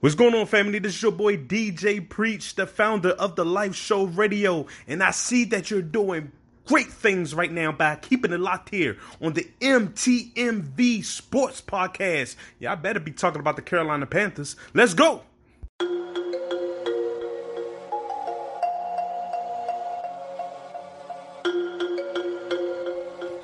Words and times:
What's 0.00 0.14
going 0.14 0.34
on, 0.34 0.46
family? 0.46 0.78
This 0.78 0.94
is 0.94 1.02
your 1.02 1.12
boy 1.12 1.36
DJ 1.36 2.08
Preach, 2.08 2.54
the 2.54 2.66
founder 2.66 3.10
of 3.10 3.36
the 3.36 3.44
Life 3.44 3.74
Show 3.74 4.04
Radio, 4.04 4.64
and 4.88 5.02
I 5.02 5.10
see 5.10 5.44
that 5.44 5.70
you're 5.70 5.82
doing 5.82 6.32
great 6.64 6.86
things 6.86 7.34
right 7.34 7.52
now 7.52 7.70
by 7.70 7.96
keeping 7.96 8.32
it 8.32 8.40
locked 8.40 8.70
here 8.70 8.96
on 9.20 9.34
the 9.34 9.46
MTMV 9.60 11.04
Sports 11.04 11.60
Podcast. 11.60 12.36
Yeah, 12.58 12.72
I 12.72 12.76
better 12.76 12.98
be 12.98 13.12
talking 13.12 13.40
about 13.40 13.56
the 13.56 13.62
Carolina 13.62 14.06
Panthers. 14.06 14.56
Let's 14.72 14.94
go. 14.94 15.20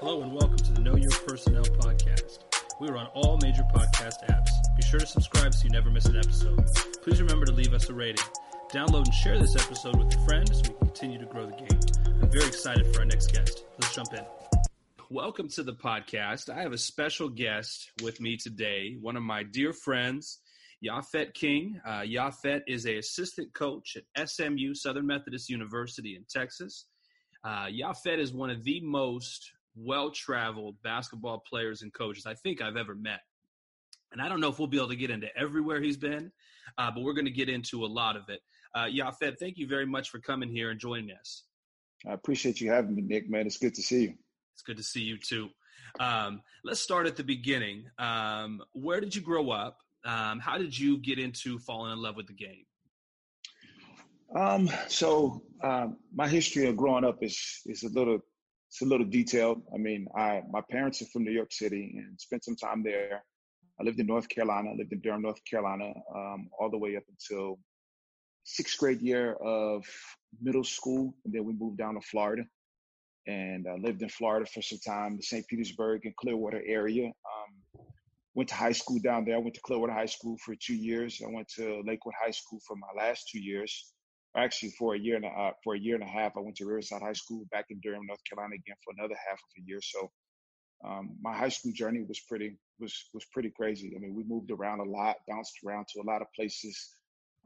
Hello 0.01 0.23
and 0.23 0.33
welcome 0.33 0.57
to 0.57 0.73
the 0.73 0.81
Know 0.81 0.97
Your 0.97 1.11
Personnel 1.11 1.65
podcast. 1.65 2.39
We 2.81 2.89
are 2.89 2.97
on 2.97 3.09
all 3.09 3.39
major 3.43 3.67
podcast 3.75 4.27
apps. 4.31 4.66
Sure 4.89 5.01
to 5.01 5.07
subscribe 5.07 5.53
so 5.53 5.65
you 5.65 5.71
never 5.71 5.91
miss 5.91 6.05
an 6.07 6.17
episode. 6.17 6.65
Please 7.03 7.21
remember 7.21 7.45
to 7.45 7.51
leave 7.51 7.75
us 7.75 7.89
a 7.89 7.93
rating. 7.93 8.25
Download 8.71 9.05
and 9.05 9.13
share 9.13 9.37
this 9.37 9.57
episode 9.57 9.97
with 9.97 10.13
your 10.13 10.25
friends 10.25 10.59
so 10.59 10.63
we 10.63 10.69
can 10.69 10.79
continue 10.79 11.19
to 11.19 11.27
grow 11.27 11.45
the 11.45 11.57
game. 11.57 11.81
I'm 12.23 12.31
very 12.31 12.47
excited 12.47 12.95
for 12.95 13.01
our 13.01 13.05
next 13.05 13.33
guest. 13.33 13.65
Let's 13.81 13.93
jump 13.93 14.15
in. 14.15 14.25
Welcome 15.11 15.49
to 15.49 15.65
the 15.65 15.73
podcast. 15.73 16.49
I 16.49 16.63
have 16.63 16.71
a 16.71 16.79
special 16.79 17.29
guest 17.29 17.91
with 18.01 18.21
me 18.21 18.37
today, 18.37 18.97
one 19.01 19.17
of 19.17 19.25
my 19.25 19.43
dear 19.43 19.73
friends, 19.73 20.39
Yafet 20.81 21.35
King. 21.35 21.81
Uh, 21.85 22.03
Yafet 22.03 22.61
is 22.69 22.87
a 22.87 22.99
assistant 22.99 23.53
coach 23.55 23.97
at 23.97 24.29
SMU, 24.29 24.73
Southern 24.73 25.09
Methodist 25.09 25.51
University 25.51 26.15
in 26.15 26.25
Texas. 26.31 26.87
Uh, 27.43 27.67
Yafet 27.67 28.21
is 28.21 28.33
one 28.33 28.51
of 28.51 28.63
the 28.63 28.81
most 28.85 29.51
well-traveled 29.75 30.77
basketball 30.85 31.43
players 31.45 31.83
and 31.83 31.93
coaches 31.93 32.25
I 32.25 32.35
think 32.35 32.63
I've 32.63 32.77
ever 32.77 32.95
met. 32.95 33.19
And 34.17 34.25
I 34.25 34.31
don't 34.31 34.41
know 34.41 34.49
if 34.49 34.59
we'll 34.59 34.67
be 34.67 34.79
able 34.79 34.89
to 34.89 34.97
get 34.97 35.11
into 35.11 35.29
everywhere 35.37 35.79
he's 35.79 35.99
been, 35.99 36.33
uh, 36.79 36.91
but 36.91 37.03
we're 37.03 37.13
going 37.13 37.27
to 37.27 37.31
get 37.31 37.51
into 37.51 37.85
a 37.85 37.87
lot 37.87 38.17
of 38.17 38.31
it. 38.31 38.41
Uh, 38.75 38.87
Yafet, 38.87 39.39
thank 39.39 39.59
you 39.59 39.67
very 39.67 39.85
much 39.85 40.09
for 40.09 40.21
coming 40.21 40.49
here 40.49 40.71
and 40.71 40.81
joining 40.81 41.11
us. 41.11 41.45
I 42.09 42.15
appreciate 42.15 42.59
you 42.59 42.71
having 42.71 42.95
me, 42.95 43.03
Nick. 43.03 43.29
Man, 43.29 43.47
it's 43.47 43.59
good 43.59 43.75
to 43.75 43.83
see 43.83 44.05
you. 44.05 44.15
It's 44.55 44.63
good 44.63 44.79
to 44.79 44.83
see 44.83 45.03
you 45.03 45.19
too. 45.19 45.51
Um, 46.01 46.41
let's 46.65 46.81
start 46.81 47.07
at 47.07 47.17
the 47.17 47.25
beginning. 47.25 47.91
Um, 47.99 48.63
where 48.73 49.03
did 49.03 49.15
you 49.15 49.21
grow 49.21 49.51
up? 49.51 49.81
Um, 50.07 50.41
how 50.41 50.57
did 50.57 50.79
you 50.79 50.97
get 50.97 51.19
into 51.19 51.59
falling 51.59 51.93
in 51.93 52.01
love 52.01 52.17
with 52.17 52.27
the 52.27 52.33
game? 52.33 52.65
Um, 54.35 54.71
so 54.89 55.43
um, 55.63 55.99
my 56.15 56.27
history 56.27 56.67
of 56.69 56.77
growing 56.79 57.05
up 57.05 57.23
is 57.23 57.61
is 57.67 57.83
a 57.83 57.91
little 57.91 58.21
it's 58.71 58.81
a 58.81 58.87
little 58.87 59.07
detailed. 59.07 59.61
I 59.75 59.77
mean, 59.77 60.09
I 60.17 60.41
my 60.51 60.63
parents 60.71 61.03
are 61.03 61.07
from 61.13 61.25
New 61.25 61.33
York 61.33 61.53
City 61.53 61.97
and 61.99 62.19
spent 62.19 62.45
some 62.45 62.57
time 62.57 62.83
there. 62.83 63.23
I 63.81 63.85
lived 63.85 64.01
in 64.01 64.07
North 64.07 64.29
Carolina. 64.29 64.71
I 64.71 64.75
lived 64.75 64.93
in 64.93 65.01
Durham, 65.01 65.23
North 65.23 65.45
Carolina, 65.49 65.93
um, 66.15 66.49
all 66.59 66.71
the 66.71 66.79
way 66.79 66.97
up 66.97 67.05
until 67.09 67.59
sixth 68.45 68.79
grade 68.79 69.01
year 69.01 69.35
of 69.35 69.85
middle 70.41 70.65
school, 70.65 71.15
and 71.25 71.35
then 71.35 71.45
we 71.45 71.53
moved 71.53 71.79
down 71.79 71.95
to 71.95 72.01
Florida 72.01 72.43
and 73.27 73.67
uh, 73.67 73.75
lived 73.75 74.03
in 74.03 74.09
Florida 74.09 74.47
for 74.47 74.63
some 74.63 74.79
time, 74.79 75.17
the 75.17 75.23
St. 75.23 75.47
Petersburg 75.49 76.03
and 76.05 76.15
Clearwater 76.17 76.63
area. 76.65 77.07
Um, 77.07 77.83
went 78.35 78.49
to 78.51 78.55
high 78.55 78.73
school 78.73 78.99
down 79.03 79.25
there. 79.25 79.35
I 79.35 79.39
went 79.39 79.55
to 79.55 79.61
Clearwater 79.63 79.93
High 79.93 80.07
School 80.07 80.37
for 80.45 80.55
two 80.55 80.75
years. 80.75 81.21
I 81.27 81.31
went 81.31 81.49
to 81.57 81.83
Lakewood 81.85 82.15
High 82.23 82.31
School 82.31 82.61
for 82.67 82.77
my 82.77 83.03
last 83.03 83.29
two 83.33 83.41
years. 83.41 83.93
Actually, 84.37 84.73
for 84.79 84.95
a 84.95 84.99
year 84.99 85.17
and 85.17 85.25
a 85.25 85.29
uh, 85.29 85.53
for 85.65 85.75
a 85.75 85.79
year 85.79 85.95
and 85.95 86.05
a 86.05 86.07
half, 86.07 86.33
I 86.37 86.41
went 86.41 86.57
to 86.57 86.67
Riverside 86.67 87.01
High 87.01 87.15
School 87.15 87.47
back 87.51 87.65
in 87.71 87.81
Durham, 87.81 88.07
North 88.07 88.21
Carolina, 88.29 88.55
again 88.55 88.77
for 88.85 88.93
another 88.97 89.17
half 89.27 89.39
of 89.39 89.51
a 89.59 89.63
year. 89.67 89.81
So, 89.81 90.11
um, 90.85 91.17
my 91.23 91.37
high 91.37 91.49
school 91.49 91.73
journey 91.73 92.05
was 92.07 92.21
pretty 92.21 92.59
was 92.79 93.09
was 93.15 93.25
pretty 93.33 93.51
crazy. 93.51 93.95
I 93.97 93.99
mean, 93.99 94.15
we 94.15 94.25
moved 94.25 94.51
around 94.51 94.81
a 94.81 94.85
lot, 94.85 95.17
bounced 95.29 95.59
around 95.65 95.87
to 95.95 96.01
a 96.01 96.07
lot 96.07 96.23
of 96.23 96.29
places. 96.35 96.91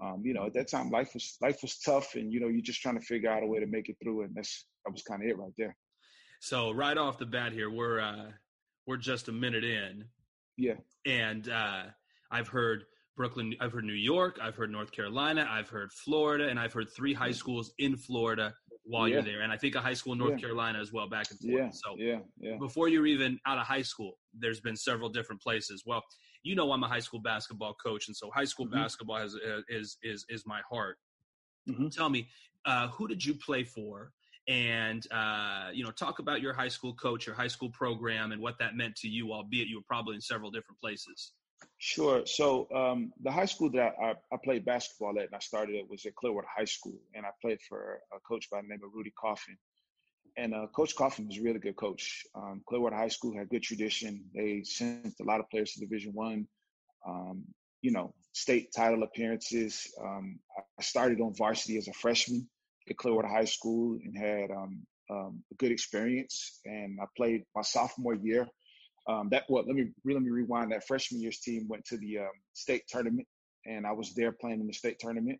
Um, 0.02 0.22
you 0.24 0.32
know, 0.32 0.46
at 0.46 0.54
that 0.54 0.68
time, 0.68 0.90
life 0.90 1.12
was 1.14 1.36
life 1.40 1.58
was 1.62 1.78
tough, 1.78 2.14
and 2.14 2.32
you 2.32 2.40
know, 2.40 2.48
you're 2.48 2.62
just 2.62 2.80
trying 2.80 2.98
to 2.98 3.04
figure 3.04 3.30
out 3.30 3.42
a 3.42 3.46
way 3.46 3.60
to 3.60 3.66
make 3.66 3.88
it 3.88 3.96
through, 4.02 4.22
and 4.22 4.34
that's 4.34 4.66
that 4.84 4.92
was 4.92 5.02
kind 5.02 5.22
of 5.22 5.28
it 5.28 5.38
right 5.38 5.52
there. 5.58 5.76
So 6.40 6.70
right 6.70 6.96
off 6.96 7.19
the 7.19 7.26
bat 7.26 7.52
here, 7.52 7.70
we're 7.70 8.00
uh, 8.00 8.30
we're 8.86 8.96
just 8.96 9.28
a 9.28 9.32
minute 9.32 9.64
in. 9.64 10.04
Yeah. 10.56 10.74
And 11.06 11.48
uh, 11.48 11.84
I've 12.30 12.48
heard 12.48 12.84
Brooklyn, 13.16 13.54
I've 13.60 13.72
heard 13.72 13.84
New 13.84 13.92
York, 13.92 14.38
I've 14.42 14.56
heard 14.56 14.70
North 14.70 14.92
Carolina, 14.92 15.46
I've 15.50 15.69
heard 15.69 15.92
Florida, 15.92 16.48
and 16.48 16.58
I've 16.58 16.72
heard 16.72 16.88
three 16.90 17.14
high 17.14 17.32
schools 17.32 17.72
in 17.78 17.96
Florida 17.96 18.54
while 18.90 19.06
Yeah. 19.08 19.14
you're 19.16 19.22
there, 19.22 19.40
and 19.42 19.52
I 19.52 19.56
think 19.56 19.74
a 19.76 19.80
high 19.80 19.94
school 19.94 20.12
in 20.14 20.18
North 20.18 20.32
Yeah. 20.32 20.38
Carolina 20.40 20.80
as 20.80 20.92
well, 20.92 21.08
back 21.08 21.30
and 21.30 21.38
forth. 21.38 21.52
Yeah, 21.54 21.70
So 21.70 21.94
yeah, 21.96 22.20
yeah. 22.38 22.56
before 22.58 22.88
you're 22.88 23.06
even 23.06 23.38
out 23.46 23.58
of 23.58 23.66
high 23.66 23.82
school, 23.82 24.18
there's 24.34 24.60
been 24.60 24.76
several 24.76 25.08
different 25.08 25.40
places. 25.40 25.84
Well, 25.86 26.02
you 26.42 26.54
know 26.56 26.72
I'm 26.72 26.82
a 26.82 26.88
high 26.88 27.00
school 27.00 27.20
basketball 27.20 27.74
coach, 27.74 28.08
and 28.08 28.16
so 28.16 28.30
high 28.32 28.44
school 28.46 28.66
Mhm. 28.66 28.72
basketball 28.72 29.18
has, 29.18 29.34
uh, 29.36 29.62
is 29.68 29.96
is 30.02 30.24
is 30.28 30.44
my 30.46 30.60
heart. 30.68 30.98
Mhm. 31.68 31.90
Tell 31.94 32.08
me, 32.10 32.28
uh, 32.64 32.88
who 32.88 33.06
did 33.06 33.24
you 33.24 33.34
play 33.34 33.62
for? 33.64 34.12
And 34.48 35.06
uh, 35.12 35.70
you 35.72 35.84
know, 35.84 35.92
talk 35.92 36.18
about 36.18 36.40
your 36.40 36.52
high 36.52 36.68
school 36.76 36.94
coach, 36.94 37.26
your 37.26 37.36
high 37.36 37.46
school 37.56 37.70
program, 37.70 38.32
and 38.32 38.40
what 38.42 38.58
that 38.58 38.74
meant 38.74 38.96
to 38.96 39.08
you. 39.08 39.32
Albeit 39.32 39.68
you 39.68 39.76
were 39.76 39.84
probably 39.86 40.14
in 40.16 40.20
several 40.20 40.50
different 40.50 40.80
places. 40.80 41.32
Sure. 41.78 42.26
So 42.26 42.69
um, 42.75 43.12
the 43.22 43.32
high 43.32 43.47
school 43.47 43.71
that 43.71 43.94
I, 44.03 44.15
I 44.32 44.37
played 44.43 44.65
basketball 44.65 45.19
at 45.19 45.26
and 45.26 45.34
I 45.34 45.38
started 45.38 45.76
at 45.76 45.88
was 45.88 46.04
at 46.04 46.15
Clearwater 46.15 46.47
High 46.54 46.66
School, 46.66 46.98
and 47.15 47.25
I 47.25 47.31
played 47.41 47.59
for 47.69 48.00
a 48.15 48.21
coach 48.21 48.50
by 48.50 48.60
the 48.60 48.69
name 48.69 48.81
of 48.84 48.91
Rudy 48.93 49.12
Coffin. 49.19 49.56
And 50.37 50.54
uh, 50.54 50.66
Coach 50.75 50.94
Coffin 50.94 51.26
was 51.26 51.38
a 51.38 51.43
really 51.43 51.59
good 51.59 51.76
coach. 51.76 52.25
Um, 52.34 52.62
Clearwater 52.69 52.97
High 52.97 53.09
School 53.09 53.37
had 53.37 53.49
good 53.49 53.62
tradition. 53.62 54.25
They 54.34 54.62
sent 54.62 55.15
a 55.20 55.25
lot 55.25 55.41
of 55.41 55.49
players 55.50 55.72
to 55.72 55.81
Division 55.81 56.12
One. 56.12 56.47
Um, 57.06 57.44
you 57.82 57.93
know, 57.93 58.15
state 58.32 58.72
title 58.76 59.03
appearances. 59.03 59.93
Um, 60.03 60.38
I 60.78 60.82
started 60.82 61.20
on 61.20 61.34
varsity 61.34 61.78
as 61.78 61.88
a 61.88 61.93
freshman 61.94 62.49
at 62.88 62.97
Clearwater 62.97 63.28
High 63.28 63.47
School 63.47 63.99
and 64.04 64.16
had 64.16 64.50
um, 64.50 64.82
um, 65.10 65.43
a 65.50 65.54
good 65.56 65.72
experience. 65.72 66.60
And 66.65 66.99
I 67.00 67.06
played 67.16 67.44
my 67.54 67.62
sophomore 67.62 68.15
year 68.15 68.47
um, 69.09 69.28
that 69.31 69.44
well 69.49 69.65
let 69.66 69.77
me 69.77 69.88
let 70.05 70.22
me 70.22 70.31
rewind. 70.31 70.72
That 70.72 70.87
freshman 70.87 71.21
year's 71.21 71.41
team 71.41 71.66
went 71.69 71.84
to 71.87 71.97
the 71.99 72.19
um, 72.19 72.31
state 72.53 72.83
tournament 72.88 73.27
and 73.66 73.87
i 73.87 73.93
was 73.93 74.15
there 74.15 74.33
playing 74.33 74.61
in 74.61 74.66
the 74.66 74.72
state 74.72 74.99
tournament. 74.99 75.38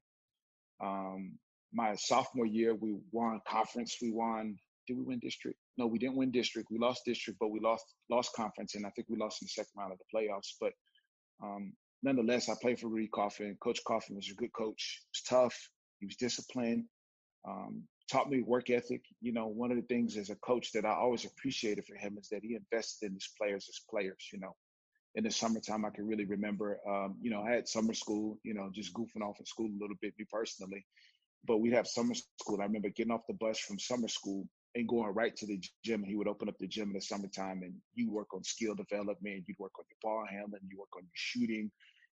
Um, 0.83 1.39
my 1.73 1.95
sophomore 1.95 2.47
year 2.47 2.75
we 2.75 2.97
won 3.13 3.41
conference. 3.49 3.97
We 4.01 4.13
won 4.13 4.57
did 4.89 4.97
we 4.97 5.05
win 5.05 5.19
district? 5.21 5.59
No 5.77 5.87
we 5.87 5.99
didn't 5.99 6.17
win 6.17 6.31
district. 6.31 6.69
We 6.71 6.79
lost 6.79 7.03
district 7.05 7.39
but 7.39 7.51
we 7.51 7.61
lost 7.61 7.85
lost 8.11 8.35
conference 8.35 8.75
and 8.75 8.87
i 8.87 8.91
think 8.91 9.09
we 9.09 9.17
lost 9.17 9.43
in 9.43 9.47
the 9.47 9.51
second 9.51 9.73
round 9.77 9.93
of 9.93 9.99
the 9.99 10.19
playoffs. 10.19 10.55
But 10.61 10.73
um, 11.43 11.73
nonetheless 12.03 12.49
i 12.49 12.55
played 12.61 12.81
for 12.81 12.89
rudy 12.89 13.09
coffin. 13.09 13.57
Coach 13.63 13.81
coffin 13.87 14.17
was 14.17 14.31
a 14.31 14.35
good 14.35 14.53
coach. 14.53 15.03
He 15.03 15.19
was 15.19 15.23
tough. 15.29 15.71
He 16.01 16.07
was 16.07 16.17
disciplined. 16.17 16.85
Um, 17.49 17.85
taught 18.11 18.31
me 18.31 18.43
work 18.43 18.71
ethic. 18.71 19.05
You 19.21 19.33
know, 19.33 19.47
one 19.47 19.71
of 19.71 19.77
the 19.77 19.83
things 19.83 20.17
as 20.17 20.31
a 20.31 20.37
coach 20.37 20.73
that 20.73 20.85
I 20.85 20.91
always 20.91 21.25
appreciated 21.25 21.85
for 21.87 21.95
him 21.95 22.19
is 22.21 22.29
that 22.29 22.43
he 22.43 22.57
invested 22.57 23.07
in 23.07 23.15
his 23.15 23.29
players 23.39 23.67
as 23.69 23.81
players. 23.89 24.29
You 24.33 24.41
know, 24.41 24.57
in 25.15 25.25
the 25.25 25.31
summertime, 25.31 25.85
I 25.85 25.91
can 25.91 26.07
really 26.07 26.25
remember. 26.25 26.81
Um, 26.89 27.17
you 27.21 27.31
know, 27.31 27.43
I 27.43 27.51
had 27.51 27.69
summer 27.69 27.95
school. 27.95 28.39
You 28.43 28.55
know, 28.55 28.71
just 28.73 28.95
goofing 28.95 29.23
off 29.23 29.39
in 29.39 29.47
school 29.47 29.69
a 29.69 29.81
little 29.81 29.97
bit, 30.01 30.15
me 30.19 30.27
personally. 30.31 30.85
But 31.47 31.59
we'd 31.59 31.73
have 31.73 31.87
summer 31.87 32.15
school. 32.15 32.61
I 32.61 32.65
remember 32.65 32.91
getting 32.91 33.13
off 33.13 33.27
the 33.27 33.35
bus 33.35 33.59
from 33.59 33.79
summer 33.79 34.09
school 34.09 34.47
and 34.75 34.89
going 34.89 35.15
right 35.15 35.35
to 35.37 35.47
the 35.47 35.61
gym. 35.85 36.03
He 36.03 36.17
would 36.17 36.29
open 36.29 36.49
up 36.49 36.59
the 36.59 36.69
gym 36.69 36.89
in 36.89 36.95
the 36.95 37.01
summertime, 37.01 37.63
and 37.63 37.75
you 37.95 38.11
work 38.11 38.35
on 38.35 38.43
skill 38.45 38.75
development. 38.75 39.45
You'd 39.47 39.59
work 39.59 39.79
on 39.79 39.85
your 39.89 39.99
ball 40.03 40.27
handling. 40.31 40.63
You 40.69 40.79
work 40.79 40.97
on 40.97 41.03
your 41.03 41.11
shooting. 41.15 41.71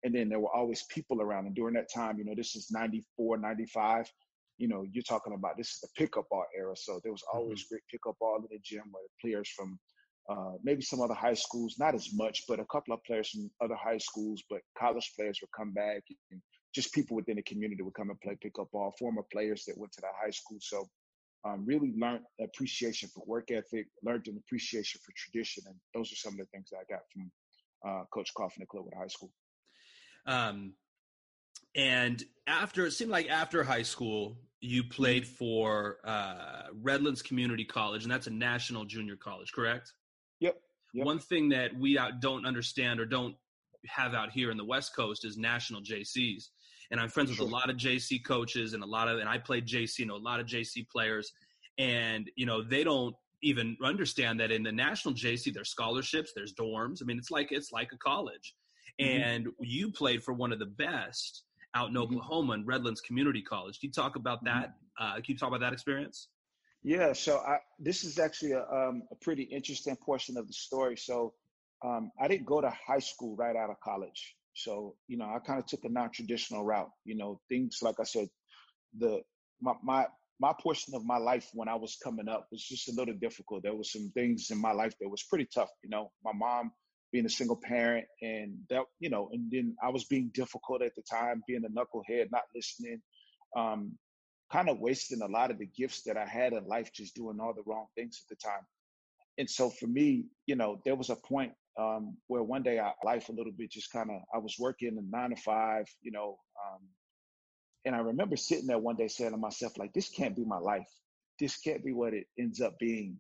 And 0.05 0.13
then 0.13 0.29
there 0.29 0.41
were 0.41 0.53
always 0.53 0.83
people 0.85 1.23
around. 1.23 1.47
And 1.47 1.55
during 1.55 1.75
that 1.75 1.93
time, 1.93 2.19
you 2.19 2.25
know, 2.25 2.35
this 2.35 2.57
is 2.57 2.73
94, 2.73 3.39
95 3.39 4.11
you 4.63 4.69
know, 4.69 4.87
you're 4.93 5.03
talking 5.03 5.35
about 5.35 5.57
this 5.57 5.71
is 5.71 5.81
the 5.81 5.89
pickup 5.97 6.29
ball 6.31 6.45
era. 6.57 6.77
So 6.77 7.01
there 7.03 7.11
was 7.11 7.25
always 7.35 7.65
great 7.65 7.83
pickup 7.91 8.17
ball 8.21 8.37
in 8.37 8.47
the 8.49 8.61
gym 8.63 8.85
where 8.93 9.03
the 9.03 9.21
players 9.21 9.49
from 9.57 9.77
uh, 10.31 10.53
maybe 10.63 10.83
some 10.83 11.01
other 11.01 11.15
high 11.15 11.35
schools, 11.35 11.75
not 11.81 11.97
as 11.97 12.11
much, 12.15 12.45
but 12.47 12.61
a 12.61 12.65
couple 12.67 12.95
of 12.95 13.03
players 13.03 13.31
from 13.31 13.51
other 13.61 13.75
high 13.75 13.99
schools, 13.99 14.41
but 14.49 14.61
college 14.79 15.11
players 15.17 15.41
would 15.43 15.51
come 15.51 15.73
back 15.73 16.05
and 16.31 16.41
just 16.73 16.95
people 16.95 17.17
within 17.17 17.35
the 17.35 17.43
community 17.43 17.83
would 17.83 17.95
come 17.95 18.11
and 18.11 18.21
play 18.21 18.39
pickup 18.41 18.71
ball, 18.71 18.95
former 19.01 19.25
players 19.33 19.65
that 19.67 19.77
went 19.77 19.91
to 19.95 20.01
that 20.01 20.13
high 20.25 20.31
school. 20.31 20.59
So 20.61 20.89
um, 21.45 21.65
really 21.67 21.93
learned 21.99 22.23
appreciation 22.41 23.09
for 23.13 23.25
work 23.27 23.51
ethic, 23.51 23.89
learned 24.05 24.29
an 24.29 24.41
appreciation 24.47 25.01
for 25.05 25.13
tradition. 25.17 25.65
And 25.67 25.75
those 25.93 26.13
are 26.13 26.23
some 26.23 26.35
of 26.35 26.39
the 26.39 26.47
things 26.55 26.69
that 26.71 26.79
I 26.79 26.87
got 26.89 27.03
from 27.13 27.33
uh, 27.85 28.05
Coach 28.15 28.31
Coffin 28.37 28.63
at 28.63 28.69
Clearwater 28.69 28.97
High 28.97 29.09
School. 29.09 29.33
Um, 30.25 30.75
and 31.75 32.23
after 32.47 32.87
it 32.87 32.93
seemed 32.93 33.11
like 33.11 33.29
after 33.29 33.63
high 33.63 33.83
school, 33.83 34.37
you 34.61 34.85
played 34.85 35.27
for 35.27 35.99
uh, 36.05 36.69
Redlands 36.81 37.23
Community 37.23 37.65
College, 37.65 38.05
and 38.05 38.13
that's 38.13 38.27
a 38.27 38.31
national 38.31 38.85
junior 38.85 39.17
college, 39.17 39.53
correct? 39.53 39.93
Yep. 40.41 40.57
Yep. 40.95 41.07
One 41.07 41.19
thing 41.19 41.49
that 41.51 41.75
we 41.75 41.99
out, 41.99 42.21
don't 42.21 42.47
understand 42.47 43.01
or 43.01 43.07
don't 43.07 43.35
have 43.87 44.15
out 44.15 44.31
here 44.31 44.51
in 44.51 44.57
the 44.57 44.65
West 44.65 44.95
Coast 44.95 45.25
is 45.25 45.37
national 45.37 45.83
JCs. 45.83 46.49
And 46.91 47.01
I'm 47.01 47.09
friends 47.09 47.31
with 47.31 47.41
a 47.41 47.45
lot 47.45 47.71
of 47.71 47.77
JC 47.77 48.23
coaches 48.25 48.75
and 48.75 48.83
a 48.83 48.87
lot 48.87 49.09
of, 49.09 49.19
and 49.19 49.29
I 49.29 49.39
played 49.39 49.67
JC, 49.67 50.07
know 50.07 50.17
a 50.17 50.19
lot 50.19 50.41
of 50.41 50.47
JC 50.47 50.87
players, 50.89 51.33
and 51.79 52.31
you 52.37 52.45
know 52.45 52.63
they 52.63 52.85
don't 52.85 53.17
even 53.43 53.77
understand 53.83 54.39
that 54.41 54.53
in 54.53 54.63
the 54.63 54.71
national 54.71 55.15
JC 55.15 55.53
there's 55.53 55.71
scholarships, 55.71 56.33
there's 56.37 56.53
dorms. 56.53 57.03
I 57.03 57.07
mean, 57.07 57.19
it's 57.19 57.31
like 57.31 57.51
it's 57.51 57.73
like 57.73 57.91
a 57.93 57.99
college. 57.99 58.55
mm-hmm. 59.01 59.23
and 59.23 59.49
you 59.61 59.91
played 59.91 60.23
for 60.23 60.35
one 60.35 60.53
of 60.53 60.59
the 60.59 60.67
best 60.67 61.45
out 61.75 61.89
in 61.89 61.95
mm-hmm. 61.95 62.03
Oklahoma 62.03 62.55
in 62.55 62.67
Redlands 62.67 63.01
Community 63.01 63.43
College. 63.43 63.81
Can 63.81 63.89
you 63.89 63.93
talk 63.93 64.17
about 64.17 64.45
mm-hmm. 64.45 64.61
that? 64.61 64.75
Uh, 65.01 65.15
can 65.15 65.25
you 65.29 65.37
talk 65.37 65.49
about 65.49 65.61
that 65.61 65.73
experience? 65.73 66.29
Yeah, 66.85 67.13
so 67.13 67.39
I, 67.39 67.59
this 67.79 68.03
is 68.03 68.19
actually 68.19 68.53
a, 68.53 68.63
um, 68.63 69.03
a, 69.13 69.15
pretty 69.21 69.45
interesting 69.45 69.95
portion 69.97 70.37
of 70.37 70.49
the 70.49 70.53
story. 70.53 70.97
So 70.97 71.33
um, 71.85 72.11
I 72.21 72.27
didn't 72.27 72.47
go 72.47 72.61
to 72.61 72.71
high 72.71 72.99
school 72.99 73.37
right 73.37 73.55
out 73.55 73.71
of 73.71 73.77
college. 73.81 74.35
So 74.55 74.97
you 75.07 75.17
know, 75.17 75.27
I 75.27 75.39
kind 75.39 75.61
of 75.61 75.67
took 75.67 75.85
a 75.85 75.89
non-traditional 75.89 76.65
route. 76.65 76.91
You 77.05 77.17
know, 77.17 77.41
things 77.49 77.79
like 77.83 77.97
I 78.01 78.05
said, 78.05 78.29
the 78.99 79.21
my 79.61 79.75
my 79.83 80.07
my 80.41 80.53
portion 80.61 80.95
of 80.95 81.07
my 81.07 81.19
life 81.19 81.49
when 81.55 81.69
I 81.69 81.77
was 81.77 81.97
coming 82.03 82.29
up 82.29 82.49
was 82.51 82.63
just 82.63 82.89
a 82.89 82.93
little 82.93 83.15
difficult. 83.15 83.63
There 83.63 83.77
was 83.77 83.93
some 83.93 84.11
things 84.13 84.51
in 84.51 84.59
my 84.59 84.73
life 84.73 84.95
that 85.01 85.09
was 85.09 85.23
pretty 85.23 85.47
tough. 85.55 85.71
You 85.85 85.91
know, 85.91 86.11
my 86.25 86.33
mom 86.35 86.73
being 87.13 87.27
a 87.27 87.31
single 87.31 87.61
parent 87.63 88.07
and 88.23 88.57
that, 88.71 88.83
you 88.99 89.11
know, 89.11 89.29
and 89.33 89.51
then 89.51 89.77
I 89.83 89.91
was 89.91 90.05
being 90.05 90.31
difficult 90.33 90.83
at 90.83 90.95
the 90.95 91.03
time, 91.03 91.43
being 91.47 91.65
a 91.65 91.69
knucklehead, 91.69 92.31
not 92.33 92.43
listening, 92.55 93.03
um, 93.57 93.93
kind 94.51 94.69
of 94.69 94.81
wasting 94.81 95.23
a 95.23 95.27
lot 95.27 95.51
of 95.51 95.59
the 95.59 95.67
gifts 95.67 96.03
that 96.05 96.17
I 96.17 96.27
had 96.27 96.53
in 96.53 96.67
life, 96.67 96.91
just 96.95 97.15
doing 97.15 97.39
all 97.41 97.55
the 97.55 97.63
wrong 97.67 97.87
things 97.95 98.23
at 98.25 98.37
the 98.37 98.49
time. 98.49 98.65
And 99.39 99.49
so 99.49 99.71
for 99.71 99.87
me, 99.87 100.27
you 100.47 100.57
know, 100.57 100.81
there 100.85 100.97
was 100.97 101.11
a 101.11 101.17
point 101.17 101.53
um, 101.79 102.17
where 102.27 102.43
one 102.43 102.63
day 102.63 102.79
I 102.79 102.93
life 103.05 103.29
a 103.29 103.33
little 103.33 103.53
bit 103.53 103.71
just 103.71 103.93
kind 103.93 104.11
of 104.11 104.17
I 104.35 104.39
was 104.39 104.57
working 104.59 104.99
a 104.99 105.17
nine 105.17 105.31
to 105.31 105.37
five, 105.37 105.87
you 106.03 106.13
know, 106.13 106.39
um, 106.67 106.81
and 107.85 107.95
I 107.95 107.99
remember 107.99 108.37
sitting 108.37 108.67
there 108.67 108.79
one 108.79 108.97
day 108.97 109.09
saying 109.09 109.33
to 109.33 109.37
myself, 109.37 109.77
like, 109.77 109.93
this 109.93 110.09
can't 110.09 110.37
be 110.37 110.45
my 110.45 110.59
life. 110.59 110.89
This 111.41 111.57
can't 111.57 111.85
be 111.85 111.93
what 111.93 112.15
it 112.15 112.27
ends 112.39 112.61
up 112.61 112.79
being. 112.79 113.19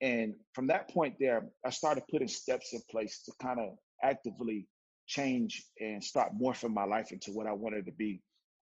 And 0.00 0.34
from 0.54 0.68
that 0.68 0.88
point 0.90 1.16
there, 1.20 1.46
I 1.64 1.70
started 1.70 2.04
putting 2.10 2.28
steps 2.28 2.72
in 2.72 2.80
place 2.90 3.22
to 3.24 3.32
kind 3.42 3.60
of 3.60 3.76
actively 4.02 4.66
change 5.06 5.64
and 5.80 6.02
start 6.02 6.32
morphing 6.40 6.72
my 6.72 6.84
life 6.84 7.12
into 7.12 7.32
what 7.32 7.46
I 7.46 7.52
wanted 7.52 7.86
to 7.86 7.92
be. 7.92 8.22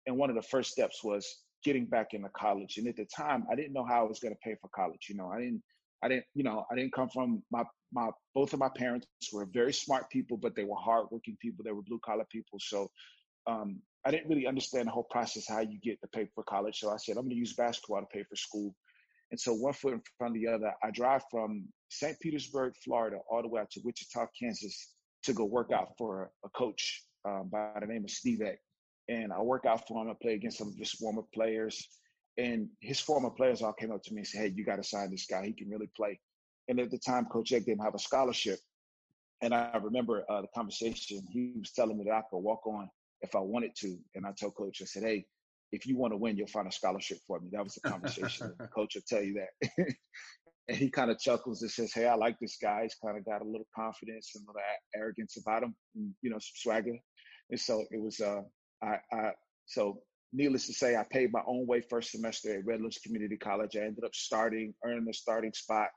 And 0.06 0.16
one 0.16 0.30
of 0.30 0.36
the 0.36 0.42
first 0.42 0.72
steps 0.72 1.02
was 1.02 1.26
getting 1.64 1.86
back 1.86 2.08
into 2.12 2.28
college. 2.36 2.76
And 2.76 2.86
at 2.88 2.96
the 2.96 3.06
time, 3.06 3.46
I 3.50 3.54
didn't 3.54 3.72
know 3.72 3.84
how 3.84 4.04
I 4.04 4.08
was 4.08 4.18
going 4.18 4.34
to 4.34 4.40
pay 4.42 4.56
for 4.60 4.68
college. 4.74 5.06
You 5.08 5.16
know, 5.16 5.28
I 5.28 5.38
didn't, 5.38 5.62
I 6.02 6.08
didn't, 6.08 6.24
you 6.34 6.42
know, 6.42 6.64
I 6.70 6.74
didn't 6.74 6.92
come 6.92 7.08
from 7.08 7.42
my 7.50 7.64
my 7.92 8.10
both 8.34 8.52
of 8.52 8.58
my 8.58 8.70
parents 8.76 9.06
were 9.32 9.46
very 9.52 9.72
smart 9.72 10.10
people, 10.10 10.36
but 10.36 10.56
they 10.56 10.64
were 10.64 10.76
hardworking 10.76 11.36
people. 11.40 11.64
They 11.64 11.72
were 11.72 11.82
blue 11.82 12.00
collar 12.04 12.26
people. 12.30 12.58
So 12.60 12.90
um, 13.46 13.80
I 14.04 14.10
didn't 14.10 14.28
really 14.28 14.46
understand 14.46 14.88
the 14.88 14.92
whole 14.92 15.06
process 15.10 15.46
how 15.48 15.60
you 15.60 15.78
get 15.82 16.00
to 16.00 16.08
pay 16.08 16.26
for 16.34 16.42
college. 16.44 16.80
So 16.80 16.90
I 16.90 16.96
said 16.96 17.16
I'm 17.16 17.24
going 17.24 17.30
to 17.30 17.36
use 17.36 17.54
basketball 17.54 18.00
to 18.00 18.06
pay 18.06 18.24
for 18.24 18.36
school. 18.36 18.74
And 19.32 19.40
so 19.40 19.54
one 19.54 19.72
foot 19.72 19.94
in 19.94 20.02
front 20.18 20.36
of 20.36 20.42
the 20.42 20.46
other, 20.46 20.74
I 20.84 20.90
drive 20.90 21.22
from 21.30 21.66
St. 21.88 22.20
Petersburg, 22.20 22.74
Florida, 22.84 23.16
all 23.30 23.40
the 23.40 23.48
way 23.48 23.62
out 23.62 23.70
to 23.70 23.80
Wichita, 23.82 24.26
Kansas, 24.38 24.92
to 25.24 25.32
go 25.32 25.46
work 25.46 25.72
out 25.72 25.94
for 25.96 26.30
a 26.44 26.50
coach 26.50 27.02
um, 27.26 27.48
by 27.50 27.72
the 27.80 27.86
name 27.86 28.04
of 28.04 28.10
Steve 28.10 28.42
Eck. 28.42 28.58
And 29.08 29.32
I 29.32 29.40
work 29.40 29.64
out 29.64 29.88
for 29.88 30.02
him. 30.02 30.10
I 30.10 30.14
play 30.20 30.34
against 30.34 30.58
some 30.58 30.68
of 30.68 30.74
his 30.76 30.92
former 30.92 31.22
players. 31.32 31.88
And 32.36 32.68
his 32.80 33.00
former 33.00 33.30
players 33.30 33.62
all 33.62 33.72
came 33.72 33.90
up 33.90 34.02
to 34.02 34.12
me 34.12 34.18
and 34.18 34.26
said, 34.26 34.40
Hey, 34.42 34.52
you 34.54 34.66
got 34.66 34.76
to 34.76 34.84
sign 34.84 35.10
this 35.10 35.26
guy. 35.26 35.46
He 35.46 35.54
can 35.54 35.70
really 35.70 35.90
play. 35.96 36.20
And 36.68 36.78
at 36.78 36.90
the 36.90 36.98
time, 36.98 37.24
Coach 37.24 37.52
Eck 37.52 37.64
didn't 37.64 37.84
have 37.84 37.94
a 37.94 37.98
scholarship. 37.98 38.58
And 39.40 39.54
I 39.54 39.78
remember 39.82 40.24
uh, 40.28 40.42
the 40.42 40.48
conversation. 40.54 41.26
He 41.30 41.54
was 41.58 41.72
telling 41.72 41.96
me 41.96 42.04
that 42.04 42.14
I 42.14 42.22
could 42.30 42.38
walk 42.38 42.66
on 42.66 42.90
if 43.22 43.34
I 43.34 43.40
wanted 43.40 43.74
to. 43.76 43.96
And 44.14 44.26
I 44.26 44.32
told 44.32 44.56
Coach, 44.56 44.82
I 44.82 44.84
said, 44.84 45.04
Hey, 45.04 45.24
if 45.72 45.86
you 45.86 45.96
want 45.96 46.12
to 46.12 46.18
win, 46.18 46.36
you'll 46.36 46.46
find 46.46 46.68
a 46.68 46.72
scholarship 46.72 47.18
for 47.26 47.40
me. 47.40 47.48
That 47.52 47.64
was 47.64 47.74
the 47.74 47.88
conversation. 47.88 48.54
coach 48.74 48.94
will 48.94 49.02
tell 49.08 49.22
you 49.22 49.40
that. 49.40 49.86
and 50.68 50.76
he 50.76 50.90
kind 50.90 51.10
of 51.10 51.18
chuckles 51.18 51.62
and 51.62 51.70
says, 51.70 51.92
Hey, 51.92 52.06
I 52.06 52.14
like 52.14 52.38
this 52.40 52.58
guy. 52.60 52.82
He's 52.82 52.94
kind 52.94 53.16
of 53.16 53.24
got 53.24 53.40
a 53.40 53.44
little 53.44 53.66
confidence 53.74 54.32
and 54.34 54.44
a 54.44 54.48
little 54.48 54.62
arrogance 54.94 55.36
about 55.36 55.62
him, 55.62 55.74
and, 55.96 56.14
you 56.20 56.30
know, 56.30 56.38
some 56.38 56.54
swagger. 56.54 56.96
And 57.50 57.58
so 57.58 57.84
it 57.90 58.00
was, 58.00 58.20
uh, 58.20 58.42
I, 58.82 58.96
I, 59.12 59.30
so 59.66 60.02
needless 60.32 60.66
to 60.66 60.74
say, 60.74 60.96
I 60.96 61.04
paid 61.10 61.32
my 61.32 61.42
own 61.46 61.66
way 61.66 61.80
first 61.80 62.10
semester 62.10 62.54
at 62.54 62.66
Redlands 62.66 62.98
Community 62.98 63.36
College. 63.36 63.76
I 63.76 63.80
ended 63.80 64.04
up 64.04 64.14
starting, 64.14 64.74
earning 64.84 65.06
a 65.08 65.14
starting 65.14 65.52
spot. 65.52 65.88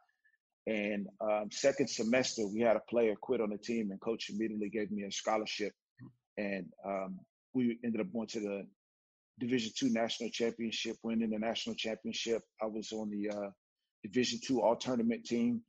And 0.68 1.08
um, 1.22 1.50
second 1.52 1.90
semester, 1.90 2.44
we 2.48 2.62
had 2.62 2.76
a 2.76 2.82
player 2.90 3.16
quit 3.22 3.42
on 3.42 3.52
the 3.52 3.58
team, 3.58 3.92
and 3.92 4.02
coach 4.02 4.30
immediately 4.30 4.70
gave 4.70 4.92
me 4.92 5.04
a 5.04 5.12
scholarship. 5.12 5.74
And 6.38 6.66
um, 6.86 7.20
we 7.54 7.78
ended 7.84 8.02
up 8.02 8.12
going 8.12 8.28
to 8.30 8.40
the 8.40 8.68
Division 9.40 9.72
two 9.78 9.90
national 9.92 10.30
championship, 10.30 10.96
winning 11.04 11.30
the 11.30 11.40
national 11.40 11.76
championship. 11.76 12.42
I 12.62 12.68
was 12.68 12.92
on 12.94 13.10
the 13.10 13.30
uh, 13.30 13.50
Division 14.04 14.40
two 14.46 14.62
all 14.62 14.76
tournament 14.76 15.26
team. 15.26 15.62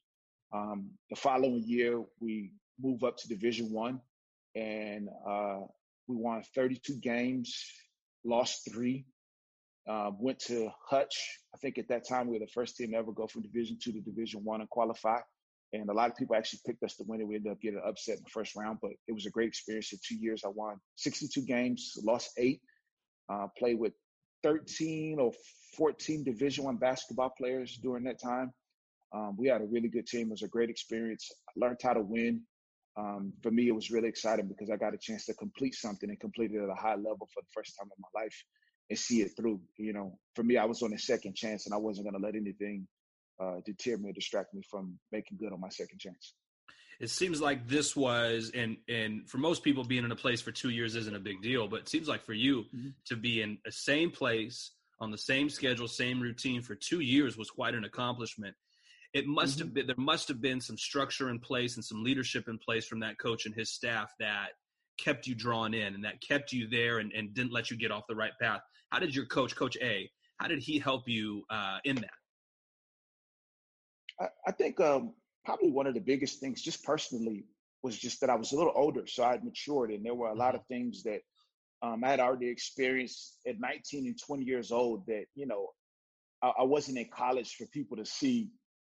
Um, 0.52 0.90
the 1.10 1.16
following 1.16 1.64
year, 1.66 2.02
we 2.20 2.52
move 2.80 3.02
up 3.02 3.16
to 3.18 3.28
Division 3.28 3.72
one, 3.72 4.00
and 4.54 5.08
uh, 5.28 5.60
we 6.06 6.16
won 6.16 6.42
32 6.54 6.96
games, 7.00 7.64
lost 8.24 8.70
three. 8.70 9.06
Uh, 9.88 10.10
went 10.18 10.40
to 10.40 10.68
Hutch. 10.88 11.38
I 11.54 11.58
think 11.58 11.78
at 11.78 11.88
that 11.88 12.08
time 12.08 12.26
we 12.26 12.34
were 12.34 12.44
the 12.44 12.52
first 12.52 12.76
team 12.76 12.90
to 12.90 12.96
ever 12.96 13.12
go 13.12 13.26
from 13.26 13.42
Division 13.42 13.78
two 13.82 13.92
to 13.92 14.00
Division 14.00 14.44
one 14.44 14.60
and 14.60 14.70
qualify. 14.70 15.18
And 15.72 15.88
a 15.90 15.92
lot 15.92 16.10
of 16.10 16.16
people 16.16 16.36
actually 16.36 16.60
picked 16.64 16.82
us 16.84 16.96
to 16.96 17.04
win 17.06 17.20
it. 17.20 17.26
We 17.26 17.36
ended 17.36 17.52
up 17.52 17.60
getting 17.60 17.80
upset 17.84 18.18
in 18.18 18.22
the 18.22 18.30
first 18.30 18.54
round, 18.56 18.78
but 18.80 18.92
it 19.08 19.12
was 19.12 19.26
a 19.26 19.30
great 19.30 19.48
experience. 19.48 19.92
In 19.92 19.98
two 20.06 20.16
years, 20.16 20.42
I 20.44 20.48
won 20.48 20.76
62 20.96 21.42
games, 21.42 21.94
lost 22.04 22.30
eight 22.36 22.60
uh, 23.28 23.46
played 23.58 23.78
with 23.78 23.92
13 24.42 25.18
or 25.18 25.32
14 25.76 26.24
Division 26.24 26.64
One 26.64 26.76
basketball 26.76 27.30
players 27.36 27.78
during 27.82 28.04
that 28.04 28.20
time. 28.22 28.52
Um, 29.14 29.36
we 29.38 29.48
had 29.48 29.60
a 29.60 29.66
really 29.66 29.88
good 29.88 30.06
team. 30.06 30.28
It 30.28 30.30
was 30.30 30.42
a 30.42 30.48
great 30.48 30.70
experience. 30.70 31.30
I 31.48 31.52
learned 31.64 31.78
how 31.82 31.94
to 31.94 32.02
win. 32.02 32.42
Um, 32.98 33.32
for 33.42 33.50
me, 33.50 33.68
it 33.68 33.74
was 33.74 33.90
really 33.90 34.08
exciting 34.08 34.48
because 34.48 34.70
I 34.70 34.76
got 34.76 34.94
a 34.94 34.98
chance 34.98 35.26
to 35.26 35.34
complete 35.34 35.74
something 35.74 36.08
and 36.08 36.18
complete 36.18 36.52
it 36.52 36.62
at 36.62 36.70
a 36.70 36.74
high 36.74 36.94
level 36.94 37.28
for 37.32 37.42
the 37.42 37.48
first 37.52 37.74
time 37.78 37.88
in 37.96 38.02
my 38.02 38.22
life 38.22 38.44
and 38.88 38.98
see 38.98 39.20
it 39.20 39.32
through. 39.36 39.60
You 39.76 39.92
know, 39.92 40.18
for 40.34 40.42
me, 40.42 40.56
I 40.56 40.64
was 40.64 40.82
on 40.82 40.92
a 40.92 40.98
second 40.98 41.34
chance 41.36 41.66
and 41.66 41.74
I 41.74 41.78
wasn't 41.78 42.06
going 42.06 42.20
to 42.20 42.26
let 42.26 42.36
anything 42.36 42.86
uh, 43.40 43.56
deter 43.64 43.98
me 43.98 44.10
or 44.10 44.12
distract 44.12 44.54
me 44.54 44.62
from 44.70 44.98
making 45.12 45.38
good 45.38 45.52
on 45.52 45.60
my 45.60 45.68
second 45.68 45.98
chance 45.98 46.34
it 47.00 47.10
seems 47.10 47.40
like 47.40 47.68
this 47.68 47.94
was 47.94 48.50
and 48.54 48.76
and 48.88 49.28
for 49.28 49.38
most 49.38 49.62
people 49.62 49.84
being 49.84 50.04
in 50.04 50.12
a 50.12 50.16
place 50.16 50.40
for 50.40 50.52
two 50.52 50.70
years 50.70 50.94
isn't 50.94 51.16
a 51.16 51.20
big 51.20 51.42
deal 51.42 51.68
but 51.68 51.80
it 51.80 51.88
seems 51.88 52.08
like 52.08 52.24
for 52.24 52.32
you 52.32 52.64
mm-hmm. 52.74 52.88
to 53.06 53.16
be 53.16 53.42
in 53.42 53.58
the 53.64 53.72
same 53.72 54.10
place 54.10 54.72
on 55.00 55.10
the 55.10 55.18
same 55.18 55.48
schedule 55.48 55.88
same 55.88 56.20
routine 56.20 56.62
for 56.62 56.74
two 56.74 57.00
years 57.00 57.36
was 57.36 57.50
quite 57.50 57.74
an 57.74 57.84
accomplishment 57.84 58.54
it 59.12 59.26
must 59.26 59.58
mm-hmm. 59.58 59.66
have 59.66 59.74
been 59.74 59.86
there 59.86 59.96
must 59.98 60.28
have 60.28 60.40
been 60.40 60.60
some 60.60 60.78
structure 60.78 61.30
in 61.30 61.38
place 61.38 61.76
and 61.76 61.84
some 61.84 62.02
leadership 62.02 62.48
in 62.48 62.58
place 62.58 62.86
from 62.86 63.00
that 63.00 63.18
coach 63.18 63.46
and 63.46 63.54
his 63.54 63.70
staff 63.70 64.12
that 64.18 64.48
kept 64.98 65.26
you 65.26 65.34
drawn 65.34 65.74
in 65.74 65.94
and 65.94 66.04
that 66.04 66.20
kept 66.22 66.52
you 66.52 66.68
there 66.68 66.98
and, 66.98 67.12
and 67.12 67.34
didn't 67.34 67.52
let 67.52 67.70
you 67.70 67.76
get 67.76 67.90
off 67.90 68.04
the 68.08 68.16
right 68.16 68.32
path 68.40 68.60
how 68.90 68.98
did 68.98 69.14
your 69.14 69.26
coach 69.26 69.54
coach 69.54 69.76
a 69.82 70.10
how 70.38 70.48
did 70.48 70.58
he 70.58 70.78
help 70.78 71.08
you 71.08 71.44
uh, 71.50 71.78
in 71.84 71.96
that 71.96 72.10
I, 74.18 74.26
I 74.46 74.52
think 74.52 74.80
um, 74.80 75.12
probably 75.46 75.70
one 75.70 75.86
of 75.86 75.94
the 75.94 76.00
biggest 76.00 76.40
things, 76.40 76.60
just 76.60 76.84
personally, 76.84 77.44
was 77.82 77.96
just 77.96 78.20
that 78.20 78.28
I 78.28 78.34
was 78.34 78.52
a 78.52 78.56
little 78.56 78.72
older, 78.74 79.06
so 79.06 79.24
I 79.24 79.30
had 79.30 79.44
matured, 79.44 79.90
and 79.90 80.04
there 80.04 80.14
were 80.14 80.28
a 80.28 80.34
lot 80.34 80.48
mm-hmm. 80.48 80.56
of 80.56 80.66
things 80.66 81.02
that 81.04 81.20
um, 81.82 82.02
I 82.04 82.10
had 82.10 82.20
already 82.20 82.48
experienced 82.48 83.38
at 83.46 83.60
19 83.60 84.06
and 84.06 84.18
20 84.18 84.44
years 84.44 84.72
old 84.72 85.06
that 85.06 85.24
you 85.34 85.46
know 85.46 85.68
I, 86.42 86.52
I, 86.60 86.62
wasn't 86.62 86.98
in 86.98 87.08
college 87.14 87.54
for 87.54 87.66
people 87.66 87.96
to 87.98 88.04
see 88.04 88.48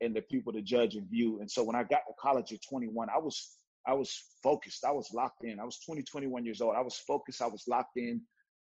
and 0.01 0.15
the 0.15 0.23
people 0.23 0.53
to 0.53 0.63
judge 0.63 0.95
and 0.95 1.11
view. 1.11 1.41
And 1.41 1.51
so 1.51 1.65
when 1.65 1.75
I 1.75 1.83
got 1.83 2.03
to 2.07 2.15
college 2.21 2.53
at 2.53 2.61
21, 2.69 3.09
I 3.15 3.19
was 3.19 3.57
I 3.87 3.95
was 3.95 4.23
focused. 4.43 4.85
I 4.85 4.93
was 4.93 5.11
locked 5.13 5.45
in. 5.45 5.59
I 5.59 5.65
was 5.65 5.81
20, 5.81 6.03
21 6.03 6.45
years 6.45 6.61
old. 6.61 6.77
I 6.77 6.83
was 6.83 6.99
focused. 6.99 7.43
I 7.43 7.47
was 7.47 7.65
locked 7.67 7.97
in. 7.97 8.21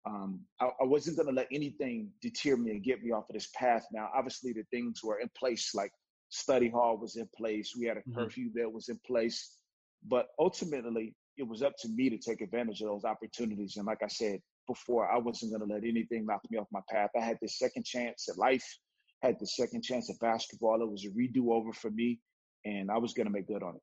Um, 0.06 0.40
I, 0.60 0.66
I, 0.66 0.84
wasn't 0.84 1.18
going 1.18 1.28
to 1.28 1.34
let 1.34 1.48
anything 1.52 2.08
deter 2.22 2.56
me 2.56 2.70
and 2.70 2.82
get 2.82 3.02
me 3.02 3.10
off 3.10 3.28
of 3.28 3.34
this 3.34 3.50
path. 3.54 3.84
Now, 3.92 4.08
obviously, 4.14 4.54
the 4.54 4.64
things 4.70 5.04
were 5.04 5.20
in 5.20 5.28
place, 5.38 5.74
like 5.74 5.92
study 6.30 6.70
hall 6.70 6.96
was 6.96 7.16
in 7.16 7.28
place. 7.36 7.74
We 7.78 7.86
had 7.86 7.98
a 7.98 8.00
mm-hmm. 8.00 8.18
curfew 8.18 8.50
that 8.54 8.72
was 8.72 8.88
in 8.88 8.98
place. 9.06 9.56
But 10.06 10.28
ultimately, 10.38 11.14
it 11.36 11.46
was 11.46 11.62
up 11.62 11.74
to 11.80 11.88
me 11.88 12.10
to 12.10 12.18
take 12.18 12.40
advantage 12.40 12.80
of 12.80 12.88
those 12.88 13.04
opportunities. 13.04 13.76
And 13.76 13.86
like 13.86 14.02
I 14.02 14.08
said 14.08 14.40
before, 14.66 15.10
I 15.10 15.18
wasn't 15.18 15.52
going 15.52 15.68
to 15.68 15.74
let 15.74 15.84
anything 15.84 16.24
knock 16.26 16.40
me 16.50 16.58
off 16.58 16.68
my 16.72 16.80
path. 16.90 17.10
I 17.16 17.20
had 17.20 17.38
the 17.42 17.48
second 17.48 17.84
chance 17.84 18.28
at 18.28 18.38
life, 18.38 18.64
had 19.22 19.36
the 19.38 19.46
second 19.46 19.82
chance 19.82 20.08
at 20.08 20.18
basketball. 20.20 20.82
It 20.82 20.90
was 20.90 21.04
a 21.04 21.10
redo 21.10 21.52
over 21.52 21.72
for 21.72 21.90
me, 21.90 22.20
and 22.64 22.90
I 22.90 22.98
was 22.98 23.12
going 23.12 23.26
to 23.26 23.32
make 23.32 23.46
good 23.46 23.62
on 23.62 23.76
it. 23.76 23.82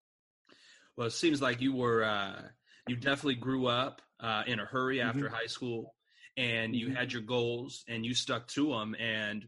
Well, 0.96 1.08
it 1.08 1.13
seems 1.13 1.42
like 1.42 1.62
you 1.62 1.75
were, 1.75 2.04
uh, 2.04 2.42
you 2.88 2.96
definitely 2.96 3.36
grew 3.36 3.68
up 3.68 4.01
uh, 4.20 4.44
in 4.48 4.60
a 4.60 4.66
hurry 4.66 5.01
after 5.01 5.25
mm-hmm. 5.25 5.36
high 5.36 5.46
school, 5.46 5.94
and 6.38 6.75
you 6.75 6.88
mm-hmm. 6.88 6.96
had 6.96 7.13
your 7.13 7.22
goals 7.22 7.84
and 7.88 8.06
you 8.06 8.16
stuck 8.16 8.48
to 8.50 8.70
them. 8.70 8.96
And 9.00 9.46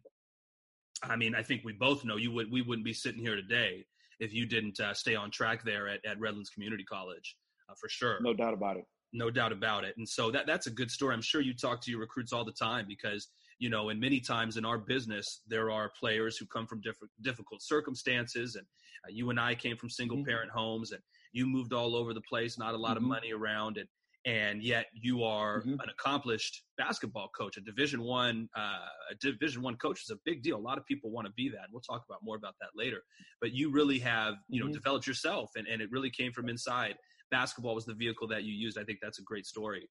I 1.03 1.15
mean, 1.15 1.35
I 1.35 1.43
think 1.43 1.63
we 1.63 1.73
both 1.73 2.03
know 2.05 2.17
you 2.17 2.31
would 2.31 2.51
we 2.51 2.61
wouldn't 2.61 2.85
be 2.85 2.93
sitting 2.93 3.21
here 3.21 3.35
today 3.35 3.85
if 4.19 4.33
you 4.33 4.45
didn't 4.45 4.79
uh, 4.79 4.93
stay 4.93 5.15
on 5.15 5.31
track 5.31 5.63
there 5.63 5.87
at, 5.87 6.03
at 6.05 6.19
Redlands 6.19 6.49
Community 6.49 6.83
College, 6.83 7.37
uh, 7.69 7.73
for 7.79 7.87
sure. 7.89 8.17
No 8.21 8.33
doubt 8.33 8.53
about 8.53 8.77
it. 8.77 8.85
No 9.13 9.29
doubt 9.31 9.51
about 9.51 9.83
it. 9.85 9.95
And 9.97 10.07
so 10.07 10.29
that 10.31 10.45
that's 10.45 10.67
a 10.67 10.71
good 10.71 10.91
story. 10.91 11.13
I'm 11.15 11.21
sure 11.21 11.41
you 11.41 11.53
talk 11.53 11.81
to 11.81 11.91
your 11.91 11.99
recruits 11.99 12.33
all 12.33 12.45
the 12.45 12.51
time 12.51 12.85
because 12.87 13.29
you 13.59 13.69
know, 13.69 13.89
and 13.89 13.99
many 13.99 14.19
times 14.21 14.55
in 14.55 14.65
our 14.65 14.77
business 14.77 15.41
there 15.47 15.69
are 15.69 15.91
players 15.99 16.37
who 16.37 16.45
come 16.45 16.65
from 16.65 16.81
different 16.81 17.11
difficult 17.21 17.61
circumstances, 17.61 18.55
and 18.55 18.65
uh, 19.05 19.09
you 19.11 19.29
and 19.29 19.39
I 19.39 19.55
came 19.55 19.77
from 19.77 19.89
single 19.89 20.17
mm-hmm. 20.17 20.29
parent 20.29 20.49
mm-hmm. 20.49 20.59
homes, 20.59 20.91
and 20.91 21.01
You 21.31 21.45
moved 21.45 21.73
all 21.73 21.95
over 21.95 22.13
the 22.13 22.21
place, 22.21 22.57
not 22.57 22.73
a 22.73 22.77
lot 22.77 22.95
Mhm. 22.95 22.97
of 22.97 23.03
money 23.03 23.31
around, 23.31 23.77
and 23.77 23.87
and 24.25 24.61
yet 24.61 24.87
you 24.93 25.23
are 25.23 25.61
Mhm. 25.61 25.73
an 25.81 25.89
accomplished 25.89 26.63
basketball 26.77 27.29
coach, 27.29 27.57
a 27.57 27.61
Division 27.61 28.01
One, 28.01 28.49
uh, 28.55 28.87
a 29.11 29.15
Division 29.15 29.61
One 29.61 29.77
coach 29.77 30.01
is 30.03 30.09
a 30.09 30.17
big 30.25 30.41
deal. 30.43 30.57
A 30.57 30.59
lot 30.59 30.77
of 30.77 30.85
people 30.85 31.09
want 31.11 31.27
to 31.27 31.33
be 31.33 31.49
that. 31.49 31.67
We'll 31.71 31.81
talk 31.81 32.03
about 32.07 32.21
more 32.23 32.35
about 32.35 32.55
that 32.59 32.71
later. 32.75 33.03
But 33.39 33.53
you 33.53 33.71
really 33.71 33.99
have, 33.99 34.35
you 34.49 34.59
know, 34.59 34.67
Mhm. 34.67 34.73
developed 34.73 35.07
yourself, 35.07 35.51
and 35.55 35.67
and 35.67 35.81
it 35.81 35.89
really 35.91 36.09
came 36.09 36.33
from 36.33 36.49
inside. 36.49 36.97
Basketball 37.31 37.75
was 37.75 37.85
the 37.85 37.93
vehicle 37.93 38.27
that 38.27 38.43
you 38.43 38.53
used. 38.53 38.77
I 38.77 38.83
think 38.83 38.99
that's 39.01 39.19
a 39.19 39.23
great 39.23 39.45
story. 39.45 39.89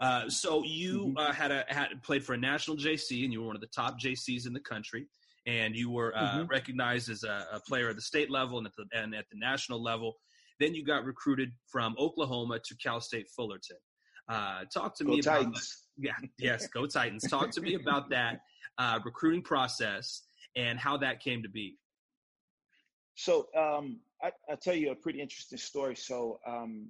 Uh, 0.00 0.28
so 0.28 0.64
you 0.64 1.08
Mhm. 1.08 1.18
uh, 1.18 1.32
had 1.32 1.52
a 1.52 1.64
had 1.68 2.02
played 2.02 2.24
for 2.24 2.32
a 2.34 2.38
national 2.38 2.76
JC, 2.76 3.24
and 3.24 3.32
you 3.32 3.40
were 3.40 3.46
one 3.46 3.54
of 3.56 3.60
the 3.60 3.68
top 3.68 4.00
JCs 4.00 4.46
in 4.46 4.52
the 4.52 4.60
country, 4.60 5.06
and 5.46 5.76
you 5.76 5.90
were 5.90 6.16
uh, 6.16 6.38
Mhm. 6.38 6.48
recognized 6.48 7.08
as 7.10 7.22
a, 7.22 7.46
a 7.52 7.60
player 7.60 7.90
at 7.90 7.96
the 7.96 8.02
state 8.02 8.30
level 8.30 8.58
and 8.58 8.66
at 8.66 8.74
the 8.76 8.86
and 8.92 9.14
at 9.14 9.28
the 9.30 9.36
national 9.38 9.80
level. 9.80 10.18
Then 10.60 10.74
you 10.74 10.84
got 10.84 11.04
recruited 11.04 11.52
from 11.70 11.94
Oklahoma 11.98 12.58
to 12.64 12.76
Cal 12.76 13.00
State 13.00 13.28
Fullerton. 13.34 13.76
Uh, 14.28 14.64
talk 14.72 14.96
to 14.96 15.04
Go 15.04 15.12
me 15.12 15.20
about 15.20 15.38
Titans. 15.38 15.86
yeah, 15.96 16.12
yes, 16.38 16.66
go 16.68 16.86
Titans. 16.86 17.24
Talk 17.28 17.50
to 17.52 17.60
me 17.60 17.74
about 17.74 18.10
that 18.10 18.40
uh, 18.78 19.00
recruiting 19.04 19.42
process 19.42 20.22
and 20.56 20.78
how 20.78 20.96
that 20.98 21.20
came 21.20 21.42
to 21.42 21.48
be. 21.48 21.76
So 23.14 23.46
um, 23.56 24.00
I, 24.22 24.30
I'll 24.48 24.56
tell 24.56 24.74
you 24.74 24.92
a 24.92 24.94
pretty 24.94 25.20
interesting 25.20 25.58
story. 25.58 25.96
So 25.96 26.38
um, 26.46 26.88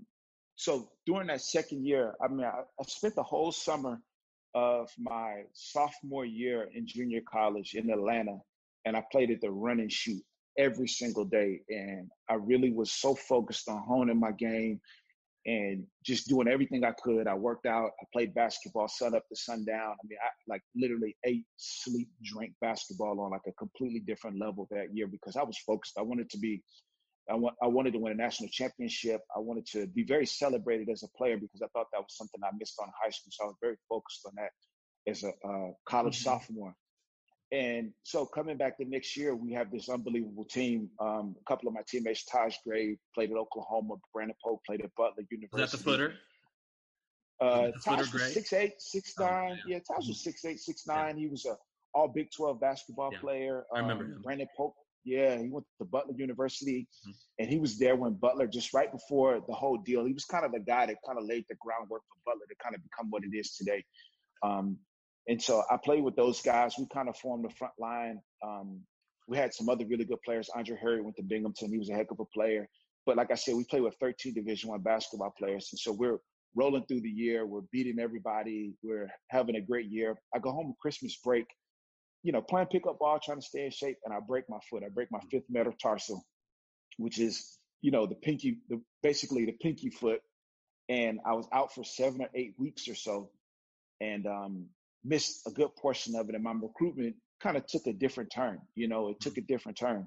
so 0.57 0.90
during 1.07 1.28
that 1.28 1.40
second 1.40 1.85
year, 1.85 2.14
I 2.23 2.28
mean, 2.28 2.45
I, 2.45 2.61
I 2.78 2.85
spent 2.87 3.14
the 3.14 3.23
whole 3.23 3.52
summer 3.52 4.00
of 4.54 4.90
my 4.99 5.42
sophomore 5.54 6.26
year 6.26 6.69
in 6.75 6.87
junior 6.87 7.21
college 7.31 7.75
in 7.75 7.90
Atlanta, 7.90 8.38
and 8.85 8.97
I 8.97 9.02
played 9.11 9.31
at 9.31 9.40
the 9.40 9.50
run 9.50 9.81
and 9.81 9.90
shoot 9.90 10.23
every 10.59 10.89
single 10.89 11.25
day. 11.25 11.61
And 11.69 12.11
I 12.29 12.35
really 12.35 12.73
was 12.73 12.93
so 12.93 13.15
focused 13.15 13.69
on 13.69 13.83
honing 13.83 14.21
my 14.21 14.33
game 14.33 14.81
and 15.47 15.85
just 16.05 16.29
doing 16.29 16.49
everything 16.49 16.85
I 16.85 16.93
could. 16.93 17.27
I 17.27 17.35
worked 17.35 17.67
out, 17.67 17.91
I 18.01 18.05
played 18.13 18.35
basketball, 18.35 18.89
sun 18.89 19.15
up 19.15 19.29
to 19.29 19.37
sundown. 19.37 19.97
I 20.03 20.07
mean, 20.07 20.19
I 20.23 20.29
like 20.49 20.63
literally 20.77 21.17
ate, 21.25 21.47
sleep, 21.57 22.09
drank 22.23 22.53
basketball 22.61 23.21
on 23.21 23.31
like 23.33 23.47
a 23.49 23.53
completely 23.53 24.01
different 24.01 24.39
level 24.39 24.69
that 24.71 24.95
year 24.95 25.09
because 25.09 25.37
I 25.37 25.43
was 25.43 25.59
focused. 25.59 25.95
I 25.99 26.03
wanted 26.03 26.31
to 26.31 26.39
be 26.39 26.63
I, 27.31 27.35
want, 27.35 27.57
I 27.63 27.67
wanted 27.67 27.93
to 27.93 27.99
win 27.99 28.13
a 28.13 28.17
national 28.17 28.51
championship. 28.51 29.21
I 29.35 29.39
wanted 29.39 29.67
to 29.69 29.87
be 29.89 30.05
very 30.05 30.27
celebrated 30.27 30.89
as 30.91 31.03
a 31.05 31.09
player 31.17 31.37
because 31.37 31.63
I 31.63 31.69
thought 31.73 31.87
that 31.93 32.01
was 32.01 32.17
something 32.17 32.41
I 32.45 32.51
missed 32.59 32.79
on 32.81 32.89
high 33.03 33.11
school. 33.11 33.31
So 33.31 33.45
I 33.45 33.47
was 33.49 33.57
very 33.63 33.77
focused 33.89 34.27
on 34.27 34.33
that 34.37 34.51
as 35.11 35.25
a 35.25 35.29
uh, 35.49 35.71
college 35.87 36.19
Mhm. 36.19 36.25
sophomore. 36.25 36.75
And 37.53 37.93
so 38.03 38.25
coming 38.25 38.57
back 38.57 38.79
the 38.79 38.87
next 38.87 39.15
year, 39.15 39.37
we 39.37 39.53
have 39.53 39.71
this 39.71 39.91
unbelievable 39.91 40.47
team. 40.47 40.89
Um, 40.99 41.37
a 41.39 41.45
couple 41.45 41.69
of 41.69 41.75
my 41.75 41.83
teammates, 41.87 42.25
Taj 42.25 42.57
Gray 42.67 42.97
played 43.15 43.31
at 43.31 43.37
Oklahoma, 43.37 43.97
Brandon 44.15 44.35
Pope 44.43 44.63
played 44.67 44.81
at 44.83 44.91
Butler 44.97 45.17
Was 45.19 45.27
University. 45.31 45.61
that 45.63 45.71
the 45.77 45.85
footer? 45.85 46.15
Uh, 47.41 47.67
the 47.67 47.73
Taj 47.85 48.11
Gray? 48.11 48.23
was 48.23 48.33
six 48.33 48.53
eight, 48.55 48.73
six 48.79 49.13
Oh, 49.19 49.25
nine. 49.25 49.61
yeah. 49.67 49.77
yeah, 49.77 49.79
Taj 49.81 50.09
was 50.09 50.23
six 50.25 50.45
eight, 50.47 50.61
six 50.61 50.87
nine. 50.87 51.19
He 51.19 51.27
was 51.27 51.45
a 51.45 51.57
all 51.95 52.09
Big 52.09 52.29
Twelve 52.35 52.59
basketball 52.59 53.11
Yeah, 53.13 53.19
player. 53.19 53.67
I 53.75 53.81
remember 53.81 54.05
Um, 54.05 54.13
him. 54.13 54.23
Brandon 54.23 54.49
Pope. 54.57 54.75
Yeah, 55.05 55.37
he 55.37 55.49
went 55.49 55.67
to 55.79 55.85
Butler 55.85 56.15
University, 56.17 56.87
Mhm. 57.07 57.15
and 57.41 57.49
he 57.51 57.59
was 57.59 57.77
there 57.77 57.97
when 57.97 58.15
Butler 58.15 58.47
just 58.47 58.73
right 58.73 58.91
before 58.91 59.41
the 59.47 59.53
whole 59.53 59.77
deal. 59.77 60.05
He 60.07 60.13
was 60.15 60.25
kind 60.25 60.47
of 60.47 60.53
the 60.53 60.61
guy 60.61 60.87
that 60.87 60.97
kind 61.05 61.19
of 61.19 61.25
laid 61.27 61.45
the 61.51 61.57
groundwork 61.57 62.03
for 62.09 62.17
Butler 62.25 62.47
to 62.49 62.55
kind 62.63 62.75
of 62.77 62.83
become 62.85 63.11
what 63.11 63.25
it 63.25 63.35
is 63.37 63.57
today. 63.57 63.85
Um, 64.45 64.79
and 65.29 65.41
so 65.41 65.62
I 65.71 65.76
played 65.83 66.02
with 66.02 66.17
those 66.17 66.41
guys. 66.43 66.75
We 66.79 66.87
kind 66.93 67.09
of 67.09 67.17
formed 67.17 67.45
the 67.45 67.55
front 67.55 67.75
line. 67.79 68.21
Um, 68.45 68.81
we 69.29 69.37
had 69.37 69.55
some 69.55 69.69
other 69.69 69.87
really 69.87 70.05
good 70.05 70.21
players. 70.25 70.50
Andre 70.55 70.76
Harry 70.81 71.00
went 71.00 71.17
to 71.17 71.23
Binghamton. 71.23 71.71
He 71.71 71.79
was 71.79 71.91
a 71.91 71.95
heck 71.95 72.11
of 72.11 72.21
a 72.21 72.25
player. 72.26 72.69
But 73.07 73.17
like 73.17 73.31
I 73.31 73.35
said, 73.35 73.55
we 73.55 73.64
played 73.64 73.83
with 73.83 73.95
13 74.00 74.35
Division 74.35 74.71
One 74.71 74.81
basketball 74.81 75.33
players, 75.37 75.69
and 75.73 75.79
so 75.79 75.93
we're 75.93 76.19
rolling 76.55 76.85
through 76.87 77.00
the 77.00 77.09
year. 77.09 77.47
We're 77.47 77.62
beating 77.73 77.99
everybody. 77.99 78.75
We're 78.83 79.11
having 79.29 79.57
a 79.57 79.61
great 79.61 79.87
year. 79.87 80.17
I 80.35 80.38
go 80.38 80.52
home 80.52 80.75
Christmas 80.81 81.17
break, 81.25 81.47
you 82.23 82.33
know, 82.33 82.43
playing 82.43 82.69
pickup 82.69 82.99
ball, 82.99 83.19
trying 83.23 83.41
to 83.41 83.47
stay 83.47 83.64
in 83.64 83.71
shape, 83.71 83.99
and 84.05 84.14
I 84.14 84.19
break 84.26 84.45
my 84.49 84.59
foot. 84.71 84.83
I 84.85 84.88
break 84.88 85.09
my 85.11 85.21
fifth 85.31 85.47
metatarsal, 85.49 86.25
which 86.99 87.19
is, 87.19 87.59
you 87.81 87.91
know, 87.91 88.07
the 88.07 88.14
pinky, 88.14 88.59
the, 88.69 88.81
basically 89.02 89.47
the 89.47 89.57
pinky 89.61 89.91
foot. 89.91 90.21
And 90.88 91.21
I 91.25 91.33
was 91.33 91.47
out 91.52 91.75
for 91.75 91.85
seven 91.85 92.23
or 92.23 92.29
eight 92.35 92.55
weeks 92.59 92.88
or 92.88 92.95
so, 92.95 93.31
and 94.00 94.26
um, 94.26 94.67
missed 95.05 95.47
a 95.47 95.51
good 95.51 95.75
portion 95.77 96.17
of 96.17 96.29
it. 96.29 96.35
And 96.35 96.45
my 96.45 96.53
recruitment 96.53 97.17
kind 97.43 97.57
of 97.57 97.67
took 97.67 97.87
a 97.87 97.93
different 97.93 98.31
turn. 98.33 98.61
You 98.75 98.89
know, 98.89 99.09
it 99.09 99.21
took 99.21 99.37
a 99.37 99.43
different 99.43 99.79
turn. 99.79 100.07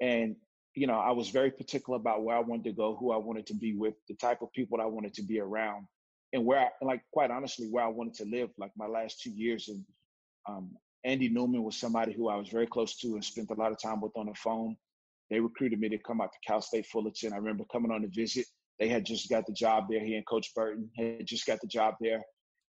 And 0.00 0.36
you 0.74 0.86
know, 0.86 0.98
I 0.98 1.12
was 1.12 1.30
very 1.30 1.50
particular 1.50 1.96
about 1.96 2.24
where 2.24 2.36
I 2.36 2.40
wanted 2.40 2.64
to 2.64 2.72
go, 2.72 2.96
who 2.96 3.12
I 3.12 3.16
wanted 3.16 3.46
to 3.46 3.54
be 3.54 3.74
with, 3.74 3.94
the 4.08 4.14
type 4.14 4.42
of 4.42 4.52
people 4.52 4.80
I 4.80 4.86
wanted 4.86 5.14
to 5.14 5.22
be 5.22 5.38
around, 5.40 5.86
and 6.32 6.44
where, 6.44 6.58
I, 6.58 6.68
and 6.80 6.88
like, 6.88 7.02
quite 7.12 7.30
honestly, 7.30 7.68
where 7.68 7.84
I 7.84 7.88
wanted 7.88 8.14
to 8.14 8.24
live. 8.24 8.50
Like 8.58 8.72
my 8.76 8.86
last 8.86 9.20
two 9.20 9.30
years, 9.30 9.68
and 9.68 9.84
um, 10.48 10.72
Andy 11.04 11.28
Newman 11.28 11.62
was 11.62 11.76
somebody 11.76 12.12
who 12.12 12.28
I 12.28 12.36
was 12.36 12.48
very 12.48 12.66
close 12.66 12.96
to 12.98 13.14
and 13.14 13.24
spent 13.24 13.50
a 13.50 13.54
lot 13.54 13.72
of 13.72 13.80
time 13.80 14.00
with 14.00 14.16
on 14.16 14.26
the 14.26 14.34
phone. 14.34 14.76
They 15.30 15.40
recruited 15.40 15.78
me 15.78 15.88
to 15.90 15.98
come 15.98 16.20
out 16.20 16.32
to 16.32 16.38
Cal 16.46 16.60
State 16.60 16.86
Fullerton. 16.86 17.32
I 17.32 17.36
remember 17.36 17.64
coming 17.72 17.92
on 17.92 18.04
a 18.04 18.08
visit. 18.08 18.46
They 18.80 18.88
had 18.88 19.06
just 19.06 19.30
got 19.30 19.46
the 19.46 19.52
job 19.52 19.84
there. 19.88 20.04
He 20.04 20.16
and 20.16 20.26
Coach 20.26 20.52
Burton 20.54 20.90
had 20.96 21.26
just 21.26 21.46
got 21.46 21.60
the 21.60 21.68
job 21.68 21.94
there. 22.00 22.20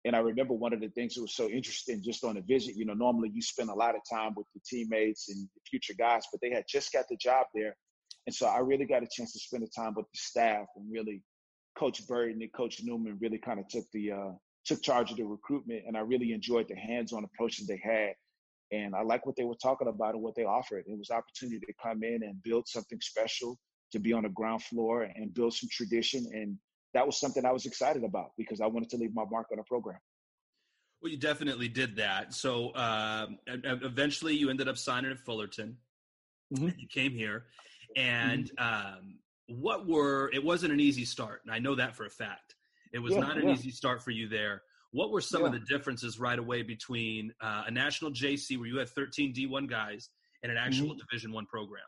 And 0.06 0.16
I 0.16 0.20
remember 0.20 0.54
one 0.54 0.74
of 0.74 0.80
the 0.80 0.90
things 0.90 1.16
that 1.16 1.22
was 1.22 1.36
so 1.36 1.50
interesting 1.50 2.02
just 2.04 2.24
on 2.24 2.38
a 2.38 2.42
visit, 2.42 2.76
you 2.76 2.86
know, 2.86 2.94
normally 2.94 3.30
you 3.34 3.42
spend 3.42 3.70
a 3.70 3.74
lot 3.74 3.96
of 3.96 4.02
time 4.10 4.34
with 4.36 4.46
the 4.54 4.62
teammates 4.66 5.30
and 5.30 5.48
the 5.56 5.62
future 5.70 5.94
guys, 5.98 6.24
but 6.32 6.40
they 6.42 6.52
had 6.52 6.66
just 6.70 6.94
got 6.94 7.06
the 7.10 7.18
job 7.18 7.48
there. 7.54 7.76
And 8.26 8.34
so 8.34 8.48
I 8.48 8.60
really 8.60 8.86
got 8.86 9.04
a 9.04 9.08
chance 9.12 9.34
to 9.34 9.40
spend 9.40 9.64
the 9.64 9.70
time 9.76 9.94
with 9.96 10.06
the 10.06 10.18
staff 10.18 10.66
and 10.76 10.92
really 10.92 11.24
Coach 11.78 12.06
Burton 12.08 12.42
and 12.42 12.54
Coach 12.54 12.82
Newman 12.84 13.18
really 13.22 13.38
kind 13.38 13.60
of 13.60 13.68
took 13.68 13.86
the 13.94 14.12
uh, 14.12 14.32
took 14.66 14.82
charge 14.82 15.12
of 15.12 15.18
the 15.18 15.24
recruitment 15.24 15.84
and 15.88 15.96
I 15.96 16.02
really 16.02 16.34
enjoyed 16.34 16.68
the 16.68 16.76
hands-on 16.76 17.24
approach 17.24 17.58
that 17.58 17.68
they 17.68 17.82
had. 17.84 18.14
And 18.72 18.96
I 18.96 19.02
like 19.02 19.26
what 19.26 19.38
they 19.38 19.46
were 19.46 19.56
talking 19.56 19.88
about 19.88 20.14
and 20.14 20.22
what 20.22 20.36
they 20.36 20.44
offered. 20.44 20.84
It 20.88 20.98
was 20.98 21.10
opportunity 21.10 21.66
to 21.66 21.74
come 21.82 22.04
in 22.04 22.24
and 22.24 22.42
build 22.44 22.68
something 22.68 23.00
special, 23.02 23.58
to 23.94 24.00
be 24.00 24.12
on 24.12 24.24
the 24.24 24.30
ground 24.30 24.64
floor 24.64 25.04
and 25.04 25.34
build 25.34 25.54
some 25.54 25.70
tradition. 25.72 26.26
And 26.34 26.58
that 26.98 27.06
was 27.06 27.20
something 27.20 27.46
I 27.46 27.52
was 27.52 27.68
excited 27.68 28.04
about 28.04 28.32
because 28.40 28.60
I 28.60 28.66
wanted 28.66 28.90
to 28.90 28.98
leave 28.98 29.14
my 29.14 29.24
mark 29.30 29.48
on 29.52 29.60
a 29.60 29.64
program. 29.64 30.00
Well, 31.00 31.12
you 31.12 31.18
definitely 31.20 31.68
did 31.68 31.96
that. 31.98 32.34
So 32.34 32.70
e- 32.70 33.62
eventually, 33.64 34.36
you 34.36 34.50
ended 34.50 34.68
up 34.68 34.78
signing 34.80 35.12
at 35.12 35.20
Fullerton. 35.20 35.78
Mhm. 36.52 36.74
You 36.80 36.88
came 36.88 37.12
here, 37.12 37.46
and 37.96 38.50
um, 38.58 39.20
what 39.48 39.86
were? 39.88 40.32
It 40.34 40.44
wasn't 40.44 40.74
an 40.74 40.80
easy 40.80 41.06
start, 41.06 41.42
and 41.46 41.54
I 41.54 41.60
know 41.60 41.76
that 41.76 41.96
for 41.96 42.06
a 42.06 42.10
fact. 42.10 42.56
It 42.94 43.00
was 43.00 43.14
Yeah, 43.14 43.20
not 43.20 43.38
an 43.38 43.48
yeah. 43.48 43.54
easy 43.54 43.70
start 43.70 44.02
for 44.02 44.10
you 44.12 44.28
there. 44.28 44.64
What 44.92 45.12
were 45.12 45.22
some 45.22 45.44
of 45.44 45.52
the 45.52 45.60
differences 45.60 46.18
right 46.20 46.40
away 46.40 46.64
between 46.64 47.32
uh, 47.42 47.66
a 47.68 47.72
national 47.72 48.10
JC 48.12 48.58
where 48.58 48.66
you 48.68 48.78
had 48.78 48.90
13 48.90 49.34
D1 49.36 49.68
guys 49.70 50.10
and 50.42 50.52
an 50.52 50.58
actual 50.58 50.88
Mm-hmm. 50.92 51.00
Division 51.10 51.32
One 51.32 51.46
program? 51.46 51.84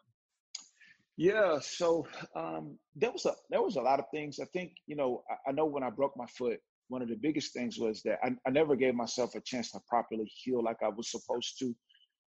Yeah, 1.19 1.59
so 1.59 2.07
um, 2.33 2.79
there 2.95 3.11
was 3.11 3.25
a 3.25 3.33
there 3.49 3.61
was 3.61 3.75
a 3.75 3.81
lot 3.81 3.99
of 3.99 4.05
things. 4.09 4.39
I 4.39 4.45
think 4.53 4.71
you 4.88 4.95
know 4.95 5.23
I, 5.29 5.49
I 5.49 5.51
know 5.51 5.65
when 5.65 5.83
I 5.83 5.89
broke 5.89 6.15
my 6.15 6.27
foot, 6.27 6.61
one 6.88 7.01
of 7.01 7.09
the 7.09 7.17
biggest 7.17 7.51
things 7.51 7.77
was 7.77 8.01
that 8.03 8.19
I, 8.23 8.29
I 8.47 8.51
never 8.51 8.77
gave 8.77 8.95
myself 8.95 9.35
a 9.35 9.41
chance 9.41 9.71
to 9.71 9.81
properly 9.89 10.31
heal 10.33 10.63
like 10.63 10.77
I 10.81 10.88
was 10.88 11.11
supposed 11.11 11.59
to, 11.59 11.75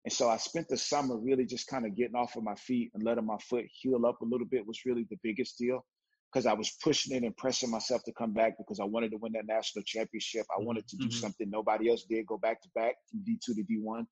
and 0.03 0.11
so 0.11 0.29
I 0.29 0.35
spent 0.35 0.67
the 0.67 0.75
summer 0.75 1.17
really 1.17 1.45
just 1.45 1.67
kind 1.67 1.85
of 1.85 1.95
getting 1.95 2.17
off 2.17 2.35
of 2.35 2.43
my 2.43 2.55
feet 2.55 2.91
and 2.93 3.01
letting 3.01 3.25
my 3.25 3.37
foot 3.49 3.65
heal 3.71 4.05
up 4.05 4.19
a 4.21 4.25
little 4.25 4.47
bit 4.47 4.67
was 4.67 4.81
really 4.85 5.07
the 5.09 5.19
biggest 5.23 5.57
deal 5.57 5.85
because 6.33 6.45
I 6.45 6.53
was 6.53 6.71
pushing 6.83 7.15
it 7.15 7.23
and 7.23 7.37
pressing 7.37 7.71
myself 7.71 8.03
to 8.05 8.13
come 8.13 8.33
back 8.33 8.57
because 8.57 8.81
I 8.81 8.85
wanted 8.85 9.11
to 9.11 9.17
win 9.17 9.31
that 9.33 9.47
national 9.47 9.83
championship. 9.85 10.45
I 10.53 10.61
wanted 10.61 10.85
to 10.89 10.97
do 10.97 11.07
Mhm. 11.07 11.13
something 11.13 11.49
nobody 11.49 11.89
else 11.89 12.03
did, 12.09 12.25
go 12.27 12.37
back 12.37 12.61
to 12.61 12.69
back 12.75 12.95
from 13.09 13.23
D 13.23 13.39
two 13.41 13.53
to 13.55 13.63
D 13.63 13.79
one 13.81 14.05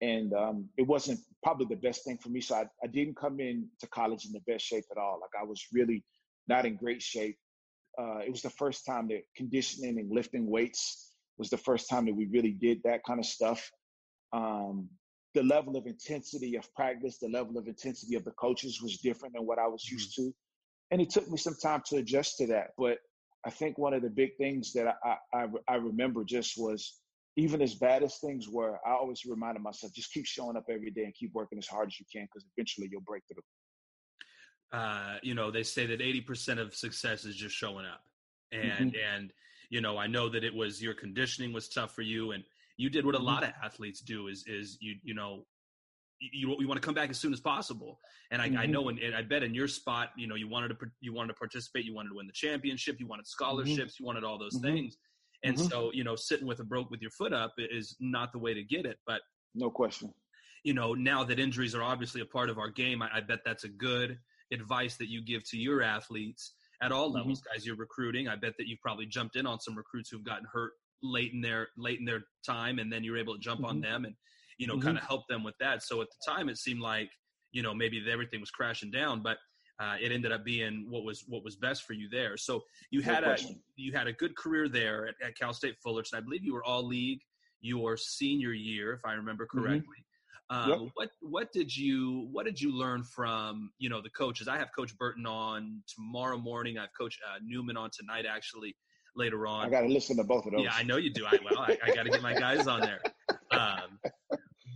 and 0.00 0.32
um, 0.32 0.68
it 0.76 0.86
wasn't 0.86 1.18
probably 1.42 1.66
the 1.66 1.80
best 1.80 2.04
thing 2.04 2.18
for 2.18 2.28
me. 2.28 2.40
So 2.40 2.54
I, 2.56 2.66
I 2.82 2.86
didn't 2.86 3.16
come 3.16 3.40
in 3.40 3.68
to 3.80 3.86
college 3.88 4.26
in 4.26 4.32
the 4.32 4.52
best 4.52 4.64
shape 4.64 4.84
at 4.90 4.98
all. 4.98 5.18
Like 5.20 5.40
I 5.40 5.44
was 5.44 5.64
really 5.72 6.04
not 6.46 6.66
in 6.66 6.76
great 6.76 7.02
shape. 7.02 7.36
Uh, 8.00 8.18
it 8.18 8.30
was 8.30 8.42
the 8.42 8.50
first 8.50 8.86
time 8.86 9.08
that 9.08 9.22
conditioning 9.36 9.98
and 9.98 10.10
lifting 10.10 10.48
weights 10.48 11.12
was 11.36 11.50
the 11.50 11.56
first 11.56 11.88
time 11.88 12.06
that 12.06 12.14
we 12.14 12.26
really 12.26 12.52
did 12.52 12.80
that 12.84 13.02
kind 13.04 13.18
of 13.18 13.26
stuff. 13.26 13.70
Um, 14.32 14.88
the 15.34 15.42
level 15.42 15.76
of 15.76 15.86
intensity 15.86 16.56
of 16.56 16.72
practice, 16.74 17.18
the 17.18 17.28
level 17.28 17.58
of 17.58 17.66
intensity 17.66 18.14
of 18.16 18.24
the 18.24 18.30
coaches 18.32 18.80
was 18.82 18.98
different 18.98 19.34
than 19.34 19.46
what 19.46 19.58
I 19.58 19.66
was 19.66 19.84
used 19.88 20.14
to, 20.16 20.32
and 20.90 21.00
it 21.00 21.10
took 21.10 21.28
me 21.28 21.36
some 21.36 21.56
time 21.62 21.82
to 21.86 21.96
adjust 21.96 22.38
to 22.38 22.46
that. 22.48 22.68
But 22.76 22.98
I 23.44 23.50
think 23.50 23.78
one 23.78 23.94
of 23.94 24.02
the 24.02 24.10
big 24.10 24.36
things 24.36 24.72
that 24.72 24.96
I, 25.04 25.16
I, 25.32 25.46
I 25.68 25.74
remember 25.76 26.24
just 26.24 26.54
was 26.56 26.98
even 27.38 27.62
as 27.62 27.76
bad 27.76 28.02
as 28.02 28.18
things 28.18 28.48
were, 28.48 28.80
I 28.84 28.90
always 28.90 29.24
reminded 29.24 29.62
myself, 29.62 29.92
just 29.94 30.12
keep 30.12 30.26
showing 30.26 30.56
up 30.56 30.64
every 30.68 30.90
day 30.90 31.04
and 31.04 31.14
keep 31.14 31.32
working 31.34 31.56
as 31.58 31.68
hard 31.68 31.86
as 31.86 32.00
you 32.00 32.06
can 32.12 32.24
because 32.24 32.44
eventually 32.56 32.88
you'll 32.90 33.00
break 33.02 33.22
through. 33.32 33.42
uh, 34.70 35.16
you 35.22 35.34
know, 35.34 35.50
they 35.50 35.62
say 35.62 35.86
that 35.86 35.98
80% 35.98 36.58
of 36.58 36.74
success 36.74 37.24
is 37.24 37.34
just 37.34 37.54
showing 37.54 37.86
up. 37.86 38.02
And, 38.52 38.94
and, 38.94 39.32
you 39.70 39.80
know, 39.80 39.96
I 39.96 40.06
know 40.06 40.28
that 40.28 40.44
it 40.44 40.54
was 40.54 40.82
your 40.82 40.92
conditioning 40.92 41.54
was 41.54 41.70
tough 41.70 41.94
for 41.94 42.02
you 42.02 42.32
and 42.32 42.44
you 42.76 42.90
did 42.90 43.06
what 43.06 43.14
a 43.14 43.18
Mhm. 43.18 43.24
lot 43.24 43.44
of 43.44 43.50
athletes 43.64 44.00
do 44.02 44.28
is, 44.28 44.44
is 44.46 44.76
you, 44.82 44.96
you 45.02 45.14
know, 45.14 45.46
you, 46.20 46.54
you 46.60 46.68
want 46.68 46.80
to 46.82 46.84
come 46.84 46.94
back 46.94 47.08
as 47.08 47.18
soon 47.18 47.32
as 47.32 47.40
possible. 47.40 47.98
And 48.30 48.42
I, 48.42 48.48
mm-hmm. 48.48 48.58
I 48.58 48.66
know, 48.66 48.88
and, 48.90 48.98
and, 48.98 49.14
I 49.14 49.22
bet 49.22 49.42
in 49.42 49.54
your 49.54 49.68
spot, 49.68 50.10
you 50.16 50.26
know, 50.26 50.34
you 50.34 50.48
wanted 50.48 50.68
to 50.68 50.76
you 51.00 51.14
wanted 51.14 51.28
to 51.28 51.38
participate, 51.38 51.84
you 51.86 51.94
wanted 51.94 52.10
to 52.10 52.16
win 52.16 52.26
the 52.26 52.32
championship, 52.32 53.00
you 53.00 53.06
wanted 53.06 53.22
mm-hmm. 53.22 53.28
scholarships, 53.28 53.94
mm-hmm. 53.94 54.02
you 54.02 54.06
wanted 54.06 54.24
all 54.24 54.38
those 54.38 54.56
mm-hmm. 54.56 54.74
things. 54.74 54.98
And 55.44 55.56
mm-hmm. 55.56 55.66
so, 55.66 55.90
you 55.92 56.04
know, 56.04 56.16
sitting 56.16 56.46
with 56.46 56.60
a 56.60 56.64
broke 56.64 56.90
with 56.90 57.00
your 57.00 57.10
foot 57.12 57.32
up 57.32 57.54
is 57.58 57.96
not 58.00 58.32
the 58.32 58.38
way 58.38 58.54
to 58.54 58.62
get 58.62 58.86
it. 58.86 58.98
But 59.06 59.20
no 59.54 59.70
question. 59.70 60.12
You 60.64 60.74
know, 60.74 60.94
now 60.94 61.24
that 61.24 61.38
injuries 61.38 61.74
are 61.74 61.82
obviously 61.82 62.20
a 62.20 62.26
part 62.26 62.50
of 62.50 62.58
our 62.58 62.70
game, 62.70 63.02
I, 63.02 63.08
I 63.14 63.20
bet 63.20 63.40
that's 63.44 63.64
a 63.64 63.68
good 63.68 64.18
advice 64.52 64.96
that 64.96 65.08
you 65.08 65.24
give 65.24 65.48
to 65.50 65.56
your 65.56 65.82
athletes 65.82 66.54
at 66.82 66.92
all 66.92 67.08
mm-hmm. 67.08 67.18
levels, 67.18 67.40
guys. 67.40 67.64
You're 67.64 67.76
recruiting. 67.76 68.28
I 68.28 68.36
bet 68.36 68.54
that 68.58 68.66
you've 68.66 68.80
probably 68.80 69.06
jumped 69.06 69.36
in 69.36 69.46
on 69.46 69.60
some 69.60 69.76
recruits 69.76 70.10
who've 70.10 70.24
gotten 70.24 70.46
hurt 70.52 70.72
late 71.02 71.32
in 71.32 71.40
their 71.40 71.68
late 71.76 72.00
in 72.00 72.04
their 72.04 72.22
time, 72.44 72.78
and 72.78 72.92
then 72.92 73.04
you're 73.04 73.18
able 73.18 73.34
to 73.34 73.40
jump 73.40 73.64
on 73.64 73.80
them 73.80 74.04
and 74.04 74.14
you 74.58 74.66
know, 74.66 74.74
mm-hmm. 74.74 74.86
kind 74.86 74.98
of 74.98 75.04
help 75.04 75.26
them 75.28 75.44
with 75.44 75.54
that. 75.60 75.82
So 75.82 76.02
at 76.02 76.08
the 76.08 76.32
time, 76.32 76.48
it 76.48 76.58
seemed 76.58 76.80
like 76.80 77.10
you 77.52 77.62
know 77.62 77.72
maybe 77.72 78.04
everything 78.10 78.40
was 78.40 78.50
crashing 78.50 78.90
down, 78.90 79.22
but 79.22 79.38
uh, 79.80 79.94
it 80.00 80.10
ended 80.10 80.32
up 80.32 80.44
being 80.44 80.86
what 80.88 81.04
was 81.04 81.24
what 81.28 81.44
was 81.44 81.56
best 81.56 81.84
for 81.84 81.92
you 81.92 82.08
there. 82.08 82.36
So 82.36 82.64
you 82.90 83.00
had 83.00 83.24
a 83.24 83.36
you 83.76 83.92
had 83.92 84.06
a 84.06 84.12
good 84.12 84.36
career 84.36 84.68
there 84.68 85.08
at, 85.08 85.14
at, 85.24 85.36
Cal 85.36 85.52
State 85.52 85.76
Fullerton. 85.82 86.18
I 86.18 86.20
believe 86.20 86.44
you 86.44 86.54
were 86.54 86.64
all 86.64 86.84
league 86.84 87.20
your 87.60 87.96
senior 87.96 88.52
year, 88.52 88.92
if 88.92 89.04
I 89.04 89.14
remember 89.14 89.46
mm-hmm. 89.46 89.60
correctly. 89.60 89.96
Mm-hmm. 89.96 90.04
Um, 90.50 90.70
yep. 90.70 90.90
What 90.94 91.10
what 91.20 91.52
did 91.52 91.76
you 91.76 92.28
what 92.32 92.46
did 92.46 92.60
you 92.60 92.74
learn 92.74 93.04
from 93.04 93.70
you 93.78 93.90
know 93.90 94.00
the 94.00 94.10
coaches? 94.10 94.48
I 94.48 94.56
have 94.56 94.68
Coach 94.74 94.96
Burton 94.96 95.26
on 95.26 95.82
tomorrow 95.86 96.38
morning. 96.38 96.78
I 96.78 96.82
have 96.82 96.90
Coach 96.98 97.18
uh, 97.28 97.38
Newman 97.44 97.76
on 97.76 97.90
tonight 97.90 98.24
actually 98.24 98.74
later 99.14 99.46
on. 99.46 99.66
I 99.66 99.70
got 99.70 99.82
to 99.82 99.88
listen 99.88 100.16
to 100.16 100.24
both 100.24 100.46
of 100.46 100.52
those. 100.52 100.62
Yeah, 100.62 100.72
I 100.72 100.84
know 100.84 100.96
you 100.96 101.12
do. 101.12 101.26
I 101.26 101.38
well, 101.44 101.60
I, 101.60 101.76
I 101.84 101.94
got 101.94 102.04
to 102.04 102.10
get 102.10 102.22
my 102.22 102.34
guys 102.34 102.66
on 102.66 102.80
there. 102.80 103.00
Um, 103.50 103.98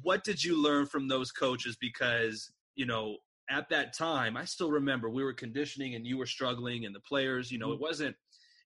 what 0.03 0.25
did 0.25 0.43
you 0.43 0.61
learn 0.61 0.87
from 0.87 1.07
those 1.07 1.31
coaches? 1.31 1.77
Because 1.79 2.51
you 2.75 2.87
know, 2.87 3.19
at 3.53 3.69
that 3.69 3.97
time, 3.97 4.37
I 4.37 4.45
still 4.45 4.71
remember 4.71 5.11
we 5.11 5.23
were 5.23 5.35
conditioning 5.35 5.95
and 5.95 6.07
you 6.07 6.17
were 6.17 6.27
struggling, 6.27 6.87
and 6.87 6.95
the 6.95 7.01
players, 7.01 7.53
you 7.53 7.59
know, 7.59 7.67
mm-hmm. 7.67 7.75
it 7.75 7.81
wasn't, 7.81 8.17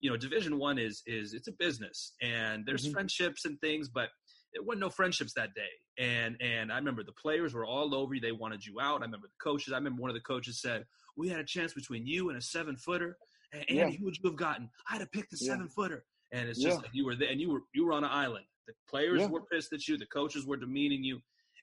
you 0.01 0.11
know, 0.11 0.17
Division 0.17 0.59
One 0.59 0.79
is 0.79 1.03
is 1.07 1.35
it's 1.35 1.49
a 1.49 1.53
business, 1.53 2.13
and 2.23 2.65
there's 2.65 2.85
mm-hmm. 2.85 2.93
friendships 2.93 3.45
and 3.45 3.61
things, 3.61 3.89
but 3.89 4.11
it 4.53 4.65
wasn't 4.65 4.81
no 4.81 4.91
friendships 4.91 5.33
that 5.35 5.55
day. 5.55 5.63
And 5.99 6.37
and 6.41 6.73
I 6.73 6.77
remember 6.77 7.03
the 7.03 7.13
players 7.13 7.53
were 7.53 7.67
all 7.67 7.95
over 7.95 8.15
you; 8.15 8.21
they 8.21 8.33
wanted 8.33 8.65
you 8.65 8.81
out. 8.81 9.01
I 9.01 9.07
remember 9.07 9.27
the 9.27 9.45
coaches. 9.45 9.73
I 9.73 9.77
remember 9.77 10.03
one 10.03 10.11
of 10.11 10.17
the 10.17 10.21
coaches 10.23 10.61
said, 10.61 10.85
"We 11.17 11.29
had 11.29 11.41
a 11.41 11.45
chance 11.45 11.75
between 11.75 12.07
you 12.07 12.29
and 12.29 12.39
a 12.39 12.43
seven 12.43 12.77
footer." 12.77 13.17
And 13.53 13.65
Andy, 13.69 13.93
yeah. 13.93 13.99
who 13.99 14.05
would 14.05 14.17
you 14.17 14.29
have 14.31 14.39
gotten? 14.39 14.71
I'd 14.91 15.01
have 15.01 15.13
picked 15.13 15.31
the 15.31 15.39
yeah. 15.41 15.53
seven 15.53 15.69
footer. 15.69 16.05
And 16.33 16.49
it's 16.49 16.61
just 16.61 16.77
yeah. 16.77 16.83
like 16.83 16.91
you 16.93 17.07
were 17.07 17.15
there, 17.15 17.31
and 17.31 17.41
you 17.41 17.51
were 17.51 17.63
you 17.75 17.87
were 17.87 17.93
on 17.93 18.05
an 18.05 18.11
island. 18.11 18.45
The 18.67 18.75
players 18.89 19.29
were 19.29 19.43
pissed 19.43 19.73
at 19.73 19.87
you. 19.87 19.97
The 19.97 20.07
coaches 20.07 20.45
were 20.45 20.57
demeaning 20.57 21.05
you, 21.05 21.21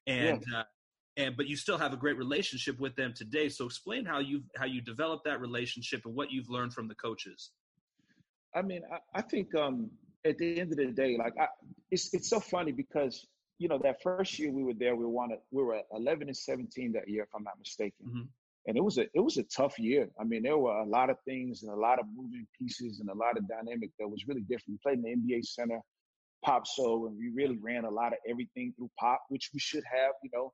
and 0.08 0.42
uh, 0.56 0.64
and 1.18 1.38
but 1.38 1.48
you 1.48 1.56
still 1.56 1.78
have 1.78 1.94
a 1.94 1.98
great 1.98 2.18
relationship 2.18 2.80
with 2.80 2.96
them 2.96 3.14
today. 3.16 3.50
So 3.50 3.66
explain 3.66 4.06
how 4.06 4.20
you 4.20 4.44
how 4.56 4.66
you 4.66 4.82
developed 4.82 5.26
that 5.26 5.40
relationship 5.40 6.02
and 6.06 6.16
what 6.16 6.32
you've 6.32 6.50
learned 6.50 6.74
from 6.74 6.88
the 6.88 6.96
coaches. 6.96 7.52
I 8.56 8.62
mean, 8.62 8.82
I, 8.92 9.20
I 9.20 9.22
think 9.22 9.54
um, 9.56 9.90
at 10.26 10.38
the 10.38 10.60
end 10.60 10.72
of 10.72 10.78
the 10.78 10.88
day, 10.88 11.18
like 11.18 11.34
I, 11.40 11.48
it's 11.92 12.14
it's 12.14 12.30
so 12.30 12.40
funny 12.40 12.72
because 12.72 13.28
you 13.60 13.68
know 13.68 13.80
that 13.84 14.02
first 14.02 14.40
year 14.40 14.52
we 14.52 14.64
were 14.64 14.74
there, 14.74 14.96
we 14.96 15.06
wanted 15.06 15.40
we 15.52 15.64
were 15.64 15.82
11 15.92 16.28
and 16.28 16.38
17 16.38 16.94
that 16.94 17.08
year, 17.08 17.24
if 17.24 17.30
I'm 17.36 17.44
not 17.44 17.60
mistaken. 17.60 18.06
Mm-hmm. 18.08 18.22
And 18.66 18.78
it 18.78 18.84
was 18.84 18.98
a 18.98 19.04
it 19.14 19.20
was 19.20 19.38
a 19.38 19.44
tough 19.44 19.78
year. 19.78 20.10
I 20.20 20.24
mean, 20.24 20.44
there 20.44 20.58
were 20.58 20.78
a 20.78 20.86
lot 20.86 21.10
of 21.10 21.18
things 21.26 21.64
and 21.64 21.72
a 21.72 21.76
lot 21.76 22.00
of 22.00 22.06
moving 22.16 22.48
pieces 22.60 23.02
and 23.02 23.10
a 23.10 23.14
lot 23.14 23.38
of 23.38 23.48
dynamic 23.48 23.92
that 24.00 24.08
was 24.08 24.26
really 24.28 24.42
different. 24.42 24.80
We 24.84 24.92
played 24.92 25.06
in 25.06 25.22
the 25.28 25.34
NBA 25.36 25.46
Center 25.46 25.80
Pape 26.46 26.66
Sow 26.66 27.08
and 27.08 27.18
we 27.18 27.30
really 27.30 27.58
ran 27.62 27.86
a 27.86 27.90
lot 27.90 28.14
of 28.14 28.20
everything 28.28 28.74
through 28.76 28.90
Pape, 29.00 29.20
which 29.30 29.50
we 29.54 29.60
should 29.60 29.84
have, 29.92 30.14
you 30.24 30.30
know. 30.34 30.54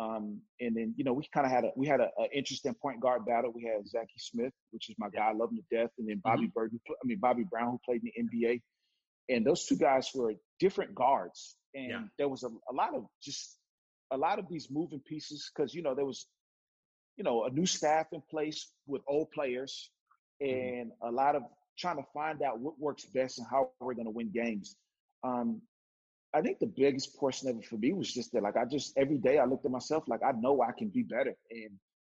Um, 0.00 0.40
and 0.60 0.74
then, 0.74 0.94
you 0.96 1.04
know, 1.04 1.12
we 1.12 1.28
kind 1.32 1.44
of 1.44 1.52
had 1.52 1.64
a 1.64 1.70
we 1.76 1.86
had 1.86 2.00
an 2.00 2.08
interesting 2.34 2.74
point 2.74 3.00
guard 3.00 3.26
battle. 3.26 3.52
We 3.54 3.64
had 3.64 3.86
Zachy 3.86 4.18
Smith, 4.18 4.52
which 4.70 4.88
is 4.88 4.96
my 4.98 5.10
guy, 5.10 5.28
I 5.28 5.32
love 5.32 5.50
him 5.50 5.58
to 5.58 5.76
death, 5.76 5.90
and 5.98 6.08
then 6.08 6.22
Bobby 6.24 6.48
mm-hmm. 6.48 6.92
I 6.92 7.04
mean 7.04 7.18
Bobby 7.18 7.44
Brown, 7.44 7.72
who 7.72 7.80
played 7.84 8.02
in 8.02 8.28
the 8.30 8.38
NBA. 8.38 8.62
And 9.28 9.46
those 9.46 9.66
two 9.66 9.76
guys 9.76 10.10
were 10.14 10.34
different 10.58 10.94
guards, 10.94 11.54
and 11.74 11.90
yeah. 11.90 12.02
there 12.18 12.28
was 12.28 12.42
a, 12.44 12.48
a 12.48 12.72
lot 12.72 12.94
of 12.94 13.04
just 13.22 13.58
a 14.10 14.16
lot 14.16 14.38
of 14.38 14.46
these 14.48 14.68
moving 14.70 15.00
pieces 15.06 15.50
because 15.54 15.74
you 15.74 15.82
know 15.82 15.94
there 15.94 16.06
was, 16.06 16.26
you 17.16 17.22
know, 17.22 17.44
a 17.44 17.50
new 17.50 17.66
staff 17.66 18.06
in 18.12 18.22
place 18.30 18.72
with 18.86 19.02
old 19.06 19.30
players, 19.32 19.90
mm-hmm. 20.42 20.50
and 20.50 20.90
mm-hmm. 20.92 21.08
a 21.08 21.10
lot 21.10 21.36
of 21.36 21.42
trying 21.78 21.96
to 21.96 22.04
find 22.14 22.42
out 22.42 22.58
what 22.58 22.78
works 22.80 23.04
best 23.04 23.38
and 23.38 23.46
how 23.50 23.70
we're 23.80 23.94
going 23.94 24.06
to 24.06 24.10
win 24.10 24.30
games 24.32 24.76
um, 25.24 25.60
I 26.32 26.40
think 26.40 26.58
the 26.58 26.72
biggest 26.76 27.16
portion 27.18 27.48
of 27.48 27.56
it 27.56 27.64
for 27.64 27.76
me 27.76 27.92
was 27.92 28.12
just 28.12 28.32
that, 28.32 28.42
like, 28.42 28.56
I 28.56 28.64
just 28.64 28.92
every 28.96 29.18
day 29.18 29.38
I 29.38 29.44
looked 29.44 29.64
at 29.64 29.70
myself 29.70 30.04
like 30.06 30.20
I 30.24 30.32
know 30.32 30.62
I 30.62 30.72
can 30.76 30.88
be 30.88 31.02
better, 31.02 31.34
and 31.50 31.70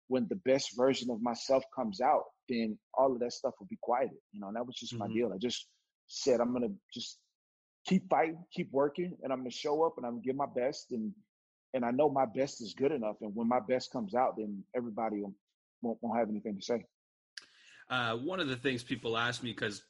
when 0.08 0.26
the 0.28 0.36
best 0.36 0.76
version 0.76 1.10
of 1.10 1.20
myself 1.22 1.64
comes 1.74 2.00
out, 2.00 2.24
then 2.48 2.78
all 2.96 3.12
of 3.12 3.20
that 3.20 3.32
stuff 3.32 3.54
will 3.58 3.66
be 3.68 3.78
quieted. 3.82 4.18
You 4.32 4.40
know, 4.40 4.48
and 4.48 4.56
that 4.56 4.66
was 4.66 4.76
just 4.76 4.92
mm-hmm. 4.92 5.08
my 5.08 5.14
deal. 5.14 5.32
I 5.34 5.38
just 5.38 5.66
said 6.06 6.40
I'm 6.40 6.52
gonna 6.52 6.72
just 6.92 7.18
keep 7.86 8.08
fighting, 8.08 8.38
keep 8.52 8.70
working, 8.70 9.16
and 9.22 9.32
I'm 9.32 9.40
gonna 9.40 9.50
show 9.50 9.82
up 9.82 9.94
and 9.96 10.06
I'm 10.06 10.12
gonna 10.12 10.22
give 10.22 10.36
my 10.36 10.46
best, 10.54 10.92
and 10.92 11.12
and 11.74 11.84
I 11.84 11.90
know 11.90 12.08
my 12.08 12.24
best 12.24 12.62
is 12.62 12.72
good 12.72 12.92
enough. 12.92 13.16
And 13.20 13.34
when 13.34 13.48
my 13.48 13.60
best 13.68 13.90
comes 13.92 14.14
out, 14.14 14.36
then 14.36 14.62
everybody 14.76 15.20
will, 15.20 15.34
won't, 15.82 15.98
won't 16.00 16.18
have 16.18 16.28
anything 16.28 16.56
to 16.56 16.62
say. 16.62 16.84
Uh, 17.90 18.16
one 18.16 18.38
of 18.38 18.48
the 18.48 18.56
things 18.56 18.84
people 18.84 19.18
ask 19.18 19.42
me 19.42 19.50
because 19.50 19.82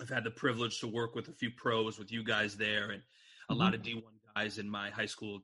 I've 0.00 0.08
had 0.08 0.24
the 0.24 0.30
privilege 0.30 0.80
to 0.80 0.88
work 0.88 1.14
with 1.14 1.28
a 1.28 1.32
few 1.32 1.50
pros 1.50 1.98
with 1.98 2.10
you 2.10 2.24
guys 2.24 2.56
there 2.56 2.90
and 2.90 3.02
a 3.50 3.52
mm-hmm. 3.52 3.60
lot 3.60 3.74
of 3.74 3.82
D1 3.82 4.02
guys 4.36 4.58
in 4.58 4.70
my 4.70 4.90
high 4.90 5.06
school 5.06 5.40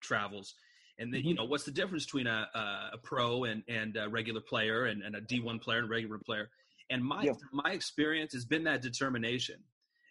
travels. 0.00 0.54
And 0.98 1.12
then, 1.12 1.20
mm-hmm. 1.20 1.28
you 1.28 1.34
know, 1.34 1.44
what's 1.44 1.64
the 1.64 1.70
difference 1.70 2.04
between 2.04 2.26
a, 2.26 2.48
a 2.92 2.98
pro 3.02 3.44
and, 3.44 3.62
and 3.68 3.96
a 3.96 4.08
regular 4.08 4.40
player 4.40 4.84
and, 4.86 5.02
and 5.02 5.14
a 5.14 5.20
D1 5.20 5.60
player 5.60 5.78
and 5.78 5.90
regular 5.90 6.18
player? 6.18 6.48
And 6.90 7.04
my, 7.04 7.22
yeah. 7.22 7.32
my 7.52 7.70
experience 7.72 8.32
has 8.32 8.44
been 8.44 8.64
that 8.64 8.82
determination. 8.82 9.56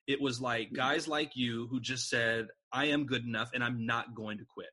It 0.07 0.21
was 0.21 0.39
like 0.39 0.67
mm-hmm. 0.67 0.75
guys 0.75 1.07
like 1.07 1.31
you 1.35 1.67
who 1.69 1.79
just 1.79 2.09
said, 2.09 2.47
I 2.71 2.85
am 2.85 3.05
good 3.05 3.25
enough 3.25 3.51
and 3.53 3.63
I'm 3.63 3.85
not 3.85 4.15
going 4.15 4.37
to 4.37 4.45
quit. 4.45 4.69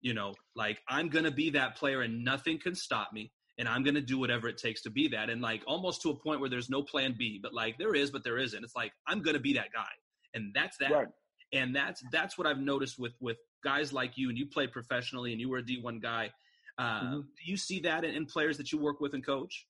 You 0.00 0.14
know, 0.14 0.34
like 0.54 0.78
I'm 0.88 1.08
going 1.08 1.24
to 1.24 1.30
be 1.30 1.50
that 1.50 1.76
player 1.76 2.00
and 2.00 2.24
nothing 2.24 2.58
can 2.58 2.74
stop 2.74 3.12
me 3.12 3.32
and 3.58 3.68
I'm 3.68 3.82
going 3.82 3.94
to 3.94 4.02
do 4.02 4.18
whatever 4.18 4.48
it 4.48 4.58
takes 4.58 4.82
to 4.82 4.90
be 4.90 5.08
that. 5.08 5.30
And 5.30 5.40
like 5.40 5.62
almost 5.66 6.02
to 6.02 6.10
a 6.10 6.14
point 6.14 6.40
where 6.40 6.50
there's 6.50 6.68
no 6.68 6.82
plan 6.82 7.14
B, 7.18 7.40
but 7.42 7.54
like 7.54 7.78
there 7.78 7.94
is, 7.94 8.10
but 8.10 8.22
there 8.22 8.38
isn't. 8.38 8.62
It's 8.62 8.76
like, 8.76 8.92
I'm 9.06 9.22
going 9.22 9.34
to 9.34 9.40
be 9.40 9.54
that 9.54 9.72
guy. 9.72 9.88
And 10.34 10.52
that's 10.54 10.76
that. 10.78 10.92
Right. 10.92 11.06
And 11.52 11.74
that's, 11.74 12.02
that's 12.10 12.36
what 12.36 12.46
I've 12.46 12.58
noticed 12.58 12.98
with, 12.98 13.12
with 13.20 13.36
guys 13.62 13.92
like 13.92 14.16
you 14.16 14.28
and 14.28 14.38
you 14.38 14.46
played 14.46 14.72
professionally 14.72 15.32
and 15.32 15.40
you 15.40 15.48
were 15.48 15.58
a 15.58 15.62
D1 15.62 16.02
guy. 16.02 16.30
Uh, 16.78 17.00
mm-hmm. 17.00 17.20
Do 17.20 17.42
you 17.44 17.56
see 17.56 17.80
that 17.80 18.04
in, 18.04 18.14
in, 18.14 18.26
players 18.26 18.58
that 18.58 18.72
you 18.72 18.78
work 18.78 19.00
with 19.00 19.14
and 19.14 19.24
coach? 19.24 19.66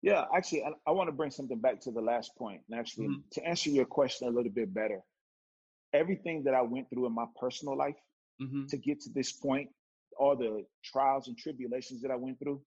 Yeah, 0.00 0.24
actually, 0.34 0.64
I, 0.64 0.70
I 0.86 0.92
want 0.92 1.08
to 1.08 1.12
bring 1.12 1.30
something 1.30 1.58
back 1.58 1.80
to 1.82 1.90
the 1.90 2.00
last 2.00 2.34
point. 2.36 2.62
And 2.68 2.78
actually, 2.78 3.08
mm-hmm. 3.08 3.20
to 3.32 3.44
answer 3.46 3.70
your 3.70 3.84
question 3.84 4.28
a 4.28 4.30
little 4.30 4.50
bit 4.50 4.72
better, 4.72 5.00
everything 5.92 6.44
that 6.44 6.54
I 6.54 6.62
went 6.62 6.88
through 6.88 7.06
in 7.06 7.14
my 7.14 7.26
personal 7.38 7.76
life 7.76 7.96
mm-hmm. 8.40 8.66
to 8.66 8.76
get 8.76 9.00
to 9.02 9.10
this 9.10 9.32
point, 9.32 9.68
all 10.18 10.36
the 10.36 10.64
trials 10.84 11.28
and 11.28 11.36
tribulations 11.36 12.02
that 12.02 12.10
I 12.10 12.16
went 12.16 12.38
through, 12.38 12.62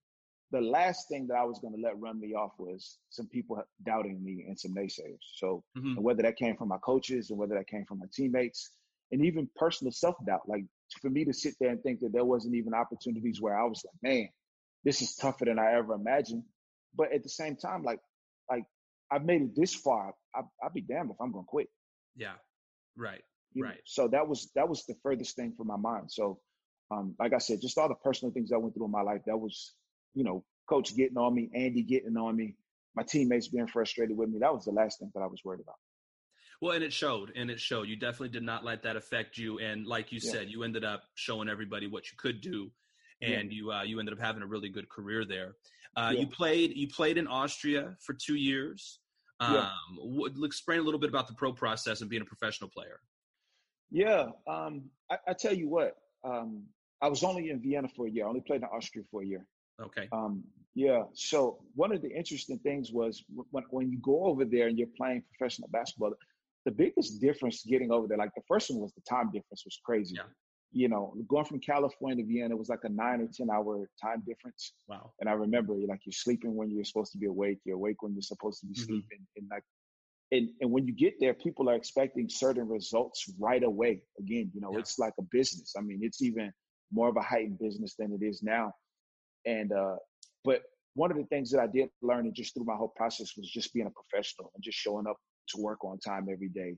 the 0.50 0.60
last 0.60 1.08
thing 1.08 1.26
that 1.28 1.36
I 1.36 1.44
was 1.44 1.58
going 1.58 1.74
to 1.74 1.80
let 1.80 1.98
run 1.98 2.20
me 2.20 2.34
off 2.34 2.52
was 2.58 2.98
some 3.10 3.26
people 3.26 3.62
doubting 3.84 4.22
me 4.22 4.44
and 4.46 4.58
some 4.58 4.74
naysayers. 4.74 5.18
So, 5.36 5.64
mm-hmm. 5.76 6.00
whether 6.00 6.22
that 6.22 6.36
came 6.36 6.56
from 6.56 6.68
my 6.68 6.78
coaches 6.78 7.30
and 7.30 7.38
whether 7.38 7.54
that 7.54 7.66
came 7.66 7.84
from 7.86 7.98
my 7.98 8.06
teammates, 8.12 8.70
and 9.10 9.24
even 9.24 9.48
personal 9.56 9.92
self 9.92 10.16
doubt, 10.26 10.42
like 10.46 10.64
for 11.00 11.10
me 11.10 11.24
to 11.24 11.32
sit 11.32 11.54
there 11.60 11.70
and 11.70 11.82
think 11.82 12.00
that 12.00 12.12
there 12.12 12.24
wasn't 12.24 12.54
even 12.54 12.74
opportunities 12.74 13.40
where 13.40 13.58
I 13.58 13.64
was 13.64 13.84
like, 13.84 14.12
man, 14.12 14.28
this 14.84 15.02
is 15.02 15.14
tougher 15.16 15.44
than 15.44 15.58
I 15.58 15.72
ever 15.72 15.94
imagined. 15.94 16.44
But 16.94 17.12
at 17.12 17.22
the 17.22 17.28
same 17.28 17.56
time, 17.56 17.82
like, 17.82 18.00
like 18.50 18.64
I've 19.10 19.24
made 19.24 19.42
it 19.42 19.56
this 19.56 19.74
far. 19.74 20.14
I, 20.34 20.40
I'll 20.62 20.72
be 20.72 20.80
damned 20.80 21.10
if 21.10 21.16
I'm 21.20 21.32
going 21.32 21.44
to 21.44 21.48
quit. 21.48 21.68
Yeah, 22.16 22.34
right, 22.96 23.22
you 23.52 23.64
right. 23.64 23.74
Know? 23.74 23.80
So 23.84 24.08
that 24.08 24.28
was 24.28 24.50
that 24.54 24.68
was 24.68 24.84
the 24.86 24.94
furthest 25.02 25.36
thing 25.36 25.54
from 25.56 25.66
my 25.68 25.76
mind. 25.76 26.10
So, 26.10 26.38
um, 26.90 27.14
like 27.18 27.32
I 27.32 27.38
said, 27.38 27.60
just 27.60 27.78
all 27.78 27.88
the 27.88 27.94
personal 27.96 28.32
things 28.32 28.52
I 28.52 28.56
went 28.56 28.74
through 28.74 28.86
in 28.86 28.92
my 28.92 29.02
life. 29.02 29.22
That 29.26 29.38
was 29.38 29.74
you 30.14 30.24
know, 30.24 30.44
coach 30.68 30.94
getting 30.96 31.18
on 31.18 31.34
me, 31.34 31.50
Andy 31.54 31.82
getting 31.82 32.16
on 32.16 32.36
me, 32.36 32.54
my 32.94 33.02
teammates 33.02 33.48
being 33.48 33.66
frustrated 33.66 34.16
with 34.16 34.28
me. 34.28 34.38
That 34.38 34.54
was 34.54 34.64
the 34.64 34.72
last 34.72 34.98
thing 34.98 35.10
that 35.14 35.20
I 35.20 35.26
was 35.26 35.40
worried 35.44 35.60
about. 35.60 35.76
Well, 36.60 36.72
and 36.72 36.84
it 36.84 36.92
showed, 36.92 37.32
and 37.36 37.50
it 37.50 37.60
showed. 37.60 37.88
You 37.88 37.96
definitely 37.96 38.30
did 38.30 38.42
not 38.42 38.64
let 38.64 38.82
that 38.84 38.96
affect 38.96 39.36
you, 39.36 39.58
and 39.58 39.86
like 39.86 40.12
you 40.12 40.20
yeah. 40.22 40.30
said, 40.30 40.48
you 40.48 40.62
ended 40.62 40.84
up 40.84 41.02
showing 41.14 41.48
everybody 41.48 41.86
what 41.86 42.10
you 42.10 42.16
could 42.16 42.40
do, 42.40 42.70
and 43.20 43.52
yeah. 43.52 43.56
you 43.56 43.72
uh, 43.72 43.82
you 43.82 43.98
ended 43.98 44.14
up 44.14 44.20
having 44.20 44.42
a 44.42 44.46
really 44.46 44.68
good 44.68 44.88
career 44.88 45.24
there. 45.24 45.56
Uh, 45.96 46.10
yeah. 46.12 46.20
You 46.20 46.26
played 46.26 46.76
you 46.76 46.88
played 46.88 47.18
in 47.18 47.26
Austria 47.26 47.96
for 48.00 48.14
two 48.14 48.36
years. 48.36 49.00
Um, 49.40 49.68
yeah. 50.00 50.26
explain 50.44 50.78
a 50.78 50.82
little 50.82 51.00
bit 51.00 51.10
about 51.10 51.26
the 51.26 51.34
pro 51.34 51.52
process 51.52 52.00
and 52.00 52.08
being 52.08 52.22
a 52.22 52.24
professional 52.24 52.70
player. 52.70 53.00
Yeah, 53.90 54.28
um, 54.46 54.84
I, 55.10 55.18
I, 55.28 55.32
tell 55.34 55.52
you 55.52 55.68
what, 55.68 55.96
um, 56.24 56.64
I 57.02 57.08
was 57.08 57.22
only 57.22 57.50
in 57.50 57.60
Vienna 57.60 57.88
for 57.88 58.06
a 58.06 58.10
year. 58.10 58.24
I 58.24 58.28
only 58.28 58.40
played 58.40 58.62
in 58.62 58.64
Austria 58.64 59.04
for 59.10 59.22
a 59.22 59.26
year. 59.26 59.46
Okay. 59.82 60.08
Um, 60.12 60.44
yeah. 60.74 61.04
So 61.14 61.58
one 61.74 61.92
of 61.92 62.02
the 62.02 62.10
interesting 62.10 62.58
things 62.58 62.92
was 62.92 63.24
when, 63.50 63.64
when 63.70 63.90
you 63.90 63.98
go 63.98 64.26
over 64.26 64.44
there 64.44 64.66
and 64.68 64.78
you're 64.78 64.88
playing 64.96 65.22
professional 65.36 65.68
basketball, 65.68 66.12
the 66.64 66.70
biggest 66.72 67.20
difference 67.20 67.62
getting 67.64 67.90
over 67.92 68.06
there, 68.08 68.16
like 68.18 68.34
the 68.34 68.42
first 68.48 68.70
one 68.70 68.80
was 68.80 68.92
the 68.94 69.02
time 69.08 69.26
difference 69.26 69.64
was 69.64 69.78
crazy. 69.84 70.16
Yeah. 70.16 70.22
you 70.72 70.88
know, 70.88 71.14
going 71.28 71.44
from 71.44 71.60
California 71.60 72.24
to 72.24 72.28
Vienna 72.28 72.56
was 72.56 72.68
like 72.68 72.82
a 72.84 72.88
nine 72.88 73.20
or 73.20 73.28
10 73.32 73.48
hour 73.50 73.88
time 74.02 74.22
difference. 74.26 74.72
Wow. 74.88 75.12
And 75.20 75.28
I 75.28 75.34
remember 75.34 75.74
like 75.74 76.00
you're 76.04 76.12
sleeping 76.12 76.54
when 76.56 76.70
you're 76.70 76.84
supposed 76.84 77.12
to 77.12 77.18
be 77.18 77.26
awake, 77.26 77.58
you're 77.64 77.76
awake 77.76 78.02
when 78.02 78.12
you're 78.14 78.22
supposed 78.22 78.60
to 78.60 78.66
be 78.66 78.74
Mhm. 78.74 78.86
sleeping. 78.86 79.26
And 79.36 79.46
like, 79.50 79.62
and, 80.32 80.48
and 80.60 80.70
when 80.72 80.84
you 80.88 80.92
get 80.92 81.14
there, 81.20 81.34
people 81.34 81.68
are 81.70 81.74
expecting 81.76 82.28
certain 82.28 82.66
results 82.66 83.32
right 83.38 83.62
away. 83.62 84.02
Again, 84.18 84.50
you 84.52 84.60
know, 84.60 84.72
Yeah. 84.72 84.80
it's 84.80 84.98
like 84.98 85.12
a 85.18 85.22
business. 85.30 85.74
I 85.78 85.82
mean, 85.82 86.00
it's 86.02 86.20
even 86.22 86.52
more 86.90 87.08
of 87.08 87.16
a 87.16 87.22
heightened 87.22 87.58
business 87.60 87.94
than 87.96 88.12
it 88.12 88.24
is 88.24 88.42
now. 88.42 88.72
And, 89.46 89.72
uh, 89.72 89.96
but 90.44 90.62
one 90.94 91.10
of 91.10 91.16
the 91.16 91.24
things 91.24 91.50
that 91.50 91.60
I 91.60 91.66
did 91.66 91.88
learn 92.02 92.26
and 92.26 92.34
just 92.34 92.54
through 92.54 92.64
my 92.64 92.76
whole 92.76 92.92
process 92.96 93.32
was 93.36 93.50
just 93.50 93.72
being 93.74 93.86
a 93.86 93.90
professional 93.90 94.50
and 94.54 94.62
just 94.62 94.78
showing 94.78 95.06
up 95.06 95.16
to 95.48 95.60
work 95.60 95.84
on 95.84 95.98
time 95.98 96.28
every 96.32 96.48
day. 96.48 96.76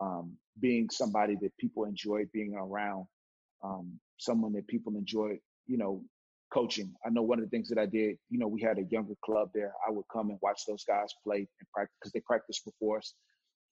Um, 0.00 0.32
being 0.60 0.88
somebody 0.90 1.36
that 1.42 1.56
people 1.58 1.84
enjoy 1.84 2.24
being 2.32 2.54
around, 2.54 3.04
um, 3.62 4.00
someone 4.18 4.52
that 4.54 4.66
people 4.66 4.96
enjoy, 4.96 5.38
you 5.66 5.76
know, 5.76 6.02
coaching. 6.50 6.92
I 7.04 7.10
know 7.10 7.22
one 7.22 7.38
of 7.38 7.44
the 7.44 7.50
things 7.50 7.68
that 7.68 7.78
I 7.78 7.84
did, 7.86 8.16
you 8.30 8.38
know, 8.38 8.48
we 8.48 8.62
had 8.62 8.78
a 8.78 8.84
younger 8.90 9.14
club 9.22 9.50
there. 9.54 9.72
I 9.86 9.90
would 9.90 10.06
come 10.12 10.30
and 10.30 10.38
watch 10.42 10.62
those 10.66 10.84
guys 10.84 11.12
play 11.22 11.38
and 11.38 11.70
practice 11.72 11.94
because 12.00 12.12
they 12.12 12.20
practiced 12.20 12.64
before 12.64 12.98
us. 12.98 13.14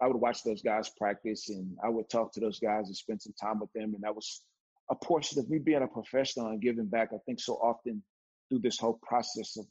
I 0.00 0.06
would 0.06 0.16
watch 0.16 0.44
those 0.44 0.62
guys 0.62 0.90
practice 0.96 1.48
and 1.48 1.76
I 1.82 1.88
would 1.88 2.08
talk 2.08 2.32
to 2.34 2.40
those 2.40 2.60
guys 2.60 2.86
and 2.86 2.96
spend 2.96 3.22
some 3.22 3.34
time 3.40 3.58
with 3.58 3.72
them. 3.72 3.94
And 3.94 4.02
that 4.02 4.14
was 4.14 4.42
a 4.90 4.94
portion 4.94 5.38
of 5.40 5.50
me 5.50 5.58
being 5.58 5.82
a 5.82 5.88
professional 5.88 6.48
and 6.48 6.60
giving 6.60 6.86
back. 6.86 7.08
I 7.12 7.18
think 7.26 7.40
so 7.40 7.54
often 7.54 8.02
through 8.48 8.60
this 8.60 8.78
whole 8.78 8.98
process 9.02 9.56
of 9.56 9.66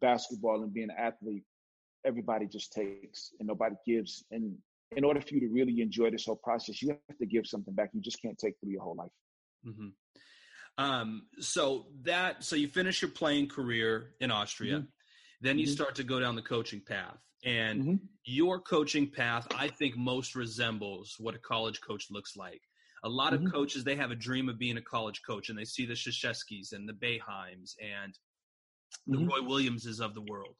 basketball 0.00 0.62
and 0.62 0.72
being 0.72 0.90
an 0.90 0.96
athlete, 0.98 1.44
everybody 2.04 2.46
just 2.46 2.72
takes 2.72 3.32
and 3.38 3.48
nobody 3.48 3.74
gives. 3.86 4.24
And 4.30 4.56
in 4.96 5.04
order 5.04 5.20
for 5.20 5.34
you 5.34 5.40
to 5.40 5.48
really 5.48 5.80
enjoy 5.80 6.10
this 6.10 6.26
whole 6.26 6.36
process, 6.36 6.82
you 6.82 6.90
have 6.90 7.18
to 7.18 7.26
give 7.26 7.46
something 7.46 7.74
back. 7.74 7.90
You 7.92 8.00
just 8.00 8.20
can't 8.20 8.38
take 8.38 8.54
through 8.60 8.72
your 8.72 8.82
whole 8.82 8.96
life. 8.96 9.10
hmm 9.64 9.88
Um, 10.78 11.28
so 11.40 11.86
that 12.02 12.44
so 12.44 12.54
you 12.54 12.68
finish 12.68 13.00
your 13.00 13.10
playing 13.10 13.48
career 13.48 14.14
in 14.20 14.30
Austria, 14.30 14.80
Mhm. 14.80 14.88
then 15.40 15.58
you 15.58 15.66
Mhm. 15.66 15.70
start 15.70 15.94
to 15.96 16.04
go 16.04 16.20
down 16.20 16.36
the 16.36 16.42
coaching 16.42 16.82
path, 16.82 17.18
and 17.44 17.82
Mhm. 17.82 18.00
your 18.24 18.60
coaching 18.60 19.10
path, 19.10 19.46
I 19.52 19.68
think, 19.68 19.96
most 19.96 20.34
resembles 20.34 21.18
what 21.18 21.34
a 21.34 21.38
college 21.38 21.80
coach 21.80 22.10
looks 22.10 22.36
like. 22.36 22.62
A 23.04 23.08
lot 23.08 23.32
of 23.34 23.40
Mhm. 23.40 23.52
coaches 23.52 23.84
they 23.84 23.96
have 23.96 24.10
a 24.10 24.16
dream 24.16 24.48
of 24.48 24.58
being 24.58 24.76
a 24.78 24.82
college 24.82 25.22
coach, 25.22 25.48
and 25.48 25.58
they 25.58 25.64
see 25.64 25.86
the 25.86 25.94
Krzyzewskis 25.94 26.72
and 26.72 26.88
the 26.88 26.92
Boeheims 26.94 27.76
and 27.80 28.18
the 29.06 29.18
Mhm. 29.18 29.28
Roy 29.28 29.42
Williamses 29.42 30.00
of 30.00 30.14
the 30.14 30.22
world. 30.22 30.56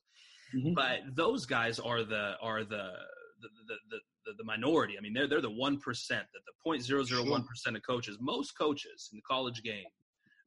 Mhm. 0.54 0.74
But 0.74 1.14
those 1.16 1.46
guys 1.46 1.78
are 1.80 2.04
the 2.04 2.36
are 2.40 2.64
the 2.64 2.94
the 3.40 3.48
the, 3.68 4.00
the, 4.24 4.32
the, 4.34 4.44
minority. 4.44 4.96
I 4.96 5.00
mean, 5.02 5.12
they're 5.12 5.26
they're 5.26 5.40
the 5.42 5.50
one 5.50 5.78
percent, 5.78 6.26
that 6.32 6.40
the 6.46 6.52
point 6.62 6.82
zero 6.82 7.04
zero 7.04 7.22
one 7.24 7.44
percent 7.46 7.76
of 7.76 7.82
coaches. 7.82 8.16
Most 8.20 8.52
coaches 8.52 9.08
in 9.12 9.18
the 9.18 9.22
college 9.22 9.62
game 9.62 9.86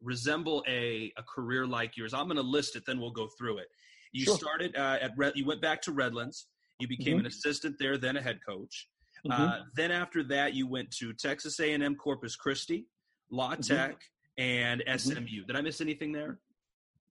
resemble 0.02 0.63
a 0.67 1.12
a 1.17 1.23
career 1.23 1.67
like 1.67 1.95
yours. 1.97 2.13
I'm 2.13 2.25
going 2.28 2.38
to 2.38 2.41
list 2.41 2.75
it, 2.75 2.86
then 2.86 2.99
we'll 2.99 3.12
go 3.12 3.28
through 3.38 3.60
it. 3.60 3.67
You 4.12 4.25
Sure. 4.25 4.38
started 4.38 4.75
uh, 4.75 4.97
at 5.02 5.12
Red, 5.17 5.34
you 5.38 5.45
went 5.45 5.62
back 5.62 5.82
to 5.84 5.91
Redlands. 5.91 6.47
You 6.80 6.88
became 6.88 7.17
Mhm. 7.17 7.21
an 7.21 7.25
assistant 7.28 7.78
there, 7.78 7.97
then 7.97 8.17
a 8.17 8.21
head 8.21 8.39
coach. 8.43 8.89
Mhm. 9.25 9.32
Uh, 9.39 9.65
then 9.75 9.91
after 9.91 10.23
that, 10.23 10.53
you 10.53 10.67
went 10.67 10.91
to 10.91 11.13
Texas 11.13 11.60
A&M 11.60 11.95
Corpus 11.95 12.36
Christi, 12.36 12.88
La 13.29 13.55
Mhm. 13.55 13.67
Tech, 13.67 14.01
and 14.38 14.82
SMU. 14.88 15.43
Did 15.45 15.55
I 15.55 15.62
miss 15.62 15.82
anything 15.82 16.12
there? 16.12 16.39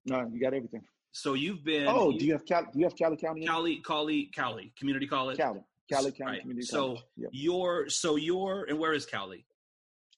no, 0.05 0.27
you 0.33 0.39
got 0.39 0.53
everything. 0.53 0.87
So 1.11 1.33
you've 1.33 1.63
been 1.63 1.87
Oh, 1.87 2.11
do 2.17 2.25
you 2.25 2.31
have 2.33 2.45
Cowley? 2.45 2.67
Do 2.71 2.79
you 2.79 2.85
have 2.85 2.95
Cowley 2.95 3.17
County? 3.17 3.45
Cowley, 3.45 3.77
Cowley, 3.81 4.25
Cowley 4.33 4.73
Community 4.77 5.05
College. 5.07 5.37
Cowley, 5.37 5.61
Cowley 5.91 6.11
County 6.11 6.31
Right. 6.31 6.41
Community 6.41 6.65
So 6.65 6.79
College. 6.95 7.03
Yep. 7.17 7.29
you're 7.33 7.89
so 7.89 8.15
you're 8.15 8.63
and 8.69 8.79
where 8.79 8.93
is 8.93 9.05
Cowley? 9.05 9.45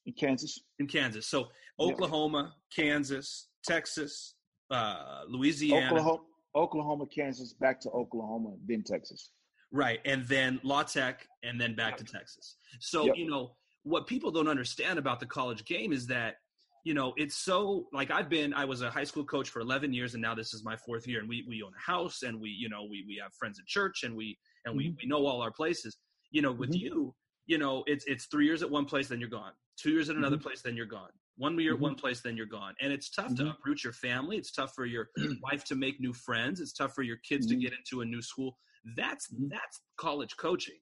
In 0.06 0.12
Kansas. 0.14 0.60
In 0.78 0.86
Kansas. 0.86 1.26
So 1.26 1.40
Yeah. 1.78 1.86
Oklahoma, 1.86 2.56
Kansas, 2.74 3.48
Texas, 3.64 4.34
uh, 4.70 5.24
Louisiana. 5.28 5.86
Oklahoma, 5.86 6.24
Oklahoma, 6.54 7.06
Kansas, 7.06 7.52
back 7.54 7.80
to 7.80 7.90
Oklahoma, 7.90 8.56
then 8.64 8.82
Texas. 8.82 9.30
Right. 9.72 10.00
And 10.04 10.26
then 10.28 10.60
La 10.62 10.82
Tech 10.82 11.26
and 11.42 11.58
then 11.60 11.74
back 11.74 11.96
to 11.96 12.04
Texas. 12.04 12.56
So, 12.80 13.10
Yep. 13.10 13.16
you 13.16 13.26
know, 13.28 13.56
what 13.84 14.06
people 14.06 14.30
don't 14.30 14.46
understand 14.48 14.98
about 14.98 15.18
the 15.18 15.26
college 15.26 15.64
game 15.64 15.92
is 15.92 16.06
that, 16.08 16.36
you 16.84 16.92
know, 16.94 17.14
it's 17.16 17.36
so 17.36 17.88
like 17.92 18.10
I've 18.10 18.28
been 18.28 18.52
I 18.52 18.64
was 18.66 18.82
a 18.82 18.90
high 18.90 19.04
school 19.04 19.24
coach 19.24 19.48
for 19.48 19.60
11 19.60 19.92
years 19.94 20.14
and 20.14 20.20
now 20.22 20.34
this 20.34 20.52
is 20.52 20.62
my 20.64 20.76
fourth 20.76 21.06
year 21.06 21.20
and 21.20 21.28
we 21.28 21.44
we 21.48 21.62
own 21.62 21.72
a 21.74 21.80
house 21.80 22.22
and 22.22 22.38
we, 22.40 22.50
you 22.50 22.68
know, 22.68 22.84
we 22.84 23.04
we 23.08 23.18
have 23.22 23.32
friends 23.34 23.58
at 23.58 23.66
church 23.66 24.02
and 24.02 24.14
we 24.14 24.38
and 24.66 24.76
we 24.76 24.90
Mhm. 24.90 25.02
we 25.02 25.08
know 25.08 25.24
all 25.26 25.40
our 25.40 25.52
places. 25.52 25.96
You 26.30 26.42
know, 26.42 26.52
with 26.52 26.74
Mhm. 26.74 26.82
you, 26.82 27.14
you 27.46 27.56
know, 27.56 27.82
it's 27.86 28.04
it's 28.06 28.26
3 28.26 28.44
years 28.44 28.62
at 28.62 28.70
one 28.70 28.84
place 28.84 29.08
then 29.08 29.20
you're 29.20 29.28
gone. 29.30 29.52
2 29.76 29.90
years 29.90 30.10
at 30.10 30.16
another 30.16 30.36
Mhm. 30.36 30.42
place 30.44 30.60
then 30.60 30.76
you're 30.76 30.86
gone. 30.86 31.12
One 31.36 31.58
year 31.58 31.74
at 31.74 31.80
Mhm. 31.80 31.80
one 31.80 31.94
place 31.94 32.20
then 32.20 32.36
you're 32.36 32.46
gone. 32.46 32.74
And 32.80 32.92
it's 32.92 33.10
tough 33.10 33.34
to 33.36 33.44
Mhm. 33.44 33.52
uproot 33.52 33.84
your 33.84 33.92
family. 33.94 34.36
It's 34.36 34.52
tough 34.52 34.74
for 34.74 34.84
your 34.84 35.08
wife 35.42 35.64
to 35.66 35.76
make 35.76 35.98
new 36.00 36.12
friends. 36.12 36.60
It's 36.60 36.72
tough 36.74 36.94
for 36.94 37.02
your 37.02 37.16
kids 37.18 37.46
Mhm. 37.46 37.48
to 37.48 37.56
get 37.56 37.72
into 37.72 38.00
a 38.02 38.04
new 38.04 38.20
school. 38.22 38.58
That's 38.96 39.28
that's 39.48 39.80
college 39.96 40.36
coaching. 40.36 40.78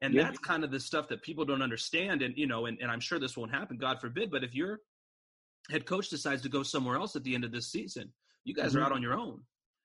And 0.00 0.12
Yeah. 0.14 0.24
that's 0.24 0.38
kind 0.38 0.64
of 0.64 0.70
the 0.70 0.80
stuff 0.80 1.08
that 1.08 1.22
people 1.22 1.44
don't 1.44 1.62
understand. 1.62 2.22
And 2.22 2.36
you 2.36 2.46
know, 2.46 2.66
and, 2.66 2.78
and 2.80 2.90
I'm 2.90 3.00
sure 3.00 3.18
this 3.18 3.36
won't 3.36 3.52
happen, 3.52 3.76
God 3.76 4.00
forbid, 4.00 4.30
but 4.30 4.44
if 4.44 4.54
your 4.54 4.80
head 5.70 5.86
coach 5.86 6.08
decides 6.10 6.42
to 6.42 6.48
go 6.48 6.62
somewhere 6.62 6.96
else 6.96 7.16
at 7.16 7.24
the 7.24 7.34
end 7.34 7.44
of 7.44 7.52
this 7.52 7.70
season, 7.70 8.12
you 8.44 8.54
guys 8.54 8.74
Mhm. 8.74 8.80
are 8.80 8.82
out 8.84 8.92
on 8.92 9.02
your 9.02 9.14
own. 9.14 9.42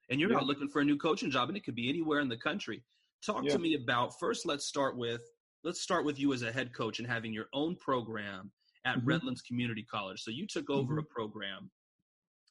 And 0.10 0.20
you're 0.20 0.32
Yeah. 0.32 0.38
out 0.38 0.46
looking 0.46 0.68
for 0.70 0.82
a 0.82 0.86
new 0.86 0.98
coaching 0.98 1.30
job, 1.32 1.50
and 1.50 1.58
it 1.58 1.64
could 1.64 1.76
be 1.76 1.88
anywhere 1.90 2.20
in 2.20 2.28
the 2.30 2.38
country. 2.38 2.84
Talk 3.26 3.44
Yeah. 3.44 3.52
to 3.54 3.60
me 3.60 3.76
about 3.76 4.18
first 4.20 4.46
let's 4.46 4.66
start 4.66 4.98
with 4.98 5.22
let's 5.64 5.82
start 5.82 6.06
with 6.06 6.18
you 6.18 6.32
as 6.32 6.42
a 6.42 6.52
head 6.54 6.74
coach 6.74 7.00
and 7.00 7.08
having 7.08 7.34
your 7.34 7.50
own 7.52 7.76
program 7.76 8.50
at 8.86 8.98
Mhm. 9.00 9.02
Redlands 9.08 9.42
Community 9.42 9.84
College. 9.84 10.22
So 10.22 10.32
you 10.32 10.48
took 10.48 10.70
over 10.70 10.96
Mhm. 10.96 11.00
a 11.00 11.04
program 11.04 11.70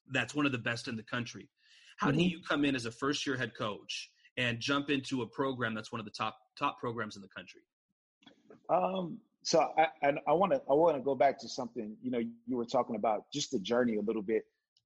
that's 0.09 0.35
one 0.35 0.45
of 0.45 0.53
the 0.53 0.59
best 0.59 0.89
in 0.89 0.97
the 0.97 1.03
country. 1.03 1.49
How 1.97 2.11
do 2.11 2.19
Mhm. 2.19 2.31
you 2.31 2.43
come 2.43 2.67
in 2.67 2.75
as 2.77 2.85
a 2.85 2.93
first 2.93 3.27
year 3.27 3.37
head 3.39 3.55
coach 3.55 4.11
and 4.39 4.59
jump 4.61 4.89
into 4.89 5.21
a 5.23 5.27
program 5.27 5.75
that's 5.75 5.91
one 5.93 5.99
of 6.01 6.05
the 6.07 6.13
top 6.13 6.39
top 6.59 6.79
programs 6.79 7.17
in 7.17 7.23
the 7.23 7.29
country? 7.29 7.61
Um, 8.71 9.19
so 9.43 9.61
I 9.77 9.89
I- 10.03 10.23
I 10.29 10.33
want 10.33 10.53
to 10.53 10.63
I 10.71 10.75
want 10.75 10.97
to 10.97 11.03
go 11.03 11.15
back 11.15 11.39
to 11.41 11.49
something 11.49 11.97
you 12.03 12.11
know 12.11 12.19
you 12.47 12.57
were 12.57 12.65
talking 12.65 12.97
about 12.97 13.25
just 13.33 13.51
the 13.51 13.59
journey 13.59 13.97
a 13.97 14.01
little 14.01 14.23
bit. 14.23 14.45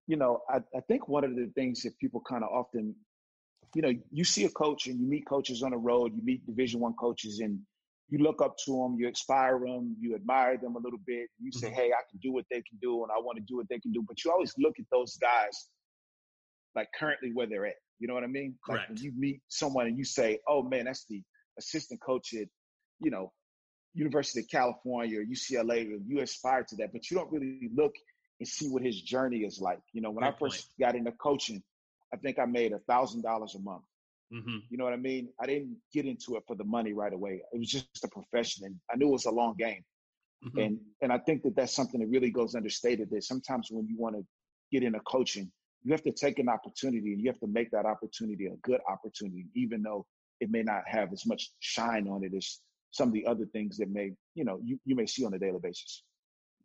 You 0.08 0.16
know, 0.16 0.40
I, 0.48 0.56
I 0.76 0.80
think 0.88 1.06
one 1.06 1.22
of 1.22 1.36
the 1.36 1.46
things 1.54 1.82
that 1.82 1.96
people 1.98 2.20
kind 2.28 2.42
of 2.42 2.50
often, 2.50 2.94
you 3.74 3.82
know, 3.82 3.92
you 4.10 4.24
see 4.24 4.44
a 4.46 4.48
coach 4.50 4.86
and 4.88 4.98
you 5.00 5.06
meet 5.06 5.24
coaches 5.26 5.62
on 5.62 5.70
the 5.70 5.76
road, 5.76 6.12
you 6.16 6.22
meet 6.24 6.44
Division 6.44 6.80
One 6.80 6.94
coaches, 6.94 7.38
and 7.38 7.60
you 8.08 8.18
look 8.18 8.42
up 8.42 8.56
to 8.64 8.72
them, 8.72 8.96
you 8.98 9.06
inspire 9.06 9.60
them, 9.60 9.96
you 10.00 10.14
admire 10.16 10.58
them 10.58 10.74
a 10.76 10.80
little 10.80 10.98
bit. 11.06 11.28
You 11.40 11.52
say, 11.52 11.70
Mhm. 11.70 11.74
"Hey, 11.74 11.92
I 11.92 12.02
can 12.10 12.18
do 12.20 12.32
what 12.32 12.46
they 12.50 12.62
can 12.62 12.78
do, 12.78 13.04
and 13.04 13.12
I 13.12 13.18
want 13.18 13.36
to 13.38 13.44
do 13.44 13.56
what 13.56 13.68
they 13.68 13.78
can 13.78 13.92
do." 13.92 14.02
But 14.02 14.24
you 14.24 14.32
always 14.32 14.52
look 14.58 14.78
at 14.80 14.86
those 14.90 15.16
guys 15.18 15.70
like 16.74 16.88
currently 16.98 17.32
where 17.32 17.46
they're 17.46 17.66
at. 17.66 17.76
You 18.02 18.08
know 18.08 18.14
what 18.14 18.24
I 18.24 18.28
mean? 18.28 18.58
Like 18.66 18.82
when 18.88 18.98
Correct. 18.98 19.00
you 19.00 19.12
meet 19.16 19.40
someone 19.48 19.86
and 19.86 19.96
you 19.96 20.04
say, 20.04 20.40
"Oh 20.48 20.62
man, 20.64 20.86
that's 20.86 21.06
the 21.06 21.22
assistant 21.58 22.00
coach 22.02 22.34
at," 22.34 22.48
you 23.00 23.10
know, 23.12 23.32
University 23.94 24.40
of 24.40 24.48
California 24.48 25.20
or 25.20 25.24
UCLA, 25.24 25.86
or 25.86 25.98
you 26.06 26.20
aspire 26.20 26.64
to 26.64 26.76
that, 26.76 26.92
but 26.92 27.10
you 27.10 27.16
don't 27.16 27.32
really 27.32 27.70
look 27.74 27.94
and 28.40 28.48
see 28.48 28.68
what 28.68 28.82
his 28.82 29.00
journey 29.02 29.44
is 29.44 29.60
like. 29.60 29.80
You 29.92 30.02
know, 30.02 30.10
when 30.10 30.24
I 30.24 30.30
Great 30.30 30.38
point. 30.38 30.52
first 30.52 30.74
got 30.80 30.96
into 30.96 31.12
coaching, 31.12 31.62
I 32.12 32.16
think 32.16 32.38
I 32.40 32.46
made 32.46 32.72
a 32.72 32.80
thousand 32.80 33.22
dollars 33.22 33.54
a 33.54 33.60
month. 33.60 33.84
hmm 34.30 34.58
You 34.70 34.78
know 34.78 34.84
what 34.84 34.94
I 34.94 34.96
mean? 34.96 35.28
I 35.40 35.46
didn't 35.46 35.76
get 35.92 36.06
into 36.06 36.36
it 36.36 36.44
for 36.46 36.56
the 36.56 36.64
money 36.64 36.92
right 36.92 37.12
away. 37.12 37.42
It 37.52 37.58
was 37.58 37.70
just 37.70 38.04
a 38.04 38.08
profession, 38.08 38.66
and 38.66 38.76
I 38.92 38.96
knew 38.96 39.08
it 39.08 39.12
was 39.12 39.26
a 39.26 39.30
long 39.30 39.54
game. 39.56 39.84
hmm 40.42 40.64
And 40.64 40.78
and 41.02 41.12
I 41.12 41.18
think 41.18 41.42
that 41.44 41.54
that's 41.56 41.74
something 41.74 42.00
that 42.00 42.08
really 42.08 42.30
goes 42.30 42.54
understated. 42.54 43.10
That 43.10 43.22
sometimes 43.24 43.68
when 43.70 43.86
you 43.86 43.96
want 43.96 44.16
to 44.16 44.24
get 44.72 44.82
into 44.82 45.00
coaching, 45.00 45.52
you 45.84 45.92
have 45.92 46.02
to 46.02 46.12
take 46.12 46.38
an 46.38 46.48
opportunity 46.48 47.12
and 47.12 47.20
you 47.20 47.28
have 47.28 47.40
to 47.40 47.46
make 47.46 47.70
that 47.70 47.86
opportunity 47.86 48.46
a 48.46 48.56
good 48.62 48.80
opportunity, 48.88 49.46
even 49.54 49.82
though 49.82 50.06
it 50.40 50.50
may 50.50 50.62
not 50.62 50.82
have 50.86 51.12
as 51.12 51.26
much 51.26 51.50
shine 51.60 52.08
on 52.08 52.24
it 52.24 52.32
as 52.36 52.58
some 52.90 53.08
of 53.08 53.14
the 53.14 53.26
other 53.26 53.46
things 53.46 53.76
that 53.78 53.90
may 53.90 54.12
you 54.34 54.44
know 54.44 54.58
you, 54.62 54.78
you 54.84 54.94
may 54.94 55.06
see 55.06 55.24
on 55.24 55.34
a 55.34 55.38
daily 55.38 55.58
basis. 55.62 56.04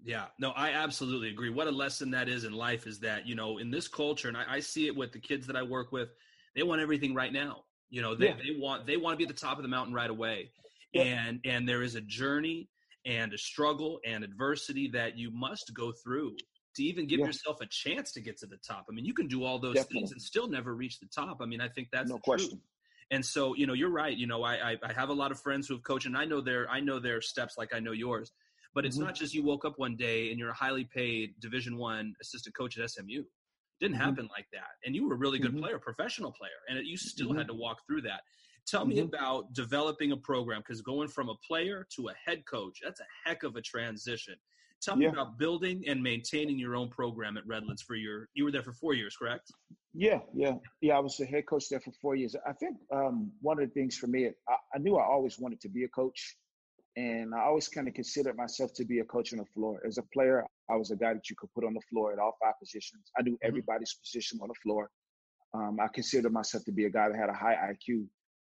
Yeah, 0.04 0.26
no, 0.40 0.52
I 0.52 0.72
absolutely 0.74 1.30
agree. 1.30 1.50
What 1.50 1.68
a 1.68 1.72
lesson 1.72 2.12
that 2.12 2.30
is 2.30 2.44
in 2.44 2.54
life 2.54 2.86
is 2.86 3.00
that, 3.00 3.26
you 3.26 3.34
know, 3.34 3.58
in 3.58 3.72
this 3.72 3.88
culture, 3.88 4.28
and 4.28 4.38
I, 4.38 4.44
I 4.48 4.60
see 4.60 4.86
it 4.86 4.96
with 4.96 5.12
the 5.12 5.20
kids 5.20 5.48
that 5.48 5.56
I 5.56 5.64
work 5.64 5.92
with, 5.92 6.10
they 6.56 6.62
want 6.62 6.82
everything 6.82 7.16
right 7.16 7.34
now. 7.34 7.64
You 7.90 8.04
know, 8.04 8.14
they, 8.14 8.28
Yeah. 8.28 8.36
they 8.36 8.60
want 8.60 8.86
they 8.86 8.98
want 8.98 9.14
to 9.14 9.18
be 9.18 9.24
at 9.24 9.36
the 9.36 9.40
top 9.40 9.58
of 9.58 9.64
the 9.64 9.70
mountain 9.70 9.94
right 9.94 10.10
away. 10.10 10.52
Yeah. 10.94 11.04
And 11.04 11.40
and 11.46 11.68
there 11.68 11.82
is 11.82 11.96
a 11.96 12.02
journey 12.02 12.70
and 13.06 13.34
a 13.34 13.38
struggle 13.38 14.00
and 14.06 14.24
adversity 14.24 14.88
that 14.90 15.18
you 15.18 15.32
must 15.32 15.74
go 15.74 15.92
through 16.04 16.36
to 16.78 16.84
even 16.84 17.06
give 17.08 17.20
Yeah. 17.20 17.28
yourself 17.28 17.60
a 17.62 17.66
chance 17.66 18.12
to 18.14 18.22
get 18.22 18.38
to 18.38 18.46
the 18.48 18.58
top. 18.58 18.86
I 18.90 18.94
mean, 18.94 19.06
you 19.06 19.14
can 19.14 19.28
do 19.28 19.44
all 19.44 19.60
those 19.60 19.76
Definitely. 19.76 20.00
things 20.00 20.12
and 20.14 20.22
still 20.22 20.48
never 20.48 20.74
reach 20.76 21.00
the 21.00 21.08
top. 21.08 21.42
I 21.42 21.46
mean, 21.46 21.60
I 21.60 21.68
think 21.68 21.90
that's 21.92 22.10
no 22.10 22.16
the 22.16 22.22
truth. 22.22 22.24
question. 22.50 22.62
And 23.12 23.26
so, 23.26 23.56
you 23.56 23.66
know, 23.68 23.74
you're 23.74 23.90
right. 23.90 24.16
You 24.16 24.28
know, 24.28 24.44
I, 24.44 24.72
I 24.74 24.78
I 24.84 24.94
have 24.94 25.10
a 25.10 25.14
lot 25.14 25.32
of 25.32 25.40
friends 25.40 25.68
who 25.68 25.74
have 25.76 25.84
coached, 25.84 26.06
and 26.06 26.18
I 26.18 26.26
know 26.26 26.42
their 26.42 26.70
I 26.70 26.80
know 26.80 27.00
their 27.00 27.22
steps 27.22 27.58
like 27.58 27.74
I 27.74 27.80
know 27.80 27.92
yours. 27.94 28.32
But 28.74 28.86
it's 28.86 28.98
Mhm. 28.98 29.06
not 29.06 29.16
just 29.16 29.34
you 29.34 29.44
woke 29.44 29.66
up 29.66 29.80
one 29.80 29.96
day 29.96 30.30
and 30.30 30.38
you're 30.38 30.50
a 30.50 30.54
highly 30.54 30.84
paid 30.86 31.40
Division 31.40 31.78
One 31.78 32.16
assistant 32.22 32.56
coach 32.56 32.78
at 32.78 32.84
SMU. 32.84 33.24
Didn't 33.80 33.96
Mhm. 33.98 34.02
happen 34.02 34.28
like 34.28 34.48
that, 34.52 34.72
and 34.86 34.94
you 34.96 35.08
were 35.08 35.16
a 35.16 35.18
really 35.18 35.40
good 35.40 35.54
Mhm. 35.54 35.62
player, 35.62 35.80
professional 35.80 36.32
player, 36.32 36.60
and 36.68 36.78
it, 36.78 36.86
you 36.86 36.98
still 36.98 37.30
Mhm. 37.30 37.38
had 37.38 37.48
to 37.48 37.54
walk 37.54 37.86
through 37.88 38.02
that. 38.02 38.22
Tell 38.66 38.82
mm-hmm. 38.82 38.90
me 38.90 39.00
about 39.00 39.54
developing 39.54 40.12
a 40.12 40.18
program 40.18 40.62
because 40.62 40.82
going 40.82 41.08
from 41.08 41.30
a 41.30 41.36
player 41.36 41.88
to 41.96 42.10
a 42.10 42.14
head 42.14 42.46
coach, 42.46 42.82
that's 42.84 43.00
a 43.00 43.08
heck 43.24 43.44
of 43.44 43.56
a 43.56 43.62
transition. 43.62 44.36
Tell 44.82 44.96
me 44.96 45.06
yeah. 45.06 45.12
about 45.12 45.38
building 45.38 45.84
and 45.88 46.02
maintaining 46.02 46.60
your 46.60 46.76
own 46.76 46.90
program 46.90 47.38
at 47.38 47.48
Redlands 47.48 47.82
for 47.82 47.96
your. 47.96 48.30
You 48.34 48.46
were 48.46 48.52
there 48.52 48.62
for 48.62 48.74
four 48.74 48.94
years, 48.94 49.16
correct? 49.16 49.52
Yeah, 49.94 50.20
yeah, 50.36 50.54
yeah. 50.82 50.96
I 50.96 51.00
was 51.00 51.18
the 51.18 51.26
head 51.26 51.48
coach 51.48 51.70
there 51.70 51.80
for 51.80 51.92
four 52.00 52.16
years. 52.16 52.36
I 52.48 52.54
think 52.54 52.78
um, 52.94 53.32
one 53.42 53.60
of 53.60 53.68
the 53.68 53.74
things 53.74 53.98
for 53.98 54.08
me, 54.08 54.28
I, 54.28 54.56
I, 54.76 54.78
knew 54.78 54.98
I 54.98 55.04
always 55.04 55.40
wanted 55.40 55.60
to 55.62 55.70
be 55.70 55.86
a 55.86 55.88
coach, 55.88 56.38
and 56.96 57.34
I 57.34 57.42
always 57.42 57.68
kind 57.68 57.88
of 57.88 57.96
considered 57.96 58.38
myself 58.38 58.72
to 58.76 58.86
be 58.86 59.00
a 59.00 59.04
coach 59.04 59.34
on 59.34 59.40
the 59.40 59.46
floor. 59.56 59.82
As 59.88 59.98
a 59.98 60.04
player, 60.14 60.46
I 60.70 60.76
was 60.76 60.92
a 60.92 60.96
guy 60.96 61.14
that 61.14 61.30
you 61.30 61.36
could 61.36 61.52
put 61.56 61.64
on 61.64 61.74
the 61.74 61.82
floor 61.90 62.14
at 62.14 62.20
all 62.20 62.38
five 62.40 62.54
positions. 62.60 63.10
I 63.18 63.24
knew 63.24 63.34
mm-hmm. 63.34 63.48
everybody's 63.48 63.96
position 63.96 64.38
on 64.44 64.50
the 64.50 64.56
floor. 64.62 64.90
Um, 65.56 65.78
I 65.82 65.88
considered 65.88 66.32
myself 66.32 66.64
to 66.66 66.72
be 66.72 66.86
a 66.86 66.90
guy 66.92 67.10
that 67.10 67.18
had 67.18 67.30
a 67.30 67.34
high 67.34 67.74
IQ, 67.74 68.06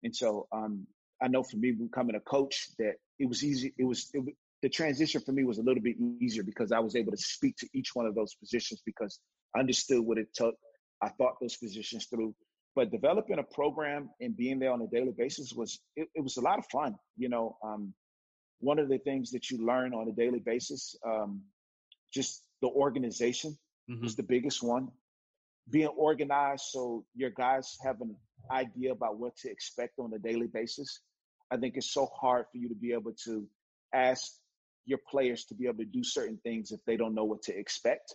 and 0.02 0.16
so 0.16 0.46
um, 0.52 0.86
I 1.22 1.28
know 1.28 1.42
for 1.42 1.58
me 1.58 1.72
becoming 1.72 2.16
a 2.16 2.20
coach 2.20 2.68
that 2.78 2.94
it 3.18 3.28
was 3.28 3.44
easy. 3.44 3.74
It 3.78 3.84
was 3.84 4.08
it, 4.14 4.22
the 4.64 4.70
transition 4.70 5.20
for 5.20 5.32
me 5.32 5.44
was 5.44 5.58
a 5.58 5.62
little 5.62 5.82
bit 5.82 5.96
easier 6.22 6.42
because 6.42 6.72
I 6.72 6.78
was 6.78 6.96
able 6.96 7.12
to 7.12 7.18
speak 7.18 7.54
to 7.58 7.68
each 7.74 7.94
one 7.94 8.06
of 8.06 8.14
those 8.14 8.34
positions 8.34 8.80
because 8.86 9.20
I 9.54 9.58
understood 9.60 10.00
what 10.00 10.16
it 10.16 10.28
took. 10.34 10.54
I 11.02 11.10
thought 11.10 11.34
those 11.38 11.58
positions 11.58 12.06
through. 12.06 12.34
But 12.74 12.90
developing 12.90 13.38
a 13.38 13.42
program 13.42 14.08
and 14.22 14.34
being 14.34 14.58
there 14.58 14.72
on 14.72 14.80
a 14.80 14.86
daily 14.86 15.12
basis 15.14 15.52
was 15.52 15.78
it, 15.96 16.08
it 16.14 16.22
was 16.22 16.38
a 16.38 16.40
lot 16.40 16.58
of 16.58 16.64
fun. 16.72 16.94
You 17.18 17.28
know, 17.28 17.58
um, 17.62 17.92
one 18.60 18.78
of 18.78 18.88
the 18.88 18.96
things 18.96 19.32
that 19.32 19.50
you 19.50 19.66
learn 19.66 19.92
on 19.92 20.08
a 20.08 20.12
daily 20.12 20.40
basis, 20.40 20.96
um, 21.06 21.42
just 22.10 22.42
the 22.62 22.68
organization 22.68 23.58
mm-hmm. 23.90 24.06
is 24.06 24.16
the 24.16 24.22
biggest 24.22 24.62
one. 24.62 24.88
Being 25.68 25.88
organized 25.88 26.64
so 26.70 27.04
your 27.14 27.28
guys 27.28 27.76
have 27.84 28.00
an 28.00 28.16
idea 28.50 28.92
about 28.92 29.18
what 29.18 29.36
to 29.42 29.50
expect 29.50 29.98
on 29.98 30.14
a 30.14 30.18
daily 30.18 30.46
basis. 30.46 31.00
I 31.50 31.58
think 31.58 31.74
it's 31.76 31.92
so 31.92 32.06
hard 32.18 32.46
for 32.50 32.56
you 32.56 32.70
to 32.70 32.74
be 32.74 32.94
able 32.94 33.12
to 33.26 33.46
ask 33.92 34.32
your 34.86 34.98
players 35.10 35.44
to 35.46 35.54
be 35.54 35.66
able 35.66 35.78
to 35.78 35.84
do 35.84 36.04
certain 36.04 36.38
things 36.42 36.72
if 36.72 36.80
they 36.86 36.96
don't 36.96 37.14
know 37.14 37.24
what 37.24 37.42
to 37.42 37.56
expect 37.56 38.14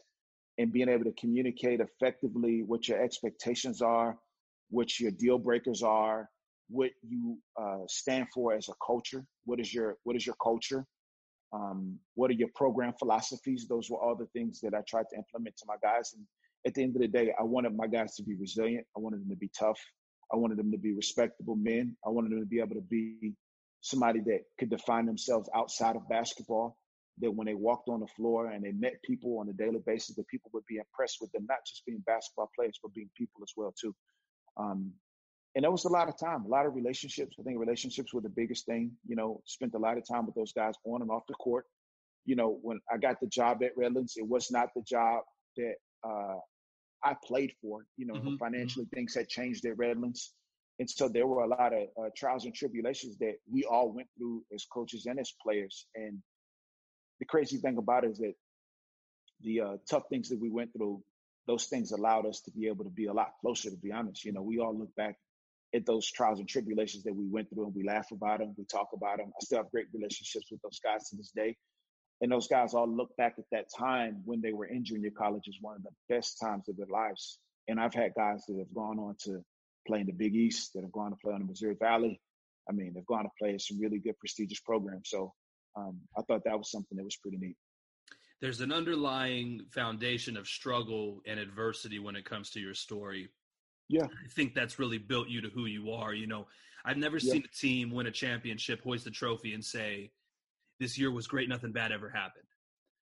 and 0.58 0.74
being 0.74 0.90
able 0.90 1.06
to 1.06 1.14
communicate 1.14 1.80
effectively 1.80 2.64
what 2.64 2.88
your 2.88 3.02
expectations 3.02 3.82
are 3.82 4.18
what 4.70 5.00
your 5.00 5.12
deal 5.12 5.38
breakers 5.38 5.82
are 5.82 6.30
what 6.70 6.92
you 7.02 7.38
uh, 7.60 7.80
stand 7.88 8.28
for 8.34 8.54
as 8.54 8.70
a 8.70 8.74
culture 8.86 9.26
what 9.46 9.60
is 9.60 9.74
your 9.74 9.98
what 10.04 10.16
is 10.16 10.26
your 10.26 10.36
culture 10.42 10.86
um, 11.52 11.98
what 12.16 12.30
are 12.30 12.36
your 12.36 12.50
program 12.56 12.94
philosophies? 13.00 13.66
Those 13.68 13.90
were 13.90 13.98
all 13.98 14.16
the 14.16 14.28
things 14.28 14.60
that 14.62 14.74
i 14.74 14.82
tried 14.88 15.06
to 15.10 15.18
implement 15.18 15.58
to 15.58 15.66
my 15.68 15.76
guys. 15.82 16.14
And 16.14 16.26
at 16.68 16.74
the 16.74 16.84
end 16.84 16.96
of 16.96 17.02
the 17.02 17.08
day 17.08 17.34
i 17.40 17.44
wanted 17.44 17.76
my 17.76 17.88
guys 17.88 18.16
to 18.16 18.24
be 18.24 18.36
resilient. 18.36 18.86
I 18.96 19.00
wanted 19.00 19.22
them 19.22 19.30
to 19.30 19.36
be 19.36 19.50
tough. 19.58 19.80
I 20.32 20.38
wanted 20.38 20.58
them 20.58 20.72
to 20.72 20.78
be 20.78 20.94
respectable 20.94 21.56
men. 21.56 21.96
I 22.06 22.10
wanted 22.10 22.32
them 22.32 22.42
to 22.42 22.46
be 22.46 22.60
able 22.60 22.76
to 22.76 22.82
be 22.82 23.34
somebody 23.82 24.20
that 24.22 24.42
could 24.60 24.70
define 24.70 25.06
themselves 25.06 25.50
outside 25.56 25.96
of 25.96 26.08
basketball. 26.10 26.78
That 27.22 27.32
when 27.32 27.48
they 27.48 27.54
walked 27.54 27.90
on 27.90 28.00
the 28.00 28.08
floor 28.08 28.48
and 28.48 28.64
they 28.64 28.72
met 28.72 29.02
people 29.04 29.40
on 29.40 29.50
a 29.50 29.54
daily 29.54 29.82
basis, 29.86 30.16
that 30.16 30.28
people 30.30 30.52
would 30.54 30.66
be 30.68 30.78
impressed 30.78 31.18
with 31.20 31.30
them, 31.34 31.46
not 31.50 31.58
just 31.68 31.86
being 31.86 32.02
basketball 32.06 32.50
players, 32.56 32.80
but 32.82 32.94
being 32.94 33.10
people 33.18 33.42
as 33.44 33.52
well 33.58 33.74
too. 33.78 33.94
Um, 34.56 34.94
and 35.56 35.66
that 35.66 35.72
was 35.72 35.86
a 35.86 35.90
lot 35.90 36.08
of 36.08 36.18
time, 36.18 36.46
a 36.46 36.48
lot 36.48 36.66
of 36.66 36.76
relationships. 36.76 37.36
I 37.40 37.44
think 37.44 37.60
relationships 37.60 38.14
were 38.14 38.22
the 38.22 38.30
biggest 38.30 38.66
thing. 38.66 38.92
You 39.08 39.16
know, 39.16 39.42
spent 39.46 39.74
a 39.76 39.80
lot 39.80 39.98
of 39.98 40.08
time 40.08 40.26
with 40.26 40.36
those 40.36 40.54
guys 40.54 40.76
on 40.86 41.02
and 41.02 41.12
off 41.12 41.24
the 41.28 41.34
court. 41.34 41.66
You 42.26 42.36
know, 42.36 42.60
when 42.62 42.80
I 42.92 42.98
got 42.98 43.20
the 43.20 43.28
job 43.28 43.64
at 43.64 43.76
Redlands, 43.76 44.14
it 44.16 44.28
was 44.28 44.52
not 44.52 44.70
the 44.76 44.84
job 44.84 45.24
that 45.58 45.74
uh, 46.08 46.38
I 47.04 47.16
played 47.26 47.52
for. 47.62 47.86
You 47.98 48.06
know, 48.06 48.14
mm-hmm. 48.14 48.28
mm-hmm. 48.28 48.38
financially 48.38 48.86
things 48.94 49.16
had 49.16 49.28
changed 49.28 49.66
at 49.66 49.78
Redlands. 49.78 50.34
And 50.80 50.90
so 50.90 51.10
there 51.10 51.28
were 51.28 51.42
a 51.42 51.48
lot 51.48 51.74
of 51.74 51.88
uh, 51.98 52.10
trials 52.16 52.46
and 52.46 52.56
tribulations 52.56 53.18
that 53.18 53.36
we 53.52 53.66
all 53.66 53.92
went 53.92 54.08
through 54.18 54.44
as 54.54 54.66
coaches 54.66 55.06
and 55.06 55.20
as 55.20 55.34
players. 55.44 55.86
And 55.94 56.20
the 57.20 57.26
crazy 57.26 57.58
thing 57.58 57.78
about 57.78 58.06
it 58.06 58.12
is 58.12 58.18
that 58.20 58.34
the 59.42 59.62
uh, 59.62 59.78
tough 59.90 60.04
things 60.10 60.30
that 60.30 60.40
we 60.40 60.50
went 60.50 60.72
through, 60.74 61.04
those 61.48 61.66
things 61.66 61.92
allowed 61.92 62.26
us 62.26 62.42
to 62.42 62.52
be 62.52 62.68
able 62.68 62.86
to 62.86 62.90
be 62.90 63.08
a 63.08 63.14
lot 63.14 63.34
closer, 63.42 63.70
to 63.70 63.78
be 63.78 63.92
honest. 63.92 64.24
You 64.24 64.32
know, 64.32 64.42
we 64.42 64.60
all 64.60 64.78
look 64.78 64.96
back 64.96 65.18
at 65.76 65.86
those 65.86 66.10
trials 66.10 66.40
and 66.40 66.48
tribulations 66.48 67.04
that 67.04 67.16
we 67.16 67.28
went 67.28 67.50
through 67.50 67.66
and 67.66 67.76
we 67.76 67.84
laugh 67.84 68.12
about 68.12 68.40
them, 68.40 68.56
we 68.58 68.66
talk 68.66 68.90
about 68.94 69.18
them. 69.18 69.28
I 69.28 69.44
still 69.44 69.60
have 69.60 69.72
great 69.72 69.88
relationships 69.94 70.48
with 70.50 70.62
those 70.62 70.80
guys 70.84 71.10
to 71.10 71.18
this 71.18 71.32
day. 71.36 71.58
And 72.22 72.32
those 72.32 72.48
guys 72.48 72.74
all 72.74 72.88
look 72.88 73.16
back 73.18 73.36
at 73.38 73.46
that 73.52 73.68
time 73.78 74.22
when 74.26 74.42
they 74.42 74.52
were 74.52 74.66
in 74.66 74.84
junior 74.84 75.12
college 75.12 75.44
as 75.48 75.56
one 75.62 75.76
of 75.76 75.84
the 75.84 76.14
best 76.14 76.40
times 76.42 76.68
of 76.68 76.76
their 76.76 76.88
lives. 76.92 77.40
And 77.68 77.80
I've 77.80 77.94
had 77.94 78.14
guys 78.16 78.44
that 78.48 78.58
have 78.58 78.74
gone 78.74 79.00
on 79.00 79.16
to 79.26 79.44
play 79.88 80.02
in 80.02 80.08
the 80.08 80.14
Big 80.14 80.36
East, 80.36 80.74
that 80.74 80.84
have 80.84 80.92
gone 80.92 81.12
to 81.12 81.18
play 81.24 81.34
on 81.34 81.40
the 81.40 81.46
Missouri 81.46 81.76
Valley. 81.80 82.20
I 82.70 82.72
mean, 82.72 82.94
they've 82.94 83.06
gone 83.06 83.24
to 83.24 83.30
play 83.40 83.58
some 83.58 83.80
really 83.80 84.00
good, 84.00 84.18
prestigious 84.20 84.60
programs. 84.60 85.10
So 85.10 85.34
um, 85.76 86.00
I 86.18 86.22
thought 86.24 86.44
that 86.46 86.58
was 86.58 86.72
something 86.72 86.98
that 86.98 87.04
was 87.04 87.18
pretty 87.18 87.38
neat. 87.38 87.56
There's 88.42 88.62
an 88.62 88.72
underlying 88.72 89.62
foundation 89.72 90.38
of 90.38 90.48
struggle 90.48 91.22
and 91.28 91.40
adversity 91.40 92.00
when 92.00 92.16
it 92.16 92.26
comes 92.26 92.52
to 92.52 92.60
your 92.60 92.74
story. 92.74 93.30
Yeah. 93.90 94.06
I 94.06 94.28
think 94.30 94.54
that's 94.54 94.80
really 94.80 94.98
built 94.98 95.30
you 95.30 95.42
to 95.42 95.50
who 95.50 95.66
you 95.66 95.92
are. 95.92 96.14
You 96.14 96.28
know, 96.28 96.48
I've 96.86 96.98
never 96.98 97.18
yeah. 97.18 97.34
seen 97.34 97.44
a 97.44 97.58
team 97.58 97.92
win 97.92 98.08
a 98.08 98.12
championship, 98.12 98.82
hoist 98.84 99.04
the 99.04 99.12
trophy, 99.12 99.54
and 99.54 99.66
say, 99.66 100.12
this 100.80 100.98
year 100.98 101.12
was 101.12 101.28
great, 101.28 101.50
nothing 101.50 101.74
bad 101.74 101.92
ever 101.92 102.10
happened. 102.10 102.46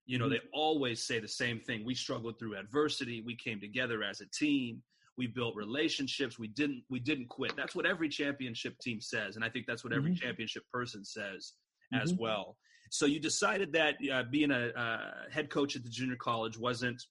You 0.05 0.17
know, 0.17 0.25
mm-hmm. 0.25 0.33
they 0.33 0.39
always 0.53 1.03
say 1.03 1.19
the 1.19 1.27
same 1.27 1.59
thing. 1.59 1.85
We 1.85 1.93
struggled 1.93 2.39
through 2.39 2.57
adversity. 2.57 3.21
We 3.21 3.35
came 3.35 3.59
together 3.59 4.03
as 4.03 4.21
a 4.21 4.25
team 4.27 4.81
we 5.17 5.27
built 5.27 5.55
relationships 5.55 6.37
we 6.37 6.47
didn't 6.47 6.83
we 6.89 6.99
didn't 6.99 7.27
quit 7.27 7.55
that's 7.55 7.75
what 7.75 7.85
every 7.85 8.07
championship 8.07 8.77
team 8.79 9.01
says 9.01 9.35
and 9.35 9.43
i 9.43 9.49
think 9.49 9.65
that's 9.65 9.83
what 9.83 9.93
every 9.93 10.11
mm-hmm. 10.11 10.25
championship 10.25 10.63
person 10.71 11.03
says 11.03 11.53
mm-hmm. 11.93 12.01
as 12.01 12.13
well 12.13 12.55
so 12.89 13.05
you 13.05 13.19
decided 13.19 13.73
that 13.73 13.95
uh, 14.13 14.23
being 14.31 14.51
a 14.51 14.67
uh, 14.69 14.99
head 15.29 15.49
coach 15.49 15.75
at 15.75 15.83
the 15.83 15.89
junior 15.89 16.15
college 16.15 16.57
wasn't 16.57 17.03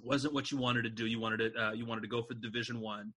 wasn't 0.00 0.32
what 0.32 0.52
you 0.52 0.58
wanted 0.58 0.82
to 0.82 0.90
do 0.90 1.06
you 1.06 1.18
wanted 1.18 1.38
to 1.38 1.62
uh, 1.62 1.72
you 1.72 1.86
wanted 1.86 2.02
to 2.02 2.08
go 2.08 2.22
for 2.22 2.34
division 2.34 2.80
one 2.80 3.12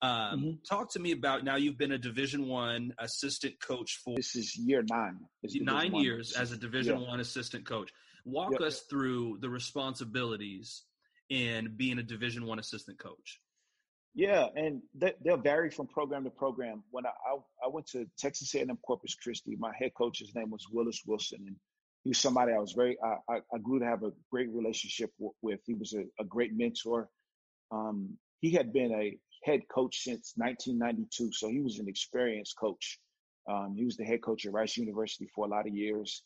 um, 0.00 0.10
mm-hmm. 0.10 0.50
talk 0.68 0.90
to 0.90 0.98
me 0.98 1.12
about 1.12 1.44
now 1.44 1.56
you've 1.56 1.78
been 1.78 1.92
a 1.92 1.98
division 1.98 2.48
one 2.48 2.92
assistant 2.98 3.54
coach 3.60 4.00
for 4.04 4.16
this 4.16 4.34
is 4.34 4.56
year 4.56 4.84
nine 4.90 5.18
nine 5.60 5.94
years 5.94 6.32
as 6.32 6.52
a 6.52 6.56
division 6.56 7.00
yeah. 7.00 7.08
one 7.08 7.20
assistant 7.20 7.66
coach 7.66 7.90
walk 8.24 8.60
us 8.60 8.80
through 8.88 9.38
the 9.40 9.48
responsibilities 9.48 10.84
in 11.32 11.72
being 11.76 11.98
a 11.98 12.02
Division 12.02 12.44
One 12.44 12.58
assistant 12.58 12.98
coach? 12.98 13.40
Yeah, 14.14 14.48
and 14.54 14.82
they, 14.94 15.14
will 15.24 15.38
vary 15.38 15.70
from 15.70 15.86
program 15.86 16.24
to 16.24 16.30
program. 16.30 16.82
When 16.90 17.06
I, 17.06 17.08
I, 17.08 17.36
I 17.64 17.68
went 17.68 17.86
to 17.92 18.06
Texas 18.18 18.54
A&M 18.54 18.78
Corpus 18.86 19.14
Christi, 19.14 19.56
my 19.58 19.72
head 19.78 19.92
coach's 19.96 20.34
name 20.34 20.50
was 20.50 20.66
Willis 20.70 21.00
Wilson, 21.06 21.44
and 21.46 21.56
he 22.04 22.10
was 22.10 22.18
somebody 22.18 22.52
I 22.52 22.58
was 22.58 22.72
very 22.72 22.98
I, 23.02 23.36
I 23.36 23.58
grew 23.62 23.78
to 23.78 23.86
have 23.86 24.02
a 24.02 24.12
great 24.30 24.50
relationship 24.50 25.10
with. 25.40 25.60
He 25.64 25.72
was 25.72 25.94
a, 25.94 26.04
a 26.20 26.24
great 26.26 26.52
mentor. 26.54 27.08
Um, 27.70 28.18
he 28.40 28.50
had 28.50 28.70
been 28.74 28.92
a 28.92 29.16
head 29.44 29.62
coach 29.74 30.02
since 30.02 30.34
1992, 30.36 31.32
so 31.32 31.48
he 31.48 31.60
was 31.60 31.78
an 31.78 31.88
experienced 31.88 32.58
coach. 32.58 32.98
Um, 33.50 33.74
he 33.74 33.86
was 33.86 33.96
the 33.96 34.04
head 34.04 34.22
coach 34.22 34.44
at 34.44 34.52
Rice 34.52 34.76
University 34.76 35.28
for 35.34 35.46
a 35.46 35.48
lot 35.48 35.66
of 35.66 35.74
years. 35.74 36.22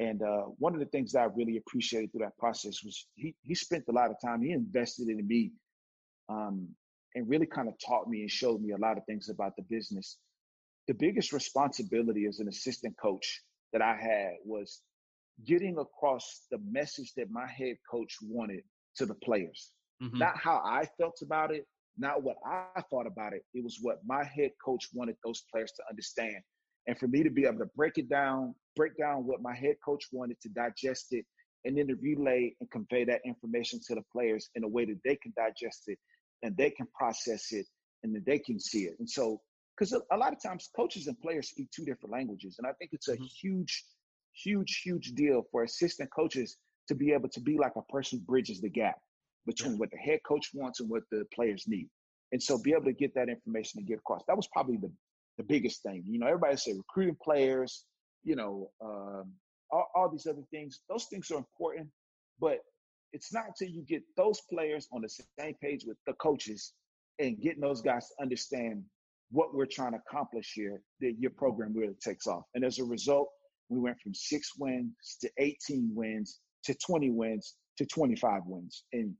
And 0.00 0.22
uh, 0.22 0.44
one 0.58 0.72
of 0.72 0.80
the 0.80 0.86
things 0.86 1.12
that 1.12 1.20
I 1.20 1.24
really 1.36 1.58
appreciated 1.58 2.10
through 2.10 2.24
that 2.24 2.38
process 2.38 2.82
was 2.82 3.06
he 3.16 3.36
he 3.42 3.54
spent 3.54 3.84
a 3.88 3.92
lot 3.92 4.10
of 4.10 4.16
time. 4.24 4.40
He 4.40 4.52
invested 4.52 5.08
in 5.08 5.26
me, 5.26 5.52
um, 6.30 6.68
and 7.14 7.28
really 7.28 7.46
kind 7.46 7.68
of 7.68 7.74
taught 7.86 8.08
me 8.08 8.22
and 8.22 8.30
showed 8.30 8.62
me 8.62 8.72
a 8.72 8.78
lot 8.78 8.96
of 8.96 9.04
things 9.04 9.28
about 9.28 9.56
the 9.56 9.62
business. 9.68 10.16
The 10.88 10.94
biggest 10.94 11.34
responsibility 11.34 12.24
as 12.26 12.40
an 12.40 12.48
assistant 12.48 12.96
coach 13.00 13.42
that 13.74 13.82
I 13.82 13.94
had 13.94 14.32
was 14.44 14.80
getting 15.46 15.76
across 15.78 16.46
the 16.50 16.58
message 16.70 17.12
that 17.18 17.30
my 17.30 17.46
head 17.46 17.76
coach 17.90 18.16
wanted 18.22 18.62
to 18.96 19.04
the 19.04 19.14
players. 19.14 19.72
Mm-hmm. 20.02 20.18
Not 20.18 20.36
how 20.36 20.62
I 20.64 20.86
felt 20.98 21.18
about 21.22 21.54
it, 21.54 21.66
not 21.98 22.22
what 22.22 22.36
I 22.46 22.80
thought 22.90 23.06
about 23.06 23.34
it. 23.34 23.42
It 23.52 23.62
was 23.62 23.78
what 23.82 23.98
my 24.06 24.24
head 24.24 24.52
coach 24.64 24.88
wanted 24.94 25.16
those 25.24 25.44
players 25.52 25.72
to 25.72 25.82
understand. 25.90 26.36
And 26.90 26.98
for 26.98 27.06
me 27.06 27.22
to 27.22 27.30
be 27.30 27.44
able 27.46 27.60
to 27.60 27.70
break 27.76 27.98
it 27.98 28.08
down 28.08 28.52
break 28.74 28.96
down 28.98 29.24
what 29.24 29.40
my 29.40 29.54
head 29.54 29.76
coach 29.84 30.06
wanted 30.10 30.40
to 30.40 30.48
digest 30.48 31.12
it 31.12 31.24
and 31.64 31.78
then 31.78 31.86
to 31.86 31.94
relay 32.02 32.52
and 32.60 32.68
convey 32.72 33.04
that 33.04 33.20
information 33.24 33.78
to 33.86 33.94
the 33.94 34.02
players 34.12 34.50
in 34.56 34.64
a 34.64 34.68
way 34.68 34.84
that 34.86 34.98
they 35.04 35.14
can 35.14 35.32
digest 35.36 35.84
it 35.86 35.98
and 36.42 36.56
they 36.56 36.68
can 36.68 36.88
process 36.92 37.52
it 37.52 37.66
and 38.02 38.12
that 38.12 38.26
they 38.26 38.40
can 38.40 38.58
see 38.58 38.86
it. 38.86 38.94
And 38.98 39.08
so, 39.08 39.40
because 39.78 39.92
a, 39.92 40.16
lot 40.16 40.32
of 40.32 40.42
times 40.42 40.68
coaches 40.74 41.06
and 41.06 41.20
players 41.20 41.50
speak 41.50 41.68
two 41.70 41.84
different 41.84 42.12
languages. 42.12 42.56
And 42.58 42.66
I 42.66 42.72
think 42.72 42.90
it's 42.92 43.06
a 43.06 43.12
mm-hmm. 43.12 43.24
huge, 43.40 43.84
huge, 44.32 44.82
huge 44.84 45.12
deal 45.12 45.44
for 45.52 45.62
assistant 45.62 46.10
coaches 46.12 46.56
to 46.88 46.96
be 46.96 47.12
able 47.12 47.28
to 47.28 47.40
be 47.40 47.56
like 47.56 47.76
a 47.76 47.92
person 47.92 48.18
who 48.18 48.24
bridges 48.24 48.60
the 48.60 48.68
gap 48.68 48.98
between 49.46 49.74
yeah. 49.74 49.78
what 49.78 49.90
the 49.92 49.98
head 49.98 50.18
coach 50.26 50.48
wants 50.54 50.80
and 50.80 50.90
what 50.90 51.04
the 51.12 51.24
players 51.32 51.64
need. 51.68 51.88
And 52.32 52.42
so 52.42 52.58
be 52.58 52.72
able 52.72 52.86
to 52.86 52.92
get 52.92 53.14
that 53.14 53.28
information 53.28 53.78
and 53.78 53.86
get 53.86 53.98
across. 53.98 54.22
That 54.26 54.36
was 54.36 54.48
probably 54.52 54.78
the, 54.78 54.90
the 55.40 55.46
biggest 55.46 55.82
thing. 55.82 56.04
You 56.06 56.18
know, 56.18 56.26
everybody 56.26 56.56
say 56.56 56.74
recruiting 56.74 57.16
players, 57.22 57.84
you 58.22 58.36
know, 58.36 58.70
um, 58.84 59.32
all, 59.70 59.86
all 59.94 60.10
these 60.10 60.26
other 60.26 60.44
things. 60.50 60.80
Those 60.88 61.06
things 61.06 61.30
are 61.30 61.38
important, 61.38 61.88
but 62.38 62.58
it's 63.12 63.32
not 63.32 63.44
until 63.46 63.74
you 63.74 63.82
get 63.82 64.02
those 64.16 64.40
players 64.52 64.86
on 64.92 65.00
the 65.00 65.08
same 65.08 65.54
page 65.62 65.84
with 65.86 65.96
the 66.06 66.12
coaches 66.14 66.74
and 67.18 67.40
getting 67.40 67.60
those 67.60 67.80
guys 67.80 68.08
to 68.08 68.22
understand 68.22 68.84
what 69.30 69.54
we're 69.54 69.66
trying 69.66 69.92
to 69.92 69.98
accomplish 70.08 70.52
here, 70.54 70.82
that 71.00 71.14
your 71.18 71.30
program 71.30 71.72
really 71.74 71.96
takes 72.04 72.26
off. 72.26 72.42
And 72.54 72.64
as 72.64 72.78
a 72.78 72.84
result, 72.84 73.28
we 73.70 73.78
went 73.78 73.98
from 74.00 74.12
six 74.12 74.52
wins 74.58 75.16
to 75.22 75.30
18 75.38 75.90
wins 75.94 76.40
to 76.64 76.74
20 76.74 77.10
wins 77.10 77.54
to 77.78 77.86
25 77.86 78.42
wins. 78.44 78.84
And 78.92 79.14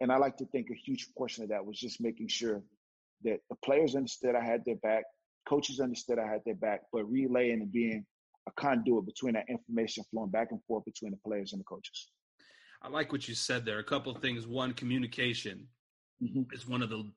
and 0.00 0.12
I 0.12 0.18
like 0.18 0.36
to 0.38 0.46
think 0.46 0.68
a 0.70 0.74
huge 0.74 1.08
portion 1.16 1.42
of 1.42 1.48
that 1.48 1.64
was 1.64 1.78
just 1.78 2.02
making 2.02 2.28
sure 2.28 2.62
that 3.24 3.38
the 3.48 3.56
players 3.64 3.96
understood 3.96 4.34
I 4.34 4.44
had 4.44 4.62
their 4.66 4.76
back, 4.76 5.04
coaches 5.48 5.80
understood 5.80 6.18
I 6.18 6.26
had 6.26 6.42
their 6.44 6.54
back, 6.54 6.82
but 6.92 7.04
relaying 7.04 7.62
and 7.62 7.72
being 7.72 8.04
a 8.48 8.52
conduit 8.52 9.06
between 9.06 9.34
that 9.34 9.46
information 9.48 10.04
flowing 10.10 10.30
back 10.30 10.48
and 10.50 10.60
forth 10.64 10.84
between 10.84 11.10
the 11.10 11.18
players 11.26 11.52
and 11.52 11.60
the 11.60 11.64
coaches. 11.64 12.08
I 12.82 12.88
like 12.88 13.10
what 13.10 13.26
you 13.26 13.34
said 13.34 13.64
there. 13.64 13.78
A 13.78 13.84
couple 13.84 14.14
of 14.14 14.22
things. 14.22 14.46
One, 14.46 14.72
communication 14.72 15.66
mm-hmm. 16.22 16.42
is 16.52 16.68
one 16.68 16.82
of 16.82 16.90
the 16.90 17.10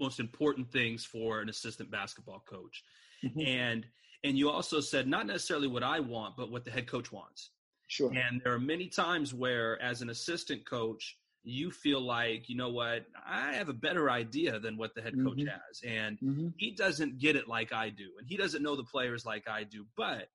most 0.00 0.20
important 0.20 0.70
things 0.70 1.04
for 1.04 1.40
an 1.40 1.48
assistant 1.48 1.90
basketball 1.90 2.42
coach. 2.48 2.82
Mm-hmm. 3.24 3.40
And 3.40 3.86
and 4.24 4.38
you 4.38 4.50
also 4.50 4.80
said 4.80 5.06
not 5.06 5.26
necessarily 5.26 5.68
what 5.68 5.82
I 5.82 6.00
want, 6.00 6.36
but 6.36 6.50
what 6.50 6.64
the 6.64 6.70
head 6.70 6.86
coach 6.86 7.12
wants. 7.12 7.50
Sure. 7.88 8.10
And 8.10 8.40
there 8.42 8.52
are 8.52 8.58
many 8.58 8.88
times 8.88 9.34
where 9.34 9.80
as 9.82 10.02
an 10.02 10.10
assistant 10.10 10.66
coach, 10.66 11.16
you 11.44 11.70
feel 11.70 12.00
like, 12.00 12.48
you 12.48 12.56
know 12.56 12.70
what, 12.70 13.04
I 13.26 13.52
have 13.52 13.68
a 13.68 13.74
better 13.74 14.10
idea 14.10 14.58
than 14.58 14.76
what 14.76 14.94
the 14.94 15.02
head 15.02 15.14
coach 15.14 15.38
mm-hmm. 15.38 15.48
has. 15.48 15.82
And 15.86 16.18
mm-hmm. 16.18 16.48
he 16.56 16.70
doesn't 16.70 17.18
get 17.18 17.36
it 17.36 17.48
like 17.48 17.72
I 17.72 17.90
do. 17.90 18.10
And 18.18 18.26
he 18.26 18.36
doesn't 18.36 18.62
know 18.62 18.76
the 18.76 18.84
players 18.84 19.26
like 19.26 19.48
I 19.48 19.64
do. 19.64 19.84
But 19.96 20.28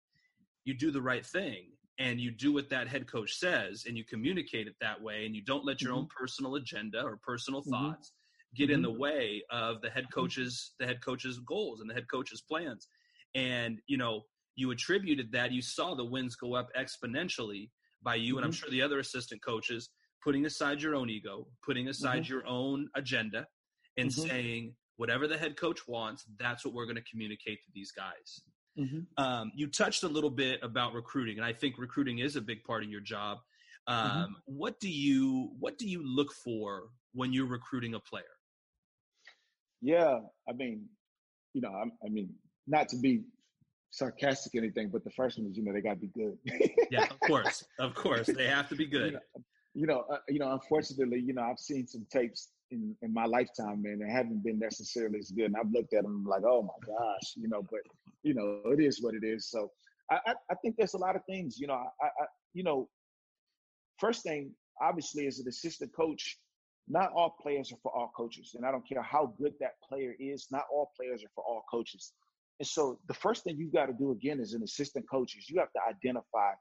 you 0.66 0.76
do 0.76 0.92
the 0.92 1.02
right 1.02 1.26
thing 1.26 1.66
and 1.98 2.20
you 2.20 2.32
do 2.32 2.54
what 2.54 2.70
that 2.70 2.88
head 2.88 3.12
coach 3.12 3.34
says 3.34 3.86
and 3.88 3.98
you 3.98 4.04
communicate 4.06 4.68
it 4.68 4.76
that 4.80 5.02
way 5.02 5.26
and 5.26 5.36
you 5.36 5.44
don't 5.44 5.66
let 5.66 5.82
your 5.82 5.92
mm-hmm. 5.92 6.02
own 6.02 6.08
personal 6.16 6.56
agenda 6.56 7.02
or 7.04 7.18
personal 7.18 7.62
mm-hmm. 7.62 7.72
thoughts 7.72 8.14
get 8.56 8.70
in 8.70 8.82
mm-hmm. 8.82 8.94
the 8.94 9.00
way 9.00 9.44
of 9.52 9.82
the 9.82 9.90
head 9.90 10.06
coach's 10.14 10.74
the 10.80 10.86
head 10.86 11.04
coach's 11.04 11.40
goals 11.40 11.82
and 11.82 11.90
the 11.90 11.94
head 11.94 12.10
coach's 12.10 12.42
plans 12.42 12.88
and 13.36 13.80
you 13.88 13.98
know 13.98 14.22
you 14.56 14.72
attributed 14.72 15.32
that 15.32 15.52
you 15.52 15.62
saw 15.62 15.94
the 15.94 16.06
wins 16.06 16.36
go 16.36 16.56
up 16.56 16.70
exponentially 16.78 17.70
by 18.02 18.16
you 18.16 18.38
and 18.38 18.46
i'm 18.46 18.52
sure 18.52 18.70
the 18.70 18.82
other 18.82 19.00
assistant 19.00 19.44
coaches 19.44 19.90
putting 20.24 20.46
aside 20.46 20.82
your 20.82 20.96
own 20.96 21.10
ego 21.10 21.48
putting 21.66 21.88
aside 21.88 22.28
your 22.28 22.46
own 22.48 22.88
agenda 22.96 23.46
and 23.98 24.12
saying 24.12 24.74
whatever 24.98 25.28
the 25.28 25.38
head 25.38 25.58
coach 25.58 25.88
wants 25.88 26.26
that's 26.40 26.66
what 26.66 26.74
we're 26.74 26.86
going 26.86 26.96
to 26.96 27.04
communicate 27.12 27.62
to 27.64 27.72
these 27.74 27.92
guys 27.92 28.42
Mm-hmm. 28.80 29.24
Um, 29.24 29.52
you 29.56 29.68
touched 29.68 30.04
a 30.04 30.08
little 30.08 30.30
bit 30.30 30.60
about 30.64 30.94
recruiting, 30.94 31.38
and 31.38 31.46
I 31.46 31.54
think 31.54 31.78
recruiting 31.78 32.20
is 32.20 32.36
a 32.36 32.42
big 32.42 32.64
part 32.64 32.84
of 32.84 32.90
your 32.90 33.02
job. 33.02 33.40
Mm-hmm. 33.90 34.08
Um, 34.08 34.24
mm-hmm. 34.24 34.34
What 34.46 34.80
do 34.80 34.90
you 34.90 35.52
What 35.60 35.78
do 35.78 35.88
you 35.88 36.02
look 36.04 36.32
for 36.32 36.84
when 37.14 37.34
you're 37.34 37.48
recruiting 37.48 37.94
a 37.96 38.00
player? 38.00 38.24
Yeah, 39.82 40.20
I 40.48 40.54
mean, 40.54 40.86
you 41.54 41.62
know, 41.62 41.72
I, 41.72 41.84
I 42.06 42.10
mean, 42.10 42.34
not 42.68 42.90
to 42.90 42.98
be 42.98 43.24
sarcastic 43.92 44.54
or 44.56 44.60
anything, 44.60 44.90
but 44.92 45.04
the 45.04 45.12
first 45.12 45.38
one 45.38 45.48
is, 45.48 45.58
you 45.58 45.64
know, 45.64 45.74
they 45.74 45.82
got 45.82 45.94
to 45.94 46.00
be 46.00 46.12
good. 46.16 46.38
yeah, 46.92 47.06
of 47.06 47.20
course, 47.22 47.64
of 47.80 47.96
course, 47.96 48.28
they 48.28 48.48
have 48.48 48.70
to 48.70 48.76
be 48.76 48.86
good. 48.86 49.14
You 49.14 49.14
know, 49.14 49.44
you 49.74 49.88
know, 49.88 50.04
uh, 50.12 50.18
you 50.28 50.40
know, 50.40 50.52
unfortunately, 50.54 51.20
you 51.20 51.34
know, 51.34 51.44
I've 51.44 51.60
seen 51.60 51.88
some 51.88 52.06
tapes 52.12 52.50
in, 52.72 52.96
in 53.02 53.14
my 53.14 53.26
lifetime, 53.26 53.82
man, 53.82 54.00
that 54.00 54.10
haven't 54.10 54.44
been 54.44 54.60
necessarily 54.60 55.20
as 55.20 55.32
good. 55.32 55.46
And 55.46 55.56
I've 55.56 55.72
looked 55.72 55.94
at 55.94 56.04
them 56.04 56.26
like, 56.28 56.44
oh 56.46 56.64
my 56.64 56.88
gosh, 56.88 57.34
you 57.36 57.48
know, 57.48 57.62
but 57.62 57.82
you 58.24 58.34
know, 58.34 58.62
it 58.66 58.82
is 58.82 59.02
what 59.02 59.16
it 59.16 59.24
is. 59.24 59.50
So 59.50 59.72
I, 60.12 60.20
I, 60.26 60.34
I 60.52 60.56
think 60.56 60.76
there's 60.78 60.96
a 60.96 60.98
lot 61.00 61.16
of 61.16 61.24
things, 61.26 61.60
you 61.60 61.68
know, 61.68 61.76
I, 61.76 62.06
I, 62.06 62.26
you 62.54 62.64
know, 62.64 62.90
first 63.98 64.24
thing, 64.24 64.52
obviously, 64.82 65.28
as 65.28 65.40
an 65.40 65.48
assistant 65.48 65.92
coach, 65.96 66.38
not 66.88 67.12
all 67.14 67.36
players 67.42 67.72
are 67.72 67.78
for 67.84 67.96
all 67.96 68.12
coaches. 68.18 68.56
And 68.56 68.66
I 68.66 68.72
don't 68.72 68.88
care 68.88 69.04
how 69.04 69.34
good 69.40 69.54
that 69.60 69.74
player 69.88 70.16
is, 70.20 70.48
not 70.52 70.64
all 70.74 70.92
players 70.98 71.24
are 71.24 71.32
for 71.36 71.44
all 71.44 71.64
coaches. 71.70 72.14
And 72.60 72.68
so 72.68 73.00
the 73.08 73.14
first 73.14 73.44
thing 73.44 73.58
you've 73.58 73.74
got 73.74 73.86
to 73.86 73.94
do 73.94 74.12
again 74.12 74.40
as 74.40 74.54
an 74.54 74.64
assistant 74.64 75.06
coach 75.10 75.38
is 75.38 75.50
you 75.50 75.60
have 75.60 75.72
to 75.74 75.80
identify 75.88 76.52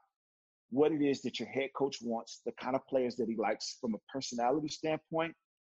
what 0.71 0.91
it 0.91 1.01
is 1.01 1.21
that 1.21 1.39
your 1.39 1.49
head 1.49 1.69
coach 1.75 1.97
wants, 2.01 2.41
the 2.45 2.51
kind 2.53 2.75
of 2.75 2.85
players 2.87 3.15
that 3.15 3.27
he 3.27 3.35
likes 3.35 3.77
from 3.81 3.95
a 3.95 4.11
personality 4.11 4.67
standpoint, 4.67 5.33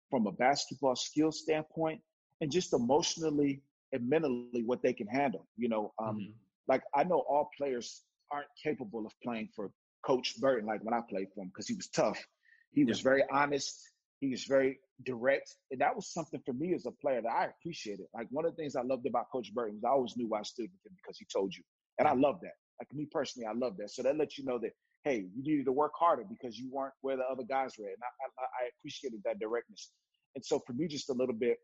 from 0.09 0.27
a 0.27 0.31
basketball 0.31 0.95
skill 0.95 1.31
standpoint, 1.31 1.99
and 2.41 2.51
just 2.51 2.73
emotionally 2.73 3.61
and 3.91 4.07
mentally 4.07 4.63
what 4.65 4.81
they 4.83 4.93
can 4.93 5.07
handle. 5.07 5.47
You 5.57 5.69
know, 5.69 5.93
um, 5.99 6.17
mm-hmm. 6.17 6.31
like 6.67 6.83
I 6.95 7.03
know 7.03 7.23
all 7.29 7.49
players 7.57 8.01
aren't 8.31 8.47
capable 8.61 9.05
of 9.05 9.13
playing 9.23 9.49
for 9.55 9.71
Coach 10.05 10.39
Burton 10.39 10.67
like 10.67 10.83
when 10.83 10.93
I 10.93 11.01
played 11.09 11.27
for 11.33 11.41
him 11.41 11.47
because 11.47 11.67
he 11.67 11.75
was 11.75 11.87
tough. 11.87 12.23
He 12.71 12.81
yeah. 12.81 12.87
was 12.87 12.99
very 12.99 13.23
honest. 13.31 13.79
He 14.19 14.29
was 14.29 14.43
very 14.45 14.79
direct. 15.05 15.55
And 15.71 15.81
that 15.81 15.95
was 15.95 16.11
something 16.11 16.41
for 16.45 16.53
me 16.53 16.73
as 16.73 16.85
a 16.85 16.91
player 16.91 17.21
that 17.21 17.29
I 17.29 17.45
appreciated. 17.45 18.05
Like 18.13 18.27
one 18.29 18.45
of 18.45 18.51
the 18.51 18.61
things 18.61 18.75
I 18.75 18.81
loved 18.81 19.05
about 19.05 19.31
Coach 19.31 19.53
Burton 19.53 19.75
was 19.75 19.83
I 19.85 19.89
always 19.89 20.17
knew 20.17 20.27
why 20.27 20.39
I 20.39 20.43
stood 20.43 20.69
with 20.71 20.91
him 20.91 20.97
because 21.01 21.17
he 21.17 21.25
told 21.31 21.55
you. 21.55 21.63
And 21.99 22.07
I 22.07 22.13
love 22.13 22.39
that. 22.41 22.53
Like 22.83 22.93
me 22.93 23.07
personally, 23.09 23.47
I 23.47 23.53
love 23.53 23.77
that. 23.77 23.91
So 23.91 24.03
that 24.03 24.17
lets 24.17 24.37
you 24.37 24.43
know 24.43 24.59
that, 24.59 24.71
hey, 25.05 25.25
you 25.33 25.41
needed 25.43 25.65
to 25.65 25.71
work 25.71 25.93
harder 25.97 26.25
because 26.29 26.57
you 26.57 26.69
weren't 26.69 26.93
where 26.99 27.15
the 27.15 27.23
other 27.23 27.43
guys 27.43 27.71
were. 27.79 27.87
And 27.87 27.97
I, 28.01 28.41
I, 28.41 28.43
I 28.43 28.69
appreciated 28.77 29.21
that 29.23 29.39
directness. 29.39 29.91
And 30.35 30.43
so 30.43 30.61
for 30.67 30.73
me, 30.73 30.87
just 30.87 31.09
a 31.09 31.13
little 31.13 31.35
bit, 31.35 31.59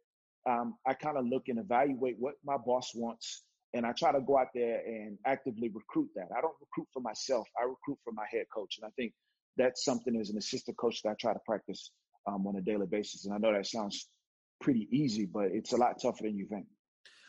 um, 0.48 0.76
I 0.88 0.94
kind 0.94 1.18
of 1.18 1.26
look 1.26 1.50
and 1.50 1.60
evaluate 1.60 2.16
what 2.20 2.36
my 2.46 2.56
boss 2.56 2.92
wants, 2.96 3.44
and 3.74 3.86
I 3.86 3.92
try 3.92 4.14
to 4.14 4.22
go 4.22 4.38
out 4.38 4.48
there 4.56 4.82
and 4.86 5.18
actively 5.26 5.70
recruit 5.74 6.10
that. 6.16 6.28
I 6.36 6.40
don't 6.40 6.56
recruit 6.62 6.88
for 6.94 7.02
myself; 7.02 7.46
I 7.60 7.66
recruit 7.66 7.98
for 8.06 8.14
my 8.14 8.24
head 8.32 8.46
coach, 8.56 8.78
and 8.82 8.88
I 8.88 8.92
think 8.96 9.12
that's 9.58 9.84
something 9.84 10.16
as 10.16 10.30
an 10.30 10.38
assistant 10.38 10.78
coach 10.78 11.02
that 11.04 11.10
I 11.10 11.14
try 11.20 11.34
to 11.34 11.40
practice 11.46 11.92
um, 12.26 12.48
on 12.48 12.56
a 12.56 12.62
daily 12.62 12.88
basis. 12.88 13.26
And 13.26 13.34
I 13.34 13.38
know 13.38 13.52
that 13.52 13.68
sounds 13.68 14.08
pretty 14.62 14.88
easy, 14.94 15.26
but 15.26 15.48
it's 15.52 15.74
a 15.74 15.78
lot 15.78 16.02
tougher 16.02 16.24
than 16.24 16.38
you 16.38 16.48
think. 16.48 16.68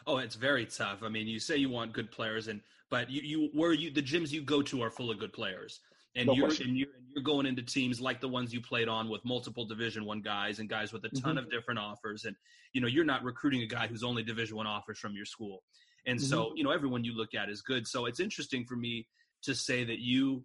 Oh, 0.07 0.19
it's 0.19 0.37
very 0.37 0.67
tough. 0.67 1.03
I 1.03 1.09
mean, 1.09 1.27
you 1.27 1.41
say 1.41 1.57
you 1.57 1.69
want 1.69 1.93
good 1.93 2.13
players, 2.13 2.47
and 2.47 2.61
but 2.91 3.11
you, 3.11 3.23
you 3.23 3.51
where 3.53 3.73
you 3.73 3.91
the 3.91 4.03
gyms 4.03 4.31
you 4.31 4.43
go 4.43 4.63
to 4.63 4.83
are 4.83 4.91
full 4.91 5.11
of 5.11 5.19
good 5.19 5.33
players 5.33 5.81
and 6.17 6.27
no 6.27 6.35
you're 6.35 6.49
and 6.49 6.77
you're 6.77 6.89
and 6.97 7.07
you're 7.15 7.23
going 7.23 7.47
into 7.47 7.63
teams 7.63 8.01
like 8.01 8.21
the 8.21 8.29
ones 8.29 8.53
you 8.53 8.61
played 8.61 8.89
on 8.89 9.09
with 9.09 9.25
multiple 9.25 9.65
division 9.65 10.05
one 10.05 10.21
guys 10.21 10.59
and 10.59 10.69
guys 10.69 10.93
with 10.93 11.05
a 11.05 11.09
ton 11.09 11.37
mm-hmm. 11.37 11.39
of 11.39 11.51
different 11.51 11.79
offers 11.79 12.25
and 12.25 12.37
you 12.73 12.81
know 12.81 12.87
you're 12.87 13.05
not 13.05 13.23
recruiting 13.23 13.63
a 13.63 13.67
guy 13.67 13.87
who's 13.87 14.03
only 14.03 14.23
division 14.23 14.57
one 14.57 14.67
offers 14.67 14.99
from 14.99 15.15
your 15.15 15.25
school 15.25 15.63
and 16.07 16.19
mm-hmm. 16.19 16.29
so 16.29 16.53
you 16.55 16.65
know 16.65 16.71
everyone 16.71 17.05
you 17.05 17.17
look 17.17 17.35
at 17.35 17.49
is 17.49 17.63
good 17.63 17.87
so 17.87 18.07
it's 18.07 18.21
interesting 18.21 18.65
for 18.65 18.77
me 18.77 19.07
to 19.43 19.55
say 19.55 19.85
that 19.85 20.01
you 20.01 20.45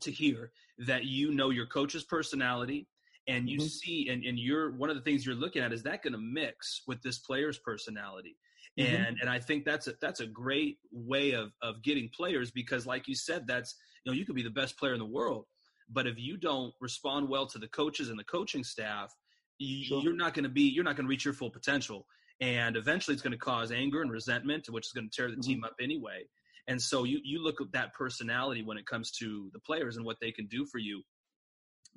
to 0.00 0.10
hear 0.10 0.52
that 0.86 1.04
you 1.04 1.32
know 1.32 1.50
your 1.50 1.66
coach's 1.66 2.04
personality 2.04 2.86
and 3.26 3.48
you 3.48 3.58
mm-hmm. 3.58 3.66
see 3.66 4.08
and, 4.10 4.24
and 4.24 4.38
you're 4.38 4.72
one 4.72 4.90
of 4.90 4.96
the 4.96 5.02
things 5.02 5.26
you're 5.26 5.34
looking 5.34 5.62
at 5.62 5.72
is 5.72 5.82
that 5.82 6.02
going 6.02 6.12
to 6.12 6.18
mix 6.18 6.82
with 6.86 7.02
this 7.02 7.18
player's 7.18 7.58
personality 7.58 8.36
mm-hmm. 8.78 8.94
and 8.94 9.18
and 9.20 9.28
i 9.28 9.38
think 9.38 9.64
that's 9.64 9.86
a 9.86 9.94
that's 10.00 10.20
a 10.20 10.26
great 10.26 10.78
way 10.92 11.32
of 11.32 11.50
of 11.62 11.82
getting 11.82 12.08
players 12.14 12.50
because 12.50 12.86
like 12.86 13.08
you 13.08 13.14
said 13.14 13.46
that's 13.46 13.76
you 14.04 14.12
know 14.12 14.16
you 14.16 14.24
could 14.24 14.36
be 14.36 14.42
the 14.42 14.50
best 14.50 14.78
player 14.78 14.92
in 14.92 14.98
the 14.98 15.04
world 15.04 15.44
but 15.90 16.06
if 16.06 16.18
you 16.18 16.36
don't 16.36 16.72
respond 16.80 17.28
well 17.28 17.46
to 17.46 17.58
the 17.58 17.68
coaches 17.68 18.10
and 18.10 18.18
the 18.18 18.24
coaching 18.24 18.62
staff 18.64 19.14
you, 19.58 19.84
sure. 19.84 20.02
you're 20.02 20.14
not 20.14 20.34
going 20.34 20.44
to 20.44 20.48
be 20.48 20.62
you're 20.62 20.84
not 20.84 20.96
going 20.96 21.06
to 21.06 21.10
reach 21.10 21.24
your 21.24 21.34
full 21.34 21.50
potential 21.50 22.06
and 22.40 22.76
eventually 22.76 23.12
it's 23.12 23.22
going 23.22 23.32
to 23.32 23.38
cause 23.38 23.72
anger 23.72 24.02
and 24.02 24.10
resentment 24.10 24.66
which 24.70 24.86
is 24.86 24.92
going 24.92 25.08
to 25.08 25.14
tear 25.14 25.28
the 25.28 25.34
mm-hmm. 25.34 25.40
team 25.40 25.64
up 25.64 25.74
anyway 25.80 26.22
and 26.68 26.80
so 26.80 27.04
you 27.04 27.20
you 27.24 27.42
look 27.42 27.60
at 27.60 27.72
that 27.72 27.92
personality 27.94 28.62
when 28.62 28.78
it 28.78 28.86
comes 28.86 29.10
to 29.10 29.50
the 29.52 29.60
players 29.60 29.96
and 29.96 30.04
what 30.04 30.16
they 30.20 30.30
can 30.30 30.46
do 30.46 30.64
for 30.64 30.78
you 30.78 31.02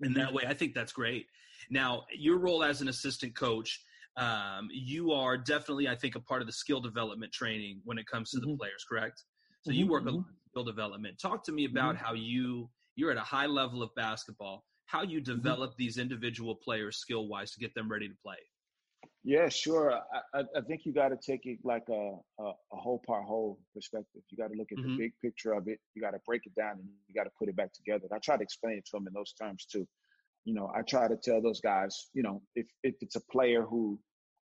in 0.02 0.14
that 0.14 0.28
mm-hmm. 0.28 0.38
way 0.38 0.44
i 0.48 0.54
think 0.54 0.74
that's 0.74 0.92
great 0.92 1.28
now 1.70 2.04
your 2.18 2.40
role 2.40 2.64
as 2.64 2.82
an 2.82 2.88
assistant 2.88 3.36
coach 3.36 3.84
um, 4.18 4.68
you 4.72 5.12
are 5.12 5.38
definitely 5.38 5.88
i 5.88 5.96
think 5.96 6.16
a 6.16 6.20
part 6.20 6.42
of 6.42 6.48
the 6.48 6.54
skill 6.54 6.80
development 6.82 7.32
training 7.32 7.82
when 7.86 7.98
it 7.98 8.06
comes 8.08 8.30
to 8.32 8.38
mm-hmm. 8.38 8.52
the 8.52 8.58
players 8.58 8.86
correct 8.88 9.24
so 9.64 9.72
you 9.72 9.88
work 9.88 10.04
a 10.04 10.08
mm-hmm. 10.08 10.18
lot 10.18 10.26
skill 10.52 10.64
development. 10.64 11.20
Talk 11.20 11.44
to 11.46 11.52
me 11.52 11.66
about 11.66 11.96
mm-hmm. 11.96 12.06
how 12.06 12.14
you 12.14 12.70
you're 12.96 13.12
at 13.12 13.18
a 13.18 13.22
high 13.22 13.46
level 13.46 13.82
of 13.82 13.90
basketball, 13.96 14.66
how 14.86 15.02
you 15.02 15.22
mm-hmm. 15.22 15.36
develop 15.36 15.72
mm-hmm. 15.72 15.84
these 15.84 15.98
individual 15.98 16.56
players 16.56 16.98
skill 16.98 17.28
wise 17.28 17.52
to 17.52 17.60
get 17.60 17.74
them 17.74 17.90
ready 17.90 18.08
to 18.08 18.16
play. 18.24 18.36
Yeah, 19.24 19.50
sure. 19.50 20.00
I, 20.34 20.40
I 20.40 20.62
think 20.68 20.82
you 20.84 20.94
got 20.94 21.10
to 21.10 21.16
take 21.16 21.46
it 21.46 21.60
like 21.64 21.84
a, 21.90 22.16
a, 22.40 22.44
a, 22.74 22.76
whole 22.76 23.02
part 23.06 23.24
whole 23.24 23.60
perspective. 23.74 24.24
You 24.30 24.38
got 24.38 24.52
to 24.52 24.58
look 24.58 24.72
at 24.72 24.80
mm-hmm. 24.80 24.92
the 24.92 24.98
big 24.98 25.14
picture 25.22 25.54
of 25.54 25.68
it. 25.68 25.80
You 25.94 26.02
got 26.02 26.12
to 26.12 26.20
break 26.26 26.42
it 26.46 26.56
down 26.56 26.72
and 26.80 26.88
you 27.08 27.14
got 27.14 27.26
to 27.26 27.30
put 27.38 27.48
it 27.48 27.56
back 27.56 27.72
together. 27.72 28.06
And 28.10 28.14
I 28.14 28.20
try 28.20 28.36
to 28.36 28.44
explain 28.44 28.78
it 28.78 28.86
to 28.86 28.92
them 28.94 29.06
in 29.08 29.14
those 29.14 29.34
terms 29.34 29.66
too. 29.66 29.88
You 30.46 30.54
know, 30.56 30.72
I 30.76 30.82
try 30.82 31.08
to 31.08 31.16
tell 31.16 31.42
those 31.42 31.62
guys, 31.62 32.08
you 32.14 32.24
know, 32.24 32.42
if, 32.56 32.68
if 32.84 32.96
it's 33.02 33.16
a 33.16 33.22
player 33.32 33.64
who 33.64 34.00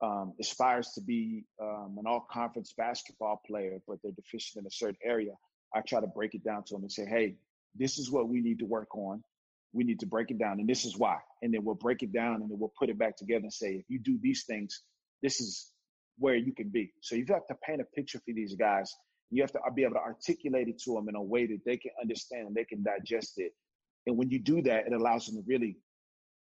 um, 0.02 0.32
aspires 0.40 0.90
to 0.94 1.00
be 1.00 1.44
um, 1.60 1.96
an 1.98 2.06
all 2.06 2.26
conference 2.30 2.74
basketball 2.76 3.40
player, 3.46 3.78
but 3.86 3.98
they're 4.02 4.12
deficient 4.12 4.62
in 4.62 4.66
a 4.66 4.70
certain 4.70 4.96
area, 5.04 5.32
I 5.74 5.80
try 5.80 6.00
to 6.00 6.06
break 6.06 6.34
it 6.34 6.44
down 6.44 6.64
to 6.64 6.74
them 6.74 6.82
and 6.82 6.92
say, 6.92 7.06
hey, 7.06 7.36
this 7.74 7.98
is 7.98 8.10
what 8.10 8.28
we 8.28 8.40
need 8.40 8.58
to 8.58 8.66
work 8.66 8.94
on. 8.96 9.22
We 9.72 9.84
need 9.84 10.00
to 10.00 10.06
break 10.06 10.30
it 10.30 10.38
down, 10.38 10.60
and 10.60 10.68
this 10.68 10.84
is 10.84 10.98
why. 10.98 11.18
And 11.40 11.54
then 11.54 11.64
we'll 11.64 11.74
break 11.76 12.02
it 12.02 12.12
down 12.12 12.42
and 12.42 12.50
then 12.50 12.58
we'll 12.58 12.72
put 12.78 12.90
it 12.90 12.98
back 12.98 13.16
together 13.16 13.44
and 13.44 13.52
say, 13.52 13.76
if 13.76 13.84
you 13.88 13.98
do 13.98 14.18
these 14.20 14.44
things, 14.44 14.82
this 15.22 15.40
is 15.40 15.70
where 16.18 16.36
you 16.36 16.52
can 16.52 16.68
be. 16.68 16.92
So 17.00 17.14
you 17.14 17.24
have 17.30 17.46
to 17.46 17.56
paint 17.66 17.80
a 17.80 17.84
picture 17.84 18.18
for 18.18 18.34
these 18.34 18.54
guys. 18.54 18.94
You 19.30 19.42
have 19.42 19.52
to 19.52 19.60
be 19.74 19.84
able 19.84 19.94
to 19.94 20.00
articulate 20.00 20.68
it 20.68 20.78
to 20.82 20.94
them 20.94 21.08
in 21.08 21.14
a 21.14 21.22
way 21.22 21.46
that 21.46 21.60
they 21.64 21.78
can 21.78 21.92
understand 22.00 22.48
and 22.48 22.54
they 22.54 22.64
can 22.64 22.82
digest 22.82 23.34
it. 23.38 23.52
And 24.06 24.16
when 24.16 24.30
you 24.30 24.40
do 24.40 24.62
that, 24.62 24.86
it 24.86 24.92
allows 24.92 25.26
them 25.26 25.36
to 25.36 25.42
really, 25.46 25.76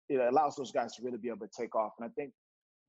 it 0.07 0.19
allows 0.19 0.55
those 0.55 0.71
guys 0.71 0.95
to 0.95 1.03
really 1.03 1.17
be 1.17 1.29
able 1.29 1.45
to 1.47 1.51
take 1.57 1.75
off. 1.75 1.91
And 1.99 2.09
I 2.09 2.13
think 2.13 2.31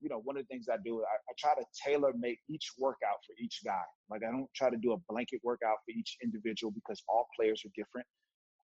you 0.01 0.09
know, 0.09 0.19
one 0.23 0.35
of 0.35 0.43
the 0.43 0.47
things 0.47 0.65
I 0.69 0.77
do, 0.83 1.01
I, 1.01 1.15
I 1.15 1.33
try 1.37 1.53
to 1.55 1.65
tailor 1.85 2.11
make 2.17 2.39
each 2.49 2.71
workout 2.77 3.19
for 3.25 3.33
each 3.39 3.61
guy. 3.63 3.83
Like 4.09 4.21
I 4.27 4.31
don't 4.31 4.49
try 4.55 4.69
to 4.69 4.77
do 4.77 4.93
a 4.93 4.97
blanket 5.07 5.39
workout 5.43 5.77
for 5.85 5.91
each 5.91 6.17
individual 6.23 6.71
because 6.71 7.01
all 7.07 7.27
players 7.39 7.61
are 7.65 7.71
different. 7.75 8.07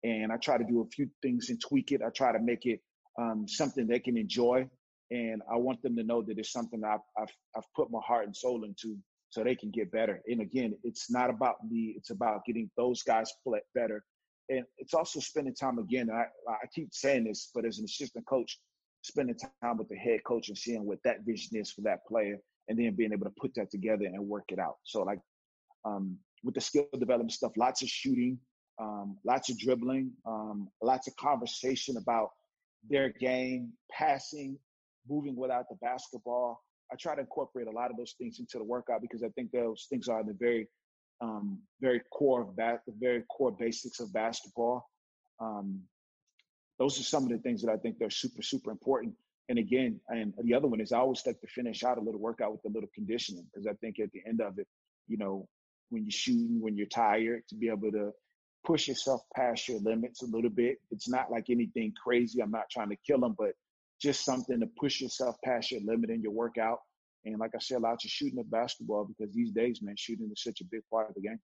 And 0.03 0.31
I 0.31 0.37
try 0.37 0.57
to 0.57 0.63
do 0.63 0.81
a 0.81 0.85
few 0.93 1.09
things 1.21 1.49
and 1.49 1.59
tweak 1.59 1.91
it. 1.91 2.01
I 2.05 2.09
try 2.09 2.31
to 2.31 2.39
make 2.39 2.65
it 2.65 2.81
um, 3.19 3.45
something 3.47 3.87
they 3.87 3.99
can 3.99 4.17
enjoy. 4.17 4.69
And 5.11 5.41
I 5.51 5.57
want 5.57 5.81
them 5.81 5.95
to 5.95 6.03
know 6.03 6.21
that 6.21 6.37
it's 6.37 6.51
something 6.51 6.81
I've, 6.83 6.99
I've, 7.19 7.33
I've 7.57 7.73
put 7.75 7.91
my 7.91 7.99
heart 8.05 8.25
and 8.25 8.35
soul 8.35 8.63
into 8.63 8.97
so 9.29 9.43
they 9.43 9.55
can 9.55 9.71
get 9.71 9.91
better. 9.91 10.21
And 10.27 10.41
again, 10.41 10.75
it's 10.83 11.09
not 11.09 11.29
about 11.29 11.55
me. 11.67 11.95
It's 11.97 12.11
about 12.11 12.45
getting 12.45 12.69
those 12.77 13.01
guys 13.01 13.31
better. 13.73 14.03
And 14.49 14.65
it's 14.77 14.93
also 14.93 15.19
spending 15.19 15.55
time 15.55 15.79
again. 15.79 16.09
I, 16.11 16.25
I 16.49 16.67
keep 16.73 16.89
saying 16.91 17.25
this, 17.25 17.49
but 17.53 17.65
as 17.65 17.79
an 17.79 17.85
assistant 17.85 18.25
coach, 18.25 18.59
spending 19.01 19.35
time 19.61 19.77
with 19.77 19.89
the 19.89 19.95
head 19.95 20.19
coach 20.25 20.49
and 20.49 20.57
seeing 20.57 20.85
what 20.85 20.99
that 21.03 21.25
vision 21.25 21.57
is 21.57 21.71
for 21.71 21.81
that 21.81 22.05
player, 22.05 22.37
and 22.67 22.79
then 22.79 22.95
being 22.95 23.13
able 23.13 23.25
to 23.25 23.33
put 23.39 23.53
that 23.55 23.71
together 23.71 24.05
and 24.05 24.27
work 24.27 24.45
it 24.49 24.59
out. 24.59 24.77
So 24.83 25.03
like 25.03 25.19
um, 25.85 26.17
with 26.43 26.55
the 26.55 26.61
skill 26.61 26.87
development 26.97 27.31
stuff, 27.31 27.51
lots 27.57 27.81
of 27.81 27.89
shooting, 27.89 28.37
um, 28.79 29.17
lots 29.25 29.49
of 29.49 29.57
dribbling, 29.57 30.11
um, 30.25 30.69
lots 30.81 31.07
of 31.07 31.15
conversation 31.15 31.97
about 31.97 32.29
their 32.89 33.09
game, 33.09 33.73
passing, 33.91 34.57
moving 35.07 35.35
without 35.35 35.65
the 35.69 35.75
basketball. 35.81 36.61
I 36.91 36.95
try 36.95 37.15
to 37.15 37.21
incorporate 37.21 37.67
a 37.67 37.71
lot 37.71 37.91
of 37.91 37.97
those 37.97 38.15
things 38.17 38.39
into 38.39 38.57
the 38.57 38.63
workout 38.63 39.01
because 39.01 39.23
I 39.23 39.29
think 39.29 39.51
those 39.51 39.87
things 39.89 40.07
are 40.07 40.23
the 40.23 40.35
very, 40.39 40.67
um, 41.21 41.59
very 41.79 42.01
core 42.11 42.41
of 42.41 42.55
that, 42.57 42.81
the 42.85 42.93
very 42.99 43.23
core 43.29 43.51
basics 43.51 43.99
of 43.99 44.13
basketball. 44.13 44.89
Um, 45.39 45.81
those 46.79 46.99
are 46.99 47.03
some 47.03 47.23
of 47.23 47.29
the 47.29 47.37
things 47.37 47.61
that 47.61 47.71
I 47.71 47.77
think 47.77 47.97
they're 47.97 48.09
super, 48.09 48.41
super 48.41 48.71
important. 48.71 49.15
And 49.49 49.59
again, 49.59 49.99
and 50.09 50.33
the 50.41 50.53
other 50.53 50.67
one 50.67 50.79
is 50.81 50.91
I 50.91 50.99
always 50.99 51.21
like 51.25 51.39
to 51.41 51.47
finish 51.47 51.83
out 51.83 51.97
a 51.97 52.01
little 52.01 52.19
workout 52.19 52.51
with 52.51 52.65
a 52.65 52.73
little 52.73 52.89
conditioning 52.95 53.45
because 53.51 53.67
I 53.67 53.73
think 53.73 53.99
at 53.99 54.11
the 54.11 54.21
end 54.27 54.41
of 54.41 54.57
it, 54.57 54.67
you 55.07 55.17
know, 55.17 55.47
when 55.89 56.03
you're 56.03 56.11
shooting, 56.11 56.61
when 56.61 56.75
you're 56.75 56.87
tired, 56.87 57.43
to 57.49 57.55
be 57.55 57.69
able 57.69 57.91
to 57.91 58.11
push 58.65 58.87
yourself 58.87 59.21
past 59.35 59.67
your 59.67 59.79
limits 59.79 60.23
a 60.23 60.25
little 60.25 60.49
bit. 60.49 60.77
It's 60.91 61.09
not 61.09 61.29
like 61.29 61.49
anything 61.49 61.93
crazy. 62.01 62.41
I'm 62.41 62.51
not 62.51 62.69
trying 62.71 62.89
to 62.89 62.95
kill 63.05 63.19
them, 63.19 63.35
but 63.37 63.51
just 64.01 64.25
something 64.25 64.59
to 64.59 64.67
push 64.79 65.01
yourself 65.01 65.35
past 65.43 65.71
your 65.71 65.81
limit 65.81 66.09
in 66.09 66.21
your 66.21 66.31
workout. 66.31 66.79
And 67.25 67.39
like 67.39 67.51
I 67.55 67.59
said, 67.59 67.81
lots 67.81 68.05
of 68.05 68.11
shooting 68.11 68.39
of 68.39 68.49
basketball 68.51 69.05
because 69.05 69.33
these 69.33 69.51
days, 69.51 69.79
man, 69.81 69.95
shooting 69.97 70.29
is 70.31 70.43
such 70.43 70.61
a 70.61 70.65
big 70.65 70.81
part 70.91 71.09
of 71.09 71.15
the 71.15 71.21
game. 71.21 71.39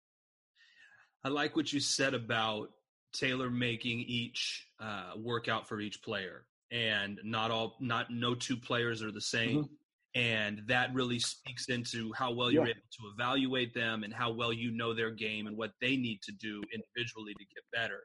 I 1.25 1.29
like 1.29 1.57
what 1.57 1.73
you 1.73 1.81
said 1.81 2.15
about 2.15 2.71
tailor 3.13 3.51
making 3.51 4.01
each 4.01 4.67
uh, 4.81 5.13
workout 5.17 5.69
for 5.69 5.81
each 5.81 6.03
player, 6.03 6.45
and 6.71 7.21
not 7.25 7.51
all, 7.51 7.77
not 7.81 8.11
no 8.11 8.35
two 8.35 8.57
players 8.57 9.03
are 9.03 9.13
the 9.13 9.21
same. 9.21 9.59
Mm-hmm 9.59 9.75
and 10.15 10.63
that 10.67 10.93
really 10.95 11.19
speaks 11.19 11.69
into 11.69 12.13
how 12.13 12.33
well 12.33 12.51
you're 12.51 12.65
yeah. 12.65 12.71
able 12.71 12.81
to 12.91 13.09
evaluate 13.15 13.75
them 13.75 14.05
and 14.05 14.13
how 14.13 14.33
well 14.33 14.53
you 14.53 14.71
know 14.71 14.95
their 14.95 15.11
game 15.11 15.47
and 15.47 15.57
what 15.57 15.73
they 15.81 15.97
need 15.97 16.21
to 16.23 16.33
do 16.33 16.63
individually 16.73 17.35
to 17.35 17.45
get 17.55 17.63
better 17.73 18.01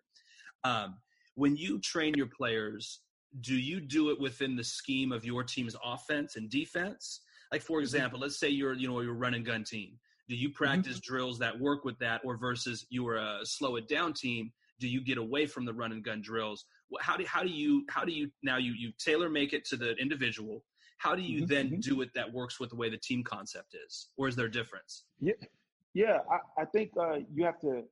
um, 0.63 0.95
when 1.35 1.55
you 1.55 1.79
train 1.79 2.13
your 2.15 2.27
players 2.27 3.01
do 3.41 3.55
you 3.55 3.79
do 3.79 4.11
it 4.11 4.19
within 4.19 4.55
the 4.55 4.63
scheme 4.63 5.11
of 5.11 5.25
your 5.25 5.43
team's 5.43 5.75
offense 5.83 6.35
and 6.35 6.49
defense 6.49 7.21
like 7.51 7.61
for 7.61 7.77
mm-hmm. 7.77 7.83
example 7.83 8.19
let's 8.19 8.39
say 8.39 8.49
you're 8.49 8.73
you 8.73 8.87
know 8.87 8.99
you're 9.01 9.13
a 9.13 9.17
run 9.17 9.33
and 9.33 9.45
gun 9.45 9.63
team 9.63 9.97
do 10.29 10.35
you 10.35 10.49
mm-hmm. 10.49 10.63
practice 10.63 10.97
mm-hmm. 10.97 11.13
drills 11.13 11.39
that 11.39 11.59
work 11.59 11.83
with 11.83 11.97
that 11.99 12.21
or 12.23 12.37
versus 12.37 12.85
you're 12.89 13.17
a 13.17 13.39
slow 13.43 13.75
it 13.75 13.87
down 13.87 14.13
team 14.13 14.51
do 14.79 14.87
you 14.87 15.01
get 15.01 15.17
away 15.17 15.45
from 15.45 15.65
the 15.65 15.73
run 15.73 15.91
and 15.91 16.03
gun 16.03 16.21
drills 16.21 16.65
how 16.99 17.17
do, 17.17 17.25
how 17.25 17.43
do 17.43 17.49
you 17.49 17.85
how 17.89 18.03
do 18.03 18.11
you 18.11 18.29
now 18.43 18.57
you 18.57 18.73
you 18.73 18.91
tailor 18.99 19.29
make 19.29 19.53
it 19.53 19.65
to 19.65 19.75
the 19.75 19.95
individual 19.95 20.63
how 20.97 21.15
do 21.15 21.21
you 21.21 21.39
mm-hmm. 21.39 21.53
then 21.53 21.65
mm-hmm. 21.67 21.79
do 21.79 22.01
it 22.01 22.09
that 22.15 22.31
works 22.31 22.59
with 22.59 22.69
the 22.69 22.75
way 22.75 22.89
the 22.89 22.97
team 22.97 23.23
concept 23.23 23.75
is 23.85 24.09
or 24.17 24.27
is 24.27 24.35
there 24.35 24.47
a 24.47 24.51
difference 24.51 25.03
yeah 25.19 25.33
yeah 25.93 26.19
i, 26.31 26.61
I 26.61 26.65
think 26.65 26.91
uh, 26.99 27.19
you 27.33 27.45
have 27.45 27.59
to 27.61 27.83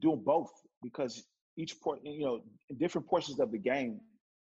do 0.00 0.16
both 0.16 0.50
because 0.82 1.24
each 1.56 1.80
port 1.80 2.00
you 2.02 2.24
know 2.24 2.40
different 2.78 3.06
portions 3.08 3.40
of 3.40 3.50
the 3.50 3.58
game 3.58 4.00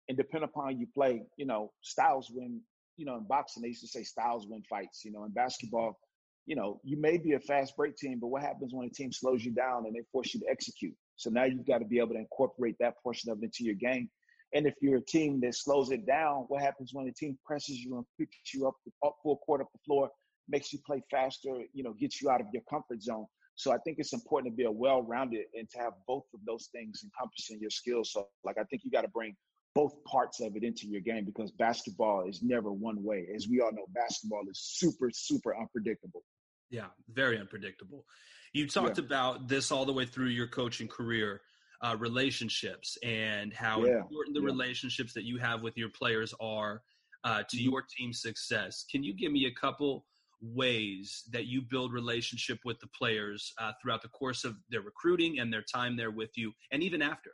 and 0.08 0.16
depending 0.16 0.48
upon 0.48 0.78
you 0.78 0.86
play 0.94 1.22
you 1.36 1.46
know 1.46 1.70
styles 1.82 2.30
win 2.30 2.60
you 2.96 3.06
know 3.06 3.16
in 3.16 3.24
boxing 3.24 3.62
they 3.62 3.68
used 3.68 3.80
to 3.80 3.88
say 3.88 4.02
styles 4.02 4.46
win 4.48 4.62
fights 4.68 5.04
you 5.04 5.12
know 5.12 5.24
in 5.24 5.30
basketball 5.30 5.98
you 6.46 6.56
know 6.56 6.80
you 6.84 6.96
may 7.00 7.18
be 7.18 7.32
a 7.32 7.40
fast 7.40 7.76
break 7.76 7.96
team 7.96 8.18
but 8.20 8.28
what 8.28 8.42
happens 8.42 8.72
when 8.74 8.86
a 8.86 8.90
team 8.90 9.12
slows 9.12 9.44
you 9.44 9.52
down 9.52 9.84
and 9.86 9.94
they 9.94 10.02
force 10.10 10.34
you 10.34 10.40
to 10.40 10.46
execute 10.50 10.94
so 11.16 11.30
now 11.30 11.44
you've 11.44 11.66
got 11.66 11.78
to 11.78 11.84
be 11.84 11.98
able 11.98 12.14
to 12.14 12.18
incorporate 12.18 12.76
that 12.80 12.94
portion 13.02 13.30
of 13.30 13.38
it 13.38 13.44
into 13.44 13.64
your 13.64 13.74
game 13.74 14.08
and 14.54 14.66
if 14.66 14.74
you're 14.80 14.98
a 14.98 15.04
team 15.04 15.40
that 15.40 15.54
slows 15.54 15.90
it 15.90 16.06
down, 16.06 16.44
what 16.48 16.62
happens 16.62 16.90
when 16.92 17.06
the 17.06 17.12
team 17.12 17.38
presses 17.44 17.78
you 17.78 17.96
and 17.96 18.04
picks 18.18 18.52
you 18.52 18.68
up, 18.68 18.74
up 19.04 19.16
full 19.22 19.38
court 19.38 19.62
up 19.62 19.68
the 19.72 19.78
floor, 19.86 20.10
makes 20.48 20.72
you 20.72 20.78
play 20.86 21.02
faster, 21.10 21.62
you 21.72 21.82
know, 21.82 21.94
gets 21.94 22.20
you 22.20 22.28
out 22.28 22.40
of 22.40 22.46
your 22.52 22.62
comfort 22.68 23.02
zone. 23.02 23.26
So 23.54 23.72
I 23.72 23.78
think 23.78 23.98
it's 23.98 24.12
important 24.12 24.52
to 24.52 24.56
be 24.56 24.64
a 24.64 24.70
well-rounded 24.70 25.44
and 25.54 25.68
to 25.70 25.78
have 25.78 25.92
both 26.06 26.24
of 26.34 26.40
those 26.46 26.68
things 26.72 27.02
encompassing 27.04 27.60
your 27.60 27.70
skills. 27.70 28.12
So 28.12 28.28
like 28.44 28.58
I 28.58 28.64
think 28.64 28.82
you 28.84 28.90
got 28.90 29.02
to 29.02 29.08
bring 29.08 29.34
both 29.74 30.02
parts 30.04 30.40
of 30.40 30.56
it 30.56 30.64
into 30.64 30.86
your 30.86 31.00
game 31.00 31.24
because 31.24 31.50
basketball 31.50 32.28
is 32.28 32.42
never 32.42 32.72
one 32.72 33.02
way. 33.02 33.26
As 33.34 33.48
we 33.48 33.60
all 33.60 33.72
know, 33.72 33.86
basketball 33.94 34.42
is 34.50 34.60
super, 34.60 35.10
super 35.12 35.56
unpredictable. 35.56 36.22
Yeah, 36.70 36.86
very 37.12 37.38
unpredictable. 37.38 38.04
You 38.52 38.66
talked 38.66 38.98
yeah. 38.98 39.04
about 39.04 39.48
this 39.48 39.72
all 39.72 39.84
the 39.84 39.92
way 39.92 40.04
through 40.04 40.28
your 40.28 40.48
coaching 40.48 40.88
career 40.88 41.40
uh, 41.82 41.96
relationships 41.98 42.96
and 43.02 43.52
how 43.52 43.84
yeah. 43.84 43.98
important 43.98 44.34
the 44.34 44.40
yeah. 44.40 44.46
relationships 44.46 45.12
that 45.14 45.24
you 45.24 45.38
have 45.38 45.62
with 45.62 45.76
your 45.76 45.88
players 45.88 46.34
are 46.40 46.82
uh, 47.24 47.42
to 47.48 47.56
mm-hmm. 47.56 47.70
your 47.70 47.84
team's 47.96 48.20
success. 48.20 48.84
Can 48.90 49.02
you 49.02 49.14
give 49.14 49.32
me 49.32 49.46
a 49.46 49.54
couple 49.60 50.04
ways 50.40 51.24
that 51.30 51.46
you 51.46 51.62
build 51.62 51.92
relationship 51.92 52.58
with 52.64 52.78
the 52.80 52.88
players 52.98 53.52
uh, 53.58 53.72
throughout 53.80 54.02
the 54.02 54.08
course 54.08 54.44
of 54.44 54.56
their 54.70 54.82
recruiting 54.82 55.38
and 55.38 55.52
their 55.52 55.62
time 55.62 55.96
there 55.96 56.10
with 56.10 56.30
you, 56.36 56.52
and 56.72 56.82
even 56.82 57.00
after? 57.00 57.30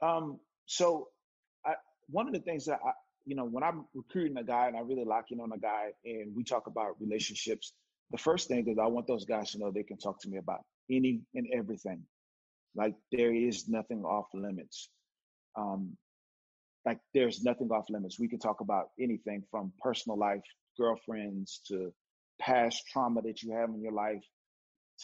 Um, 0.00 0.38
so, 0.66 1.08
I, 1.64 1.74
one 2.08 2.26
of 2.26 2.34
the 2.34 2.40
things 2.40 2.66
that 2.66 2.80
I, 2.84 2.90
you 3.24 3.34
know, 3.36 3.44
when 3.44 3.62
I'm 3.64 3.86
recruiting 3.94 4.36
a 4.36 4.44
guy 4.44 4.66
and 4.66 4.76
I 4.76 4.80
really 4.80 5.04
lock 5.04 5.26
in 5.30 5.40
on 5.40 5.52
a 5.52 5.58
guy, 5.58 5.90
and 6.04 6.34
we 6.34 6.44
talk 6.44 6.66
about 6.66 7.00
relationships, 7.00 7.72
the 8.10 8.18
first 8.18 8.48
thing 8.48 8.68
is 8.68 8.78
I 8.78 8.86
want 8.86 9.06
those 9.06 9.24
guys 9.24 9.52
to 9.52 9.58
know 9.58 9.70
they 9.70 9.82
can 9.82 9.96
talk 9.96 10.20
to 10.22 10.28
me 10.28 10.38
about 10.38 10.60
any 10.90 11.22
and 11.34 11.46
everything. 11.52 12.02
Like 12.74 12.94
there 13.12 13.32
is 13.34 13.68
nothing 13.68 14.04
off 14.04 14.26
limits. 14.34 14.90
Um, 15.56 15.96
like 16.84 16.98
there's 17.14 17.42
nothing 17.42 17.70
off 17.70 17.86
limits. 17.88 18.18
We 18.18 18.28
can 18.28 18.38
talk 18.38 18.60
about 18.60 18.88
anything 19.00 19.44
from 19.50 19.72
personal 19.80 20.18
life, 20.18 20.42
girlfriends, 20.78 21.60
to 21.68 21.92
past 22.40 22.84
trauma 22.92 23.22
that 23.22 23.42
you 23.42 23.54
have 23.54 23.70
in 23.70 23.80
your 23.80 23.92
life, 23.92 24.24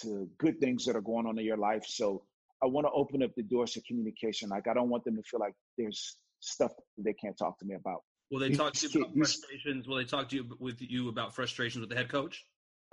to 0.02 0.28
good 0.38 0.60
things 0.60 0.84
that 0.84 0.96
are 0.96 1.00
going 1.00 1.26
on 1.26 1.38
in 1.38 1.44
your 1.44 1.56
life. 1.56 1.84
So 1.86 2.24
I 2.62 2.66
want 2.66 2.86
to 2.86 2.90
open 2.92 3.22
up 3.22 3.30
the 3.36 3.42
doors 3.42 3.72
to 3.72 3.82
communication. 3.82 4.50
Like 4.50 4.68
I 4.68 4.74
don't 4.74 4.88
want 4.88 5.04
them 5.04 5.16
to 5.16 5.22
feel 5.22 5.40
like 5.40 5.54
there's 5.78 6.16
stuff 6.40 6.72
they 6.98 7.12
can't 7.12 7.36
talk 7.36 7.58
to 7.60 7.64
me 7.64 7.74
about. 7.74 8.02
Will 8.30 8.38
they 8.38 8.50
talk 8.50 8.74
to 8.74 8.88
you 8.88 9.02
about 9.02 9.16
frustrations? 9.16 9.88
Will 9.88 9.96
they 9.96 10.04
talk 10.04 10.28
to 10.28 10.36
you 10.36 10.56
with 10.58 10.80
you 10.80 11.08
about 11.08 11.34
frustrations 11.34 11.80
with 11.80 11.90
the 11.90 11.96
head 11.96 12.08
coach? 12.08 12.44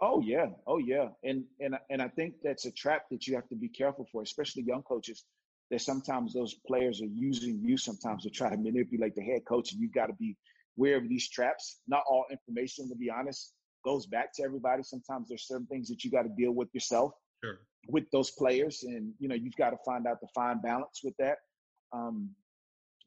Oh 0.01 0.21
yeah, 0.21 0.47
oh 0.67 0.77
yeah, 0.77 1.09
and 1.23 1.43
and 1.59 1.75
and 1.89 2.01
I 2.01 2.07
think 2.09 2.35
that's 2.43 2.65
a 2.65 2.71
trap 2.71 3.03
that 3.11 3.27
you 3.27 3.35
have 3.35 3.47
to 3.49 3.55
be 3.55 3.67
careful 3.67 4.07
for, 4.11 4.21
especially 4.21 4.63
young 4.63 4.83
coaches. 4.83 5.25
That 5.69 5.81
sometimes 5.81 6.33
those 6.33 6.55
players 6.65 7.01
are 7.01 7.11
using 7.13 7.59
you 7.61 7.77
sometimes 7.77 8.23
to 8.23 8.29
try 8.29 8.49
to 8.49 8.57
manipulate 8.57 9.15
the 9.15 9.21
head 9.21 9.41
coach, 9.47 9.73
and 9.73 9.81
you've 9.81 9.93
got 9.93 10.07
to 10.07 10.13
be 10.13 10.37
aware 10.77 10.97
of 10.97 11.09
these 11.09 11.29
traps. 11.29 11.81
Not 11.87 12.03
all 12.09 12.25
information, 12.31 12.87
to 12.89 12.95
be 12.95 13.09
honest, 13.09 13.53
goes 13.83 14.05
back 14.05 14.33
to 14.35 14.43
everybody. 14.43 14.83
Sometimes 14.83 15.27
there's 15.27 15.47
certain 15.47 15.67
things 15.67 15.89
that 15.89 16.03
you 16.03 16.11
got 16.11 16.23
to 16.23 16.29
deal 16.37 16.51
with 16.51 16.69
yourself, 16.73 17.11
sure. 17.43 17.59
with 17.87 18.09
those 18.11 18.31
players, 18.31 18.83
and 18.83 19.13
you 19.19 19.27
know 19.27 19.35
you've 19.35 19.55
got 19.55 19.71
to 19.71 19.77
find 19.85 20.07
out 20.07 20.19
the 20.21 20.27
fine 20.33 20.61
balance 20.61 21.01
with 21.03 21.15
that. 21.19 21.37
Um, 21.93 22.29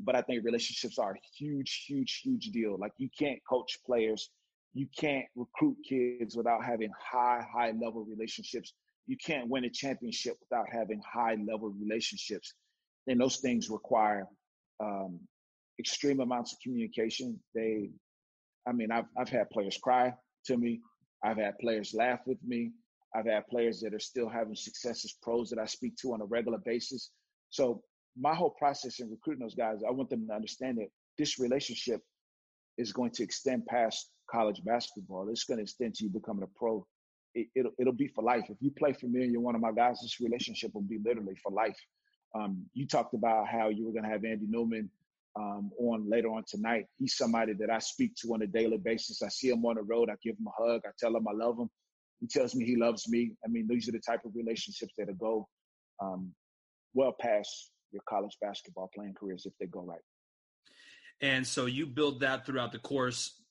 but 0.03 0.17
I 0.17 0.23
think 0.23 0.45
relationships 0.45 0.99
are 0.99 1.13
a 1.13 1.21
huge, 1.37 1.85
huge, 1.87 2.23
huge 2.25 2.51
deal. 2.53 2.79
Like 2.79 2.93
you 2.97 3.11
can't 3.19 3.39
coach 3.49 3.79
players 3.85 4.31
you 4.73 4.87
can't 4.97 5.27
recruit 5.35 5.77
kids 5.87 6.37
without 6.37 6.65
having 6.65 6.91
high, 6.99 7.45
high 7.53 7.73
level 7.73 8.05
relationships. 8.05 8.73
You 9.07 9.17
can't 9.17 9.49
win 9.49 9.65
a 9.65 9.71
championship 9.71 10.37
without 10.41 10.67
having 10.71 11.03
high 11.05 11.37
level 11.45 11.71
relationships. 11.71 12.55
And 13.09 13.21
those 13.21 13.39
things 13.39 13.69
require 13.69 14.29
um, 14.79 15.19
extreme 15.79 16.21
amounts 16.21 16.53
of 16.53 16.61
communication. 16.61 17.41
They, 17.55 17.91
I 18.69 18.73
mean, 18.73 18.93
I've, 18.93 19.07
I've 19.19 19.29
had 19.29 19.51
players 19.51 19.77
cry 19.83 20.15
to 20.47 20.57
me. 20.57 20.81
I've 21.25 21.39
had 21.39 21.59
players 21.59 21.93
laugh 21.93 22.21
with 22.27 22.39
me. 22.47 22.71
I've 23.15 23.27
had 23.27 23.47
players 23.49 23.81
that 23.81 23.95
are 23.95 24.01
still 24.01 24.29
having 24.29 24.55
success 24.55 25.05
as 25.05 25.15
pros 25.23 25.51
that 25.51 25.59
I 25.59 25.67
speak 25.67 25.97
to 25.97 26.13
on 26.13 26.21
a 26.21 26.27
regular 26.27 26.59
basis. 26.59 27.11
So 27.51 27.83
my 28.17 28.35
whole 28.35 28.51
process 28.51 29.01
in 29.01 29.11
recruiting 29.11 29.43
those 29.43 29.55
guys, 29.55 29.81
I 29.87 29.91
want 29.91 30.11
them 30.11 30.27
to 30.29 30.35
understand 30.35 30.79
that 30.79 30.89
this 31.19 31.39
relationship 31.39 32.01
is 32.79 32.93
going 32.93 33.11
to 33.13 33.23
extend 33.23 33.67
past 33.67 34.11
college 34.31 34.63
basketball. 34.65 35.29
It's 35.29 35.45
going 35.45 35.59
to 35.59 35.63
extend 35.63 35.95
to 35.97 36.05
you 36.05 36.11
becoming 36.11 36.45
a 36.45 36.59
pro. 36.59 36.87
It, 37.35 37.49
will 37.57 37.71
it'll, 37.79 37.93
be 37.93 38.09
for 38.09 38.23
life. 38.25 38.45
If 38.49 38.57
you 38.61 38.73
play 38.77 38.93
for 38.93 39.07
me 39.07 39.23
and 39.23 39.33
you're 39.33 39.41
one 39.41 39.55
of 39.55 39.61
my 39.61 39.73
guys, 39.73 40.01
this 40.01 40.21
relationship 40.21 40.73
will 40.75 40.83
be 40.83 40.99
literally 41.05 41.37
for 41.43 41.53
life. 41.53 41.79
Um, 42.35 42.65
you 42.75 42.87
talked 42.87 43.15
about 43.15 43.49
how 43.49 43.69
you 43.69 43.87
were 43.87 43.93
going 43.93 44.05
to 44.05 44.11
have 44.11 44.25
Andy 44.25 44.47
Newman 44.49 44.91
um, 45.37 45.71
on 45.79 46.09
later 46.09 46.29
on 46.29 46.45
tonight. 46.47 46.87
He's 46.99 47.17
somebody 47.17 47.53
that 47.55 47.71
I 47.71 47.79
speak 47.79 48.15
to 48.23 48.35
on 48.35 48.43
a 48.43 48.47
daily 48.47 48.79
basis. 48.79 49.23
I 49.23 49.29
see 49.29 49.49
him 49.49 49.65
on 49.65 49.77
the 49.77 49.83
road. 49.83 50.11
I 50.11 50.15
give 50.23 50.37
him 50.39 50.47
a 50.47 50.63
hug. 50.63 50.83
I 50.85 50.91
tell 50.99 51.15
him 51.15 51.27
I 51.29 51.33
love 51.33 51.59
him. 51.59 51.71
He 52.21 52.27
tells 52.27 52.55
me 52.55 52.65
he 52.65 52.77
loves 52.77 53.09
me. 53.09 53.33
I 53.45 53.49
mean, 53.49 53.67
these 53.69 53.89
are 53.89 53.93
the 53.93 54.01
type 54.01 54.21
of 54.25 54.33
relationships 54.35 54.93
that 54.99 55.09
will 55.09 55.15
go 55.15 55.49
um, 56.03 56.33
well 56.95 57.15
past 57.19 57.71
your 57.93 58.03
college 58.09 58.37
basketball 58.41 58.91
playing 58.95 59.15
careers 59.19 59.47
if 59.47 59.53
they 59.59 59.67
go 59.67 59.81
right. 59.81 60.01
And 61.23 61.47
so 61.47 61.67
you 61.67 61.87
build 61.87 62.21
that 62.21 62.47
throughout 62.47 62.73
the 62.73 62.79
course 62.79 63.43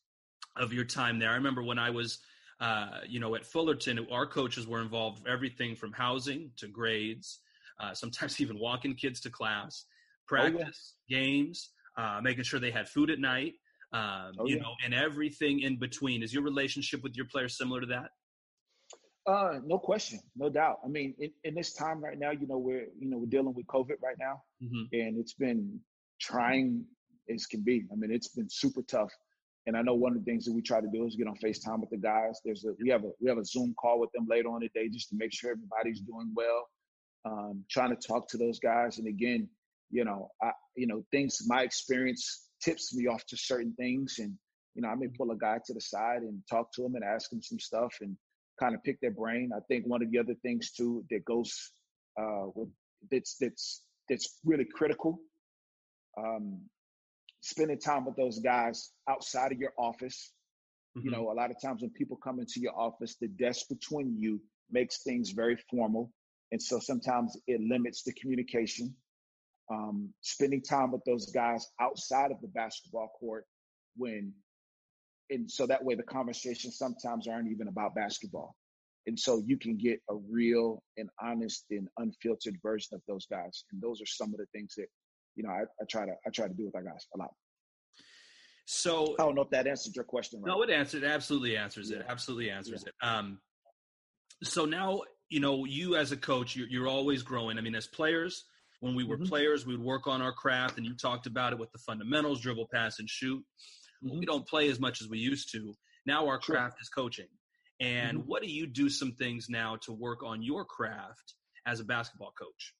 of 0.55 0.73
your 0.73 0.85
time 0.85 1.19
there. 1.19 1.29
I 1.29 1.35
remember 1.35 1.63
when 1.63 1.79
I 1.79 1.89
was, 1.89 2.19
uh, 2.59 2.99
you 3.07 3.19
know, 3.19 3.35
at 3.35 3.45
Fullerton, 3.45 4.05
our 4.11 4.25
coaches 4.25 4.67
were 4.67 4.81
involved 4.81 5.27
everything 5.27 5.75
from 5.75 5.91
housing 5.91 6.51
to 6.57 6.67
grades, 6.67 7.39
uh, 7.79 7.93
sometimes 7.93 8.39
even 8.41 8.57
walking 8.59 8.95
kids 8.95 9.19
to 9.21 9.29
class, 9.29 9.85
practice, 10.27 10.93
oh, 10.93 11.03
yeah. 11.07 11.19
games, 11.19 11.71
uh, 11.97 12.19
making 12.21 12.43
sure 12.43 12.59
they 12.59 12.71
had 12.71 12.87
food 12.87 13.09
at 13.09 13.19
night, 13.19 13.53
um, 13.93 14.31
oh, 14.39 14.45
you 14.45 14.55
yeah. 14.55 14.61
know, 14.61 14.73
and 14.83 14.93
everything 14.93 15.61
in 15.61 15.77
between. 15.77 16.23
Is 16.23 16.33
your 16.33 16.43
relationship 16.43 17.03
with 17.03 17.15
your 17.15 17.25
players 17.25 17.57
similar 17.57 17.81
to 17.81 17.87
that? 17.87 18.09
Uh, 19.27 19.59
no 19.65 19.77
question, 19.77 20.19
no 20.35 20.49
doubt. 20.49 20.79
I 20.83 20.87
mean, 20.87 21.13
in, 21.19 21.31
in, 21.43 21.53
this 21.53 21.73
time 21.73 22.03
right 22.03 22.17
now, 22.17 22.31
you 22.31 22.47
know, 22.47 22.57
we're 22.57 22.87
you 22.97 23.09
know 23.09 23.17
we're 23.17 23.27
dealing 23.27 23.53
with 23.53 23.67
COVID 23.67 24.01
right 24.01 24.15
now, 24.19 24.41
mm-hmm. 24.63 24.83
and 24.93 25.19
it's 25.19 25.33
been 25.33 25.79
trying 26.19 26.85
as 27.29 27.45
can 27.45 27.61
be. 27.61 27.85
I 27.91 27.95
mean, 27.95 28.11
it's 28.11 28.29
been 28.29 28.49
super 28.49 28.81
tough. 28.81 29.11
And 29.67 29.77
I 29.77 29.81
know 29.81 29.93
one 29.93 30.13
of 30.13 30.19
the 30.19 30.25
things 30.25 30.45
that 30.45 30.53
we 30.53 30.61
try 30.61 30.81
to 30.81 30.87
do 30.91 31.05
is 31.05 31.15
get 31.15 31.27
on 31.27 31.35
FaceTime 31.35 31.81
with 31.81 31.89
the 31.89 31.97
guys. 31.97 32.39
There's 32.43 32.65
a 32.65 32.73
we 32.81 32.89
have 32.89 33.03
a 33.03 33.11
we 33.19 33.29
have 33.29 33.37
a 33.37 33.45
Zoom 33.45 33.75
call 33.79 33.99
with 33.99 34.11
them 34.13 34.25
later 34.27 34.49
on 34.49 34.61
today 34.61 34.89
just 34.89 35.09
to 35.09 35.15
make 35.15 35.33
sure 35.33 35.51
everybody's 35.51 36.01
doing 36.01 36.31
well. 36.35 36.67
Um, 37.25 37.63
trying 37.69 37.95
to 37.95 38.07
talk 38.07 38.27
to 38.29 38.37
those 38.37 38.59
guys, 38.59 38.97
and 38.97 39.07
again, 39.07 39.47
you 39.91 40.05
know, 40.05 40.29
I 40.41 40.51
you 40.75 40.87
know 40.87 41.03
things 41.11 41.41
my 41.45 41.61
experience 41.61 42.47
tips 42.63 42.95
me 42.95 43.07
off 43.07 43.25
to 43.27 43.37
certain 43.37 43.73
things, 43.73 44.15
and 44.19 44.33
you 44.73 44.81
know 44.81 44.87
I 44.87 44.95
may 44.95 45.07
pull 45.07 45.31
a 45.31 45.37
guy 45.37 45.59
to 45.65 45.73
the 45.73 45.81
side 45.81 46.21
and 46.21 46.41
talk 46.49 46.71
to 46.73 46.85
him 46.85 46.95
and 46.95 47.03
ask 47.03 47.31
him 47.31 47.41
some 47.41 47.59
stuff 47.59 47.93
and 48.01 48.17
kind 48.59 48.75
of 48.75 48.83
pick 48.83 48.99
their 49.01 49.11
brain. 49.11 49.51
I 49.55 49.59
think 49.67 49.85
one 49.85 50.01
of 50.03 50.11
the 50.11 50.19
other 50.19 50.35
things 50.41 50.71
too 50.71 51.03
that 51.09 51.25
goes 51.25 51.71
uh, 52.19 52.47
with 52.55 52.69
that's 53.11 53.37
that's 53.39 53.83
that's 54.09 54.39
really 54.43 54.65
critical 54.65 55.19
um, 56.17 56.61
spending 57.41 57.79
time 57.79 58.05
with 58.05 58.15
those 58.15 58.39
guys 58.39 58.91
outside 59.09 59.51
of 59.51 59.59
your 59.59 59.73
office. 59.77 60.33
Mm-hmm. 60.97 61.05
You 61.05 61.11
know, 61.11 61.31
a 61.31 61.33
lot 61.33 61.51
of 61.51 61.61
times 61.61 61.81
when 61.81 61.91
people 61.91 62.17
come 62.17 62.39
into 62.39 62.59
your 62.59 62.77
office, 62.77 63.15
the 63.19 63.27
desk 63.27 63.67
between 63.69 64.17
you 64.17 64.41
makes 64.71 65.03
things 65.03 65.31
very 65.31 65.57
formal. 65.69 66.11
And 66.51 66.61
so 66.61 66.79
sometimes 66.79 67.37
it 67.47 67.61
limits 67.61 68.03
the 68.03 68.13
communication. 68.13 68.95
Um, 69.71 70.09
spending 70.21 70.63
time 70.63 70.91
with 70.91 71.03
those 71.05 71.31
guys 71.31 71.67
outside 71.79 72.31
of 72.31 72.41
the 72.41 72.47
basketball 72.47 73.11
court 73.19 73.45
when, 73.95 74.33
and 75.29 75.49
so 75.49 75.67
that 75.67 75.83
way 75.83 75.95
the 75.95 76.03
conversations 76.03 76.77
sometimes 76.77 77.27
aren't 77.27 77.51
even 77.51 77.67
about 77.67 77.95
basketball. 77.95 78.55
And 79.07 79.17
so 79.17 79.41
you 79.45 79.57
can 79.57 79.77
get 79.77 79.99
a 80.09 80.15
real 80.29 80.83
and 80.97 81.09
honest 81.21 81.65
and 81.71 81.87
unfiltered 81.97 82.57
version 82.61 82.95
of 82.95 83.01
those 83.07 83.25
guys. 83.25 83.63
And 83.71 83.81
those 83.81 84.01
are 84.01 84.05
some 84.05 84.33
of 84.33 84.37
the 84.37 84.45
things 84.53 84.73
that 84.77 84.87
you 85.39 85.43
know, 85.43 85.51
I, 85.51 85.61
I 85.61 85.85
try 85.89 86.05
to 86.05 86.11
I 86.25 86.29
try 86.29 86.47
to 86.47 86.53
do 86.53 86.65
with 86.65 86.75
our 86.75 86.83
guys 86.83 87.07
a 87.15 87.17
lot. 87.17 87.31
So 88.65 89.15
I 89.19 89.23
don't 89.23 89.35
know 89.35 89.41
if 89.41 89.49
that 89.51 89.67
answered 89.67 89.95
your 89.95 90.05
question. 90.05 90.41
Right? 90.41 90.51
No, 90.51 90.61
it 90.61 90.69
answered. 90.69 91.03
Absolutely 91.03 91.57
answers 91.57 91.89
yeah. 91.89 91.99
it. 91.99 92.05
Absolutely 92.07 92.51
answers 92.51 92.83
yeah. 92.85 92.89
it. 92.89 93.07
Um, 93.07 93.39
so 94.43 94.65
now 94.65 95.01
you 95.29 95.39
know 95.39 95.65
you 95.65 95.95
as 95.95 96.11
a 96.11 96.17
coach, 96.17 96.55
you're, 96.55 96.67
you're 96.67 96.87
always 96.87 97.23
growing. 97.23 97.57
I 97.57 97.61
mean, 97.61 97.73
as 97.73 97.87
players, 97.87 98.43
when 98.81 98.95
we 98.95 99.05
were 99.05 99.15
mm-hmm. 99.15 99.25
players, 99.25 99.65
we 99.65 99.77
would 99.77 99.85
work 99.85 100.07
on 100.07 100.21
our 100.21 100.33
craft, 100.33 100.77
and 100.77 100.85
you 100.85 100.93
talked 100.93 101.25
about 101.25 101.53
it 101.53 101.59
with 101.59 101.71
the 101.71 101.79
fundamentals: 101.79 102.41
dribble, 102.41 102.67
pass, 102.71 102.99
and 102.99 103.09
shoot. 103.09 103.43
Mm-hmm. 104.03 104.19
We 104.19 104.25
don't 104.25 104.47
play 104.47 104.69
as 104.69 104.79
much 104.79 105.01
as 105.01 105.09
we 105.09 105.17
used 105.17 105.51
to. 105.53 105.75
Now 106.05 106.27
our 106.27 106.39
craft 106.39 106.77
sure. 106.77 106.81
is 106.81 106.89
coaching. 106.89 107.27
And 107.79 108.19
mm-hmm. 108.19 108.27
what 108.27 108.41
do 108.41 108.49
you 108.49 108.67
do 108.67 108.89
some 108.89 109.13
things 109.13 109.47
now 109.49 109.77
to 109.83 109.93
work 109.93 110.23
on 110.23 110.41
your 110.41 110.65
craft 110.65 111.35
as 111.65 111.79
a 111.79 111.83
basketball 111.83 112.33
coach? 112.37 112.73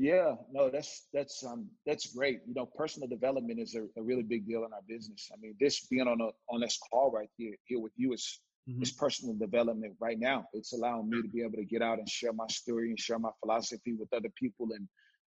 Yeah, 0.00 0.36
no, 0.52 0.70
that's 0.70 1.08
that's 1.12 1.42
um 1.44 1.68
that's 1.84 2.14
great. 2.14 2.40
You 2.46 2.54
know, 2.54 2.66
personal 2.66 3.08
development 3.08 3.58
is 3.58 3.74
a, 3.74 3.82
a, 3.98 4.02
really 4.02 4.22
big 4.22 4.46
deal 4.46 4.64
in 4.64 4.72
our 4.72 4.82
business. 4.88 5.28
I 5.32 5.36
mean, 5.40 5.56
this 5.58 5.86
being 5.86 6.06
on 6.06 6.20
a 6.20 6.28
on 6.54 6.60
this 6.60 6.78
call 6.88 7.10
right 7.10 7.28
here 7.36 7.56
here 7.66 7.80
with 7.80 7.92
you 7.96 8.12
is 8.12 8.40
mm-hmm. 8.70 8.80
is 8.80 8.92
personal 8.92 9.34
development 9.34 9.96
right 9.98 10.18
now. 10.20 10.46
It's 10.52 10.72
allowing 10.72 11.10
me 11.10 11.20
to 11.20 11.28
be 11.28 11.42
able 11.42 11.56
to 11.56 11.64
get 11.64 11.82
out 11.82 11.98
and 11.98 12.08
share 12.08 12.32
my 12.32 12.46
story 12.46 12.90
and 12.90 13.00
share 13.00 13.18
my 13.18 13.30
philosophy 13.40 13.96
with 13.98 14.12
other 14.12 14.30
people 14.36 14.68
and 14.72 14.86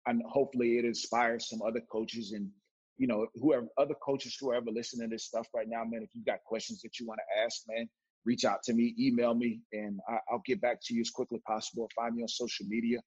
and 0.07 0.23
hopefully 0.29 0.79
it 0.79 0.85
inspires 0.85 1.49
some 1.49 1.63
other 1.63 1.81
coaches 1.91 2.33
and 2.33 2.51
you 2.99 3.07
know 3.07 3.27
whoever 3.37 3.67
other 3.79 3.95
coaches 4.05 4.37
who 4.39 4.51
are 4.51 4.55
ever 4.57 4.71
listening 4.73 5.09
to 5.09 5.15
this 5.15 5.27
stuff 5.27 5.47
right 5.55 5.69
now, 5.69 5.85
man. 5.85 6.03
If 6.03 6.11
you've 6.15 6.27
got 6.27 6.45
questions 6.45 6.81
that 6.83 6.99
you 6.99 7.07
want 7.07 7.21
to 7.21 7.43
ask, 7.45 7.63
man, 7.69 7.89
reach 8.25 8.45
out 8.45 8.63
to 8.65 8.75
me, 8.75 8.95
email 8.99 9.35
me, 9.35 9.61
and 9.73 10.01
I, 10.09 10.19
I'll 10.31 10.43
get 10.45 10.61
back 10.61 10.79
to 10.85 10.95
you 10.95 11.01
as 11.01 11.11
quickly 11.11 11.39
as 11.39 11.43
possible. 11.47 11.89
Find 11.97 12.15
me 12.15 12.23
on 12.23 12.29
social 12.29 12.67
media 12.67 13.01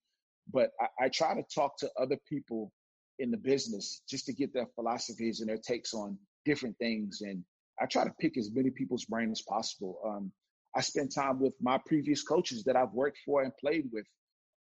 but 0.52 0.72
I, 0.80 1.06
I 1.06 1.10
try 1.10 1.34
to 1.36 1.44
talk 1.54 1.78
to 1.80 1.90
other 2.00 2.18
people 2.28 2.72
in 3.20 3.32
the 3.32 3.38
business 3.38 4.02
just 4.10 4.26
to 4.26 4.34
get 4.34 4.54
their 4.54 4.68
philosophies 4.76 5.40
and 5.40 5.50
their 5.50 5.58
takes 5.58 5.94
on 5.94 6.18
different 6.46 6.78
things. 6.78 7.22
And 7.22 7.44
I 7.82 7.86
try 7.86 8.04
to 8.04 8.14
pick 8.20 8.38
as 8.38 8.52
many 8.54 8.70
people's 8.72 9.06
brain 9.06 9.32
as 9.32 9.42
possible. 9.48 10.00
Um, 10.06 10.32
I 10.76 10.82
spend 10.82 11.14
time 11.14 11.40
with 11.40 11.54
my 11.62 11.80
previous 11.86 12.24
coaches 12.24 12.64
that 12.64 12.76
I've 12.76 12.94
worked 12.94 13.20
for 13.26 13.44
and 13.44 13.52
played 13.58 13.90
with, 13.92 14.06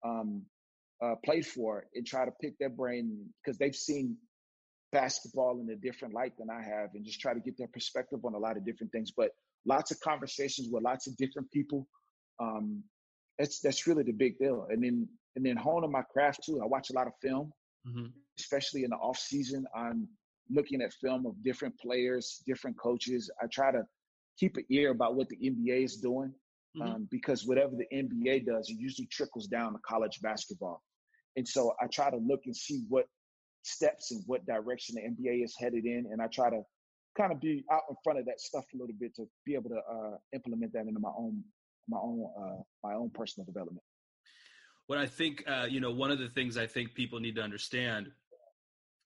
um, 0.06 0.44
uh, 1.02 1.16
played 1.24 1.46
for, 1.46 1.86
and 1.96 2.06
try 2.06 2.26
to 2.26 2.32
pick 2.42 2.58
their 2.58 2.70
brain 2.70 3.26
because 3.44 3.58
they've 3.58 3.76
seen 3.76 4.18
basketball 4.92 5.60
in 5.60 5.70
a 5.70 5.76
different 5.76 6.14
light 6.14 6.34
than 6.38 6.50
I 6.50 6.62
have, 6.62 6.90
and 6.94 7.06
just 7.06 7.20
try 7.20 7.34
to 7.34 7.40
get 7.40 7.58
their 7.58 7.68
perspective 7.68 8.20
on 8.24 8.34
a 8.34 8.38
lot 8.38 8.58
of 8.58 8.66
different 8.66 8.92
things. 8.92 9.12
But 9.16 9.32
lots 9.66 9.92
of 9.92 10.00
conversations 10.00 10.70
with 10.72 10.84
lots 10.84 11.08
of 11.08 11.16
different 11.18 11.52
people. 11.52 11.88
Um, 12.40 12.84
that's 13.38 13.60
that's 13.60 13.88
really 13.88 14.04
the 14.04 14.12
big 14.12 14.38
deal. 14.40 14.68
And 14.70 14.84
then 14.84 15.08
and 15.36 15.46
then 15.46 15.58
honing 15.58 15.92
my 15.92 16.02
craft 16.02 16.44
too. 16.46 16.62
I 16.62 16.66
watch 16.66 16.90
a 16.90 16.94
lot 16.94 17.08
of 17.08 17.14
film, 17.22 17.52
mm-hmm. 17.88 18.08
especially 18.38 18.84
in 18.84 18.90
the 18.90 18.98
off 18.98 19.18
season. 19.18 19.66
I'm 19.76 20.08
looking 20.50 20.82
at 20.82 20.94
film 20.94 21.26
of 21.26 21.42
different 21.44 21.80
players, 21.80 22.42
different 22.46 22.78
coaches. 22.78 23.30
I 23.42 23.46
try 23.48 23.72
to 23.72 23.84
keep 24.38 24.58
an 24.58 24.66
ear 24.70 24.92
about 24.92 25.16
what 25.16 25.30
the 25.30 25.38
NBA 25.38 25.84
is 25.84 25.98
doing 25.98 26.34
mm-hmm. 26.78 26.82
um, 26.82 27.08
because 27.12 27.46
whatever 27.46 27.74
the 27.76 27.86
NBA 27.96 28.46
does, 28.46 28.70
it 28.70 28.78
usually 28.80 29.08
trickles 29.08 29.48
down 29.48 29.74
to 29.74 29.80
college 29.88 30.20
basketball. 30.22 30.82
And 31.36 31.48
so 31.48 31.74
I 31.82 31.88
try 31.88 32.10
to 32.10 32.18
look 32.18 32.42
and 32.46 32.56
see 32.56 32.84
what 32.90 33.06
steps 33.64 34.12
and 34.12 34.24
what 34.26 34.46
direction 34.46 34.96
the 34.96 35.02
NBA 35.02 35.44
is 35.44 35.56
headed 35.58 35.86
in, 35.86 36.08
and 36.12 36.22
I 36.22 36.28
try 36.28 36.50
to 36.50 36.62
kind 37.18 37.32
of 37.32 37.40
be 37.42 37.66
out 37.72 37.82
in 37.90 37.96
front 38.04 38.20
of 38.20 38.26
that 38.26 38.40
stuff 38.40 38.66
a 38.74 38.78
little 38.78 38.96
bit 39.00 39.16
to 39.16 39.28
be 39.46 39.56
able 39.56 39.70
to 39.70 39.78
uh, 39.78 40.18
implement 40.34 40.74
that 40.74 40.88
into 40.88 41.00
my 41.00 41.12
own 41.18 41.44
my 41.88 41.98
own 41.98 42.30
uh, 42.40 42.62
my 42.84 42.94
own 42.94 43.10
personal 43.10 43.46
development 43.46 43.82
what 44.90 44.98
I 44.98 45.06
think, 45.06 45.44
uh, 45.48 45.68
you 45.70 45.82
know, 45.82 45.92
one 45.92 46.10
of 46.10 46.18
the 46.18 46.30
things 46.30 46.58
I 46.58 46.66
think 46.66 46.96
people 46.96 47.20
need 47.20 47.36
to 47.36 47.44
understand 47.44 48.08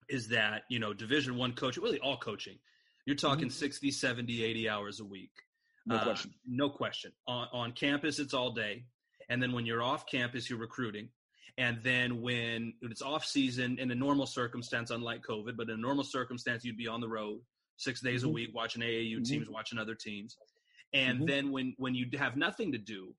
is 0.08 0.30
that, 0.30 0.62
you 0.70 0.80
know, 0.80 0.94
division 0.94 1.36
one 1.36 1.52
coaching, 1.52 1.84
really 1.84 2.00
all 2.00 2.16
coaching, 2.16 2.58
you're 3.06 3.18
talking 3.18 3.50
mm-hmm. 3.50 3.60
60, 3.60 3.92
70, 3.92 4.46
80 4.46 4.70
hours 4.70 5.02
a 5.02 5.04
week. 5.04 5.32
No 5.86 5.98
uh, 5.98 6.04
question. 6.06 6.34
No 6.48 6.70
question. 6.70 7.12
On, 7.28 7.50
on 7.52 7.72
campus, 7.74 8.20
it's 8.20 8.34
all 8.34 8.52
day. 8.52 8.86
And 9.28 9.44
then 9.44 9.52
when 9.52 9.66
you're 9.66 9.84
off 9.84 10.06
campus, 10.06 10.50
you're 10.50 10.58
recruiting. 10.58 11.10
And 11.58 11.78
then 11.84 12.22
when 12.22 12.74
it's 12.82 13.02
off 13.02 13.26
season 13.26 13.78
in 13.80 13.92
a 13.92 13.96
normal 13.96 14.26
circumstance, 14.26 14.90
unlike 14.90 15.22
COVID, 15.22 15.56
but 15.56 15.70
in 15.70 15.76
a 15.76 15.82
normal 15.82 16.04
circumstance, 16.04 16.64
you'd 16.64 16.78
be 16.78 16.88
on 16.88 17.00
the 17.00 17.08
road 17.08 17.40
six 17.78 18.02
days 18.02 18.22
mm-hmm. 18.22 18.30
a 18.30 18.34
week 18.34 18.50
watching 18.54 18.82
AAU 18.82 19.14
mm-hmm. 19.16 19.24
teams, 19.24 19.50
watching 19.50 19.78
other 19.78 19.96
teams. 19.96 20.36
And 20.94 21.20
mm-hmm. 21.20 21.26
then 21.28 21.52
when 21.52 21.76
when 21.78 21.94
you 21.94 22.08
have 22.18 22.38
nothing 22.38 22.72
to 22.72 22.78
do, 22.78 23.14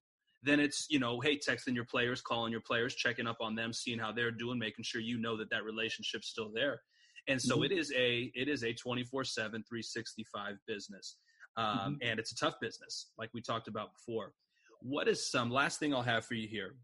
then 0.44 0.60
it's 0.60 0.86
you 0.90 0.98
know 0.98 1.20
hey 1.20 1.36
texting 1.36 1.74
your 1.74 1.84
players 1.84 2.20
calling 2.20 2.52
your 2.52 2.60
players 2.60 2.94
checking 2.94 3.26
up 3.26 3.38
on 3.40 3.54
them 3.54 3.72
seeing 3.72 3.98
how 3.98 4.12
they're 4.12 4.30
doing 4.30 4.58
making 4.58 4.84
sure 4.84 5.00
you 5.00 5.18
know 5.18 5.36
that 5.36 5.50
that 5.50 5.64
relationship's 5.64 6.28
still 6.28 6.50
there 6.54 6.80
and 7.28 7.40
so 7.40 7.56
mm-hmm. 7.56 7.64
it 7.64 7.72
is 7.72 7.92
a 7.96 8.30
it 8.34 8.48
is 8.48 8.62
a 8.62 8.72
24 8.72 9.24
7 9.24 9.50
365 9.50 10.56
business 10.66 11.16
um, 11.56 11.66
mm-hmm. 11.66 11.92
and 12.02 12.20
it's 12.20 12.32
a 12.32 12.36
tough 12.36 12.54
business 12.60 13.10
like 13.18 13.30
we 13.32 13.40
talked 13.40 13.68
about 13.68 13.88
before 13.94 14.32
what 14.80 15.08
is 15.08 15.26
some 15.26 15.50
last 15.50 15.80
thing 15.80 15.94
i'll 15.94 16.02
have 16.02 16.24
for 16.24 16.34
you 16.34 16.46
here 16.46 16.76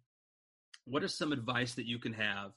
what 0.91 1.05
is 1.05 1.15
some 1.17 1.33
advice 1.33 1.75
that 1.75 1.87
you 1.87 1.99
can 1.99 2.13
have 2.13 2.53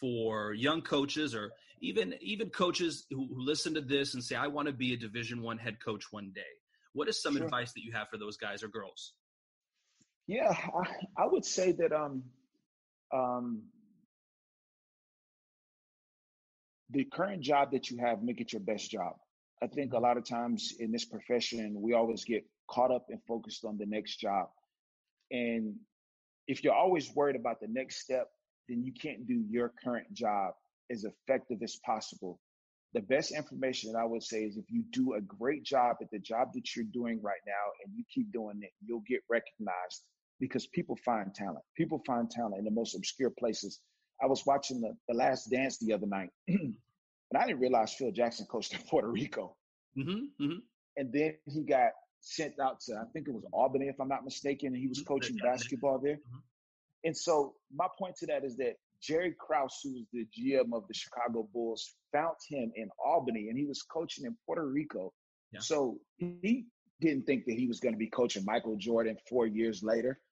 for 0.00 0.52
young 0.54 0.80
coaches 0.80 1.34
or 1.34 1.52
even 1.80 2.14
even 2.20 2.48
coaches 2.48 3.06
who, 3.10 3.28
who 3.34 3.44
listen 3.44 3.74
to 3.74 3.80
this 3.80 4.14
and 4.14 4.22
say 4.22 4.36
i 4.36 4.46
want 4.46 4.66
to 4.66 4.72
be 4.72 4.94
a 4.94 4.96
division 4.96 5.42
one 5.42 5.58
head 5.58 5.76
coach 5.84 6.04
one 6.10 6.30
day 6.34 6.40
what 6.94 7.08
is 7.08 7.22
some 7.22 7.36
sure. 7.36 7.44
advice 7.44 7.72
that 7.72 7.82
you 7.82 7.92
have 7.92 8.08
for 8.08 8.18
those 8.18 8.36
guys 8.36 8.62
or 8.62 8.68
girls 8.68 9.12
yeah, 10.26 10.50
I, 10.52 11.22
I 11.22 11.26
would 11.26 11.44
say 11.44 11.72
that 11.72 11.92
um, 11.92 12.22
um, 13.12 13.62
the 16.90 17.04
current 17.04 17.42
job 17.42 17.72
that 17.72 17.90
you 17.90 17.98
have, 17.98 18.22
make 18.22 18.40
it 18.40 18.52
your 18.52 18.60
best 18.60 18.90
job. 18.90 19.14
I 19.62 19.66
think 19.66 19.92
a 19.92 19.98
lot 19.98 20.16
of 20.16 20.24
times 20.24 20.74
in 20.78 20.92
this 20.92 21.04
profession, 21.04 21.76
we 21.80 21.94
always 21.94 22.24
get 22.24 22.44
caught 22.68 22.90
up 22.90 23.06
and 23.10 23.20
focused 23.26 23.64
on 23.64 23.78
the 23.78 23.86
next 23.86 24.16
job. 24.16 24.48
And 25.30 25.76
if 26.48 26.64
you're 26.64 26.74
always 26.74 27.14
worried 27.14 27.36
about 27.36 27.60
the 27.60 27.68
next 27.68 28.00
step, 28.00 28.28
then 28.68 28.82
you 28.82 28.92
can't 28.92 29.26
do 29.26 29.44
your 29.48 29.72
current 29.82 30.12
job 30.12 30.52
as 30.90 31.04
effective 31.04 31.58
as 31.62 31.76
possible. 31.84 32.40
The 32.94 33.00
best 33.00 33.34
information 33.34 33.92
that 33.92 33.98
I 33.98 34.04
would 34.04 34.22
say 34.22 34.44
is 34.44 34.56
if 34.56 34.70
you 34.70 34.84
do 34.90 35.14
a 35.14 35.20
great 35.20 35.64
job 35.64 35.96
at 36.02 36.10
the 36.10 36.18
job 36.18 36.52
that 36.54 36.76
you're 36.76 36.84
doing 36.92 37.20
right 37.22 37.40
now 37.46 37.72
and 37.84 37.94
you 37.96 38.04
keep 38.12 38.30
doing 38.32 38.60
it, 38.60 38.70
you'll 38.84 39.02
get 39.08 39.20
recognized 39.30 40.02
because 40.40 40.66
people 40.66 40.98
find 41.04 41.34
talent. 41.34 41.64
People 41.76 42.02
find 42.06 42.30
talent 42.30 42.56
in 42.58 42.64
the 42.64 42.70
most 42.70 42.94
obscure 42.94 43.30
places. 43.30 43.80
I 44.22 44.26
was 44.26 44.44
watching 44.44 44.80
the, 44.80 44.94
the 45.08 45.14
last 45.14 45.50
dance 45.50 45.78
the 45.78 45.92
other 45.92 46.06
night, 46.06 46.30
and 46.48 46.74
I 47.36 47.46
didn't 47.46 47.60
realize 47.60 47.94
Phil 47.94 48.12
Jackson 48.12 48.46
coached 48.50 48.74
in 48.74 48.80
Puerto 48.88 49.08
Rico. 49.08 49.56
Mm-hmm, 49.96 50.44
mm-hmm. 50.44 50.58
And 50.96 51.12
then 51.12 51.34
he 51.46 51.62
got 51.62 51.92
sent 52.22 52.58
out 52.60 52.80
to, 52.80 52.94
I 52.96 53.04
think 53.12 53.28
it 53.28 53.34
was 53.34 53.44
Albany, 53.52 53.88
if 53.88 54.00
I'm 54.00 54.08
not 54.08 54.24
mistaken, 54.24 54.68
and 54.68 54.76
he 54.76 54.86
was 54.88 54.98
Mm-hmm. 55.00 55.06
coaching 55.12 55.36
Yeah. 55.36 55.50
basketball 55.50 55.98
there. 55.98 56.16
Mhm. 56.16 56.42
And 57.04 57.16
so 57.16 57.56
my 57.74 57.88
point 57.98 58.16
to 58.16 58.26
that 58.26 58.44
is 58.44 58.56
that 58.58 58.76
Jerry 59.00 59.34
Krause, 59.34 59.80
who 59.82 59.92
was 59.94 60.06
the 60.12 60.24
GM 60.26 60.72
of 60.72 60.86
the 60.86 60.94
Chicago 60.94 61.42
Bulls, 61.52 61.96
found 62.12 62.36
him 62.48 62.72
in 62.76 62.88
Albany 63.04 63.48
and 63.48 63.58
he 63.58 63.64
was 63.66 63.82
coaching 63.82 64.24
in 64.24 64.36
Puerto 64.46 64.66
Rico. 64.66 65.12
Yeah. 65.50 65.58
So 65.60 66.00
he 66.18 66.66
didn't 67.00 67.26
think 67.26 67.44
that 67.46 67.58
he 67.58 67.66
was 67.66 67.80
going 67.80 67.94
to 67.94 67.98
be 67.98 68.08
coaching 68.08 68.44
Michael 68.44 68.76
Jordan 68.76 69.16
four 69.28 69.46
years 69.48 69.82
later. 69.82 70.22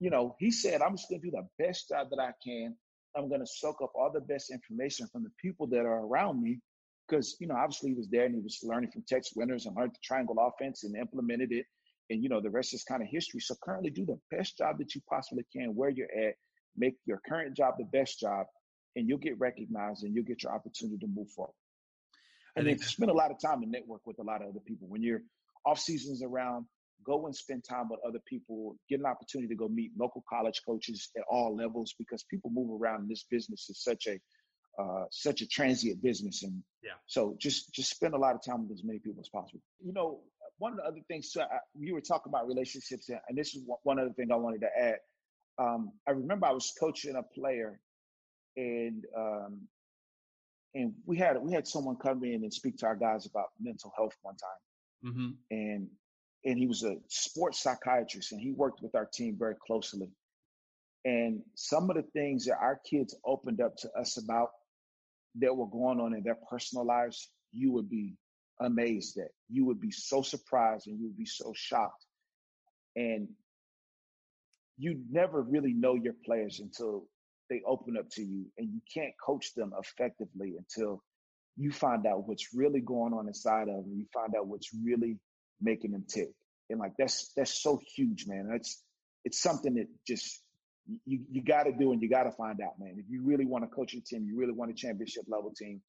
You 0.00 0.10
know, 0.10 0.34
he 0.40 0.50
said, 0.50 0.82
I'm 0.82 0.96
just 0.96 1.08
going 1.08 1.22
to 1.22 1.30
do 1.30 1.36
the 1.36 1.48
best 1.64 1.88
job 1.88 2.10
that 2.10 2.18
I 2.18 2.32
can. 2.44 2.76
I'm 3.14 3.28
going 3.28 3.40
to 3.40 3.46
soak 3.46 3.80
up 3.80 3.92
all 3.94 4.10
the 4.12 4.20
best 4.20 4.50
information 4.50 5.06
from 5.06 5.22
the 5.22 5.30
people 5.40 5.68
that 5.68 5.86
are 5.86 6.04
around 6.04 6.42
me. 6.42 6.60
Because, 7.08 7.36
you 7.40 7.46
know, 7.46 7.54
obviously 7.54 7.90
he 7.90 7.96
was 7.96 8.08
there 8.08 8.24
and 8.24 8.34
he 8.34 8.40
was 8.40 8.58
learning 8.62 8.90
from 8.90 9.04
Tex 9.06 9.30
Winters 9.36 9.66
and 9.66 9.76
learned 9.76 9.92
the 9.92 9.98
triangle 10.02 10.36
offense 10.40 10.84
and 10.84 10.96
implemented 10.96 11.52
it. 11.52 11.66
And, 12.10 12.22
you 12.22 12.28
know, 12.28 12.40
the 12.40 12.50
rest 12.50 12.74
is 12.74 12.84
kind 12.84 13.02
of 13.02 13.08
history. 13.08 13.40
So 13.40 13.54
currently 13.62 13.90
do 13.90 14.06
the 14.06 14.18
best 14.30 14.58
job 14.58 14.78
that 14.78 14.94
you 14.94 15.00
possibly 15.08 15.44
can 15.52 15.74
where 15.74 15.90
you're 15.90 16.10
at. 16.10 16.34
Make 16.76 16.96
your 17.06 17.20
current 17.26 17.56
job 17.56 17.74
the 17.78 17.84
best 17.84 18.20
job 18.20 18.46
and 18.96 19.08
you'll 19.08 19.18
get 19.18 19.38
recognized 19.38 20.04
and 20.04 20.14
you'll 20.14 20.24
get 20.24 20.42
your 20.42 20.52
opportunity 20.52 20.98
to 20.98 21.06
move 21.06 21.30
forward. 21.30 21.54
I 22.56 22.60
And 22.60 22.66
think 22.66 22.80
then 22.80 22.88
spend 22.88 23.10
a 23.10 23.14
lot 23.14 23.30
of 23.30 23.40
time 23.40 23.62
and 23.62 23.70
network 23.70 24.00
with 24.06 24.18
a 24.18 24.22
lot 24.22 24.42
of 24.42 24.48
other 24.48 24.60
people. 24.66 24.88
When 24.88 25.02
your 25.02 25.20
off 25.64 25.78
seasons 25.78 26.22
around, 26.22 26.66
go 27.04 27.26
and 27.26 27.36
spend 27.36 27.64
time 27.68 27.88
with 27.90 28.00
other 28.06 28.20
people. 28.26 28.76
Get 28.88 29.00
an 29.00 29.06
opportunity 29.06 29.48
to 29.48 29.56
go 29.56 29.68
meet 29.68 29.92
local 29.98 30.24
college 30.28 30.60
coaches 30.66 31.10
at 31.16 31.24
all 31.30 31.54
levels 31.54 31.94
because 31.98 32.24
people 32.24 32.50
move 32.50 32.80
around. 32.80 33.02
And 33.02 33.10
this 33.10 33.24
business 33.30 33.68
is 33.68 33.82
such 33.82 34.06
a 34.06 34.18
uh, 34.78 35.04
such 35.10 35.40
a 35.42 35.46
transient 35.46 36.02
business, 36.02 36.42
and 36.42 36.62
Yeah. 36.82 36.92
so 37.06 37.34
just 37.38 37.72
just 37.72 37.90
spend 37.90 38.14
a 38.14 38.18
lot 38.18 38.34
of 38.34 38.42
time 38.44 38.62
with 38.68 38.78
as 38.78 38.84
many 38.84 38.98
people 38.98 39.20
as 39.20 39.28
possible. 39.28 39.60
You 39.84 39.92
know, 39.92 40.20
one 40.58 40.72
of 40.72 40.78
the 40.78 40.84
other 40.84 41.00
things 41.08 41.30
too, 41.32 41.40
I, 41.40 41.58
you 41.78 41.94
were 41.94 42.00
talking 42.00 42.30
about 42.30 42.46
relationships, 42.46 43.08
and 43.08 43.20
and 43.28 43.36
this 43.38 43.54
is 43.54 43.62
one- 43.64 43.78
one 43.84 43.98
other 43.98 44.12
thing 44.12 44.30
I 44.32 44.36
wanted 44.36 44.60
to 44.62 44.70
add. 44.78 44.98
Um, 45.58 45.92
I 46.06 46.10
remember 46.10 46.46
I 46.46 46.52
was 46.52 46.72
coaching 46.78 47.16
a 47.16 47.22
player, 47.22 47.80
and 48.56 49.04
um, 49.16 49.68
and 50.74 50.94
we 51.06 51.16
had 51.16 51.40
we 51.42 51.52
had 51.52 51.66
someone 51.66 51.96
come 51.96 52.22
in 52.24 52.42
and 52.44 52.52
speak 52.52 52.76
to 52.78 52.86
our 52.86 52.96
guys 52.96 53.26
about 53.26 53.48
mental 53.60 53.92
health 53.96 54.16
one 54.22 54.36
time, 54.36 55.10
Mm-hmm. 55.12 55.30
and 55.50 55.88
and 56.44 56.58
he 56.58 56.66
was 56.66 56.82
a 56.84 56.96
sports 57.08 57.62
psychiatrist, 57.62 58.32
and 58.32 58.40
he 58.40 58.52
worked 58.52 58.82
with 58.82 58.94
our 58.94 59.06
team 59.06 59.36
very 59.38 59.54
closely. 59.66 60.10
And 61.04 61.42
some 61.54 61.88
of 61.88 61.96
the 61.96 62.02
things 62.02 62.46
that 62.46 62.56
our 62.60 62.80
kids 62.90 63.14
opened 63.24 63.60
up 63.60 63.76
to 63.78 63.90
us 63.92 64.16
about 64.16 64.50
that 65.40 65.56
were 65.56 65.68
going 65.68 66.00
on 66.00 66.14
in 66.14 66.22
their 66.22 66.38
personal 66.50 66.86
lives, 66.86 67.30
you 67.52 67.72
would 67.72 67.88
be 67.90 68.14
amazed 68.60 69.18
at. 69.18 69.28
You 69.50 69.64
would 69.66 69.80
be 69.80 69.90
so 69.90 70.22
surprised 70.22 70.86
and 70.86 70.98
you 70.98 71.06
would 71.06 71.18
be 71.18 71.26
so 71.26 71.52
shocked. 71.54 72.04
And 72.94 73.28
you 74.78 75.00
never 75.10 75.42
really 75.42 75.72
know 75.72 75.94
your 75.94 76.14
players 76.24 76.60
until 76.60 77.06
they 77.48 77.62
open 77.66 77.96
up 77.96 78.08
to 78.10 78.22
you, 78.22 78.46
and 78.58 78.68
you 78.72 78.80
can't 78.92 79.12
coach 79.24 79.54
them 79.54 79.72
effectively 79.78 80.54
until 80.58 81.02
you 81.56 81.70
find 81.70 82.06
out 82.06 82.26
what's 82.26 82.52
really 82.54 82.80
going 82.80 83.12
on 83.12 83.28
inside 83.28 83.68
of 83.68 83.84
them. 83.84 83.94
You 83.96 84.06
find 84.12 84.34
out 84.36 84.46
what's 84.46 84.70
really 84.84 85.18
making 85.60 85.92
them 85.92 86.04
tick, 86.08 86.30
and 86.70 86.80
like 86.80 86.92
that's 86.98 87.32
that's 87.36 87.62
so 87.62 87.80
huge, 87.94 88.26
man. 88.26 88.48
That's 88.50 88.82
it's 89.24 89.40
something 89.40 89.74
that 89.74 89.86
just 90.06 90.42
you 91.04 91.20
you 91.30 91.42
got 91.42 91.64
to 91.64 91.72
do 91.72 91.92
and 91.92 92.00
you 92.02 92.08
got 92.08 92.24
to 92.24 92.32
find 92.32 92.60
out, 92.60 92.78
man. 92.78 92.96
If 92.98 93.06
you 93.08 93.22
really 93.22 93.44
want 93.44 93.64
to 93.64 93.74
coach 93.74 93.92
your 93.92 94.02
team, 94.06 94.24
you 94.24 94.38
really 94.38 94.52
want 94.52 94.70
a 94.70 94.74
championship 94.74 95.24
level 95.28 95.52
team, 95.56 95.80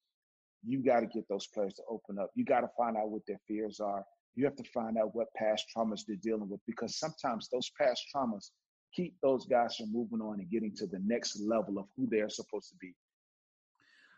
you 0.66 0.82
got 0.84 1.00
to 1.00 1.06
get 1.06 1.28
those 1.28 1.46
players 1.46 1.74
to 1.74 1.82
open 1.88 2.18
up. 2.18 2.30
You 2.34 2.44
got 2.44 2.60
to 2.60 2.68
find 2.76 2.96
out 2.96 3.10
what 3.10 3.22
their 3.26 3.40
fears 3.46 3.80
are. 3.80 4.04
You 4.34 4.44
have 4.44 4.56
to 4.56 4.64
find 4.64 4.98
out 4.98 5.14
what 5.14 5.28
past 5.36 5.66
traumas 5.74 6.02
they're 6.06 6.16
dealing 6.22 6.48
with 6.48 6.60
because 6.66 6.98
sometimes 6.98 7.48
those 7.48 7.70
past 7.80 8.02
traumas 8.14 8.50
keep 8.94 9.14
those 9.22 9.46
guys 9.46 9.76
from 9.76 9.92
moving 9.92 10.20
on 10.20 10.40
and 10.40 10.50
getting 10.50 10.74
to 10.76 10.86
the 10.86 11.00
next 11.04 11.40
level 11.40 11.78
of 11.78 11.86
who 11.96 12.06
they're 12.10 12.28
supposed 12.28 12.68
to 12.70 12.76
be. 12.80 12.94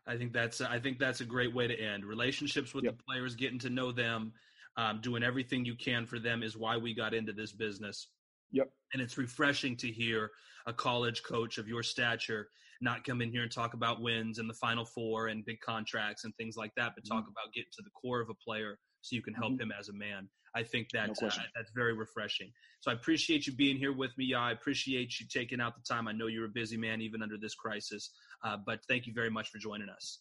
I 0.07 0.17
think 0.17 0.33
that's 0.33 0.61
I 0.61 0.79
think 0.79 0.99
that's 0.99 1.21
a 1.21 1.25
great 1.25 1.55
way 1.55 1.67
to 1.69 1.79
end. 1.79 2.05
Relationships 2.05 2.75
with 2.75 2.85
Yep. 2.85 2.97
the 2.97 3.03
players, 3.05 3.35
getting 3.35 3.59
to 3.61 3.71
know 3.71 3.93
them, 3.93 4.33
um, 4.77 5.01
doing 5.01 5.23
everything 5.23 5.65
you 5.65 5.77
can 5.77 6.07
for 6.07 6.19
them 6.19 6.43
is 6.43 6.57
why 6.57 6.77
we 6.77 6.95
got 6.95 7.15
into 7.15 7.33
this 7.33 7.53
business. 7.53 8.09
Yep. 8.53 8.71
And 8.93 9.03
it's 9.03 9.17
refreshing 9.19 9.77
to 9.77 9.89
hear 9.89 10.31
a 10.67 10.73
college 10.73 11.23
coach 11.23 11.59
of 11.59 11.69
your 11.69 11.83
stature 11.83 12.49
not 12.81 13.05
come 13.05 13.21
in 13.21 13.31
here 13.31 13.43
and 13.43 13.53
talk 13.53 13.75
about 13.75 14.01
wins 14.01 14.39
and 14.39 14.49
the 14.49 14.55
Final 14.55 14.85
Four 14.85 15.29
and 15.29 15.45
big 15.45 15.61
contracts 15.61 16.25
and 16.25 16.35
things 16.37 16.57
like 16.57 16.73
that, 16.77 16.93
but 16.95 17.05
talk 17.07 17.25
Mm-hmm. 17.25 17.31
about 17.31 17.53
getting 17.55 17.71
to 17.73 17.83
the 17.83 17.91
core 17.91 18.21
of 18.21 18.31
a 18.31 18.35
player 18.35 18.79
so 19.03 19.17
you 19.17 19.23
can 19.23 19.35
help 19.35 19.61
him 19.61 19.73
as 19.79 19.89
a 19.89 19.93
man. 19.93 20.29
I 20.55 20.63
think 20.63 20.89
that 20.93 21.09
No 21.09 21.29
uh, 21.29 21.31
that's 21.55 21.71
very 21.75 21.93
refreshing. 21.93 22.51
So 22.81 22.91
I 22.91 22.95
appreciate 22.95 23.47
you 23.47 23.55
being 23.55 23.77
here 23.77 23.93
with 23.93 24.11
me. 24.19 24.25
Yeah, 24.27 24.41
I 24.41 24.53
appreciate 24.53 25.21
you 25.21 25.27
taking 25.33 25.61
out 25.61 25.75
the 25.77 25.83
time. 25.89 26.09
I 26.09 26.13
know 26.13 26.27
you're 26.27 26.47
a 26.47 26.49
busy 26.49 26.77
man 26.77 27.01
even 27.01 27.23
under 27.23 27.37
this 27.39 27.55
crisis, 27.55 28.11
uh, 28.45 28.57
but 28.67 28.81
thank 28.89 29.07
you 29.07 29.13
very 29.13 29.31
much 29.31 29.51
for 29.51 29.59
joining 29.59 29.89
us. 29.89 30.21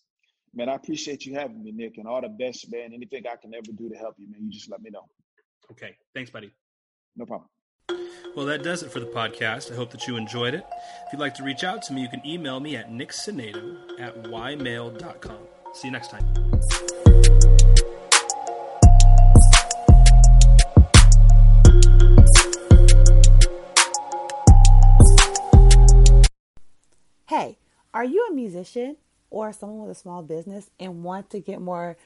Man, 0.54 0.70
I 0.70 0.76
appreciate 0.76 1.26
you 1.26 1.36
having 1.36 1.64
me, 1.64 1.72
Nick, 1.72 1.98
and 1.98 2.08
all 2.08 2.22
the 2.22 2.30
best, 2.30 2.72
man. 2.72 2.92
Anything 2.94 3.24
I 3.32 3.38
can 3.38 3.54
ever 3.56 3.72
do 3.76 3.90
to 3.90 3.96
help 3.96 4.16
you, 4.18 4.30
man, 4.30 4.44
you 4.44 4.52
just 4.52 4.70
let 4.70 4.82
me 4.82 4.90
know. 4.90 5.06
Okay, 5.72 5.96
thanks, 6.14 6.30
buddy. 6.30 6.52
No 7.16 7.26
problem. 7.26 7.50
Well, 8.36 8.46
that 8.46 8.64
does 8.64 8.84
it 8.84 8.92
for 8.92 9.00
the 9.00 9.06
podcast. 9.06 9.72
I 9.72 9.76
hope 9.76 9.92
that 9.92 10.08
you 10.08 10.16
enjoyed 10.16 10.54
it. 10.54 10.64
If 11.08 11.14
you'd 11.14 11.20
like 11.20 11.34
to 11.36 11.44
reach 11.44 11.64
out 11.64 11.82
to 11.84 11.94
me, 11.94 12.02
you 12.02 12.10
can 12.10 12.26
email 12.26 12.60
me 12.60 12.76
at 12.78 12.90
nicksinato 12.90 13.78
at 14.00 14.24
ymail.com. 14.24 15.38
See 15.74 15.88
you 15.88 15.92
next 15.92 16.10
time. 16.10 16.26
Hey, 27.28 27.58
are 27.94 28.06
you 28.06 28.28
a 28.30 28.34
musician 28.34 28.98
or 29.30 29.52
someone 29.54 29.82
with 29.88 29.98
a 29.98 30.00
small 30.00 30.24
business 30.24 30.70
and 30.80 31.04
want 31.04 31.30
to 31.32 31.40
get 31.40 31.62
more 31.62 31.98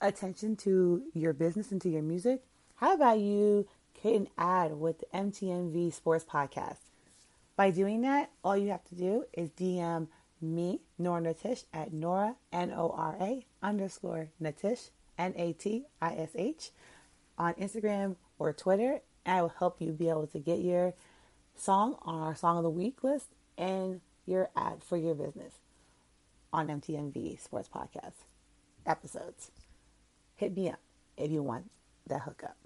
attention 0.00 0.54
to 0.56 1.02
your 1.14 1.32
business 1.32 1.72
and 1.72 1.80
to 1.80 1.88
your 1.88 2.02
music? 2.02 2.42
How 2.76 2.94
about 2.94 3.18
you 3.20 3.66
create 4.04 4.20
an 4.20 4.28
ad 4.36 4.72
with 4.78 4.98
the 4.98 5.06
MTMV 5.14 5.90
Sports 5.90 6.26
Podcast? 6.30 6.76
By 7.56 7.70
doing 7.70 8.02
that, 8.02 8.30
all 8.44 8.54
you 8.54 8.68
have 8.68 8.84
to 8.88 8.94
do 8.94 9.24
is 9.32 9.48
DM 9.48 10.08
me, 10.42 10.80
Nora 10.98 11.22
Natish, 11.22 11.64
at 11.72 11.90
Nora, 11.90 12.36
N 12.52 12.70
O 12.76 12.90
R 12.90 13.16
A 13.18 13.46
underscore 13.62 14.28
Natish, 14.42 14.90
N 15.16 15.32
A 15.36 15.54
T 15.54 15.86
I 16.02 16.16
S 16.16 16.32
H, 16.34 16.70
on 17.38 17.54
Instagram 17.54 18.16
or 18.38 18.52
Twitter. 18.52 19.00
And 19.24 19.38
I 19.38 19.40
will 19.40 19.54
help 19.58 19.80
you 19.80 19.92
be 19.92 20.10
able 20.10 20.26
to 20.26 20.38
get 20.38 20.58
your 20.58 20.92
song 21.56 21.96
on 22.02 22.20
our 22.20 22.34
Song 22.34 22.58
of 22.58 22.62
the 22.62 22.68
Week 22.68 23.02
list 23.02 23.28
and 23.56 24.02
your 24.26 24.50
ad 24.54 24.82
for 24.82 24.98
your 24.98 25.14
business 25.14 25.54
on 26.52 26.68
MTMV 26.68 27.40
Sports 27.40 27.70
Podcast 27.74 28.26
episodes. 28.84 29.50
Hit 30.36 30.54
me 30.54 30.68
up 30.68 30.80
if 31.16 31.30
you 31.30 31.42
want 31.42 31.70
that 32.06 32.20
hookup. 32.22 32.58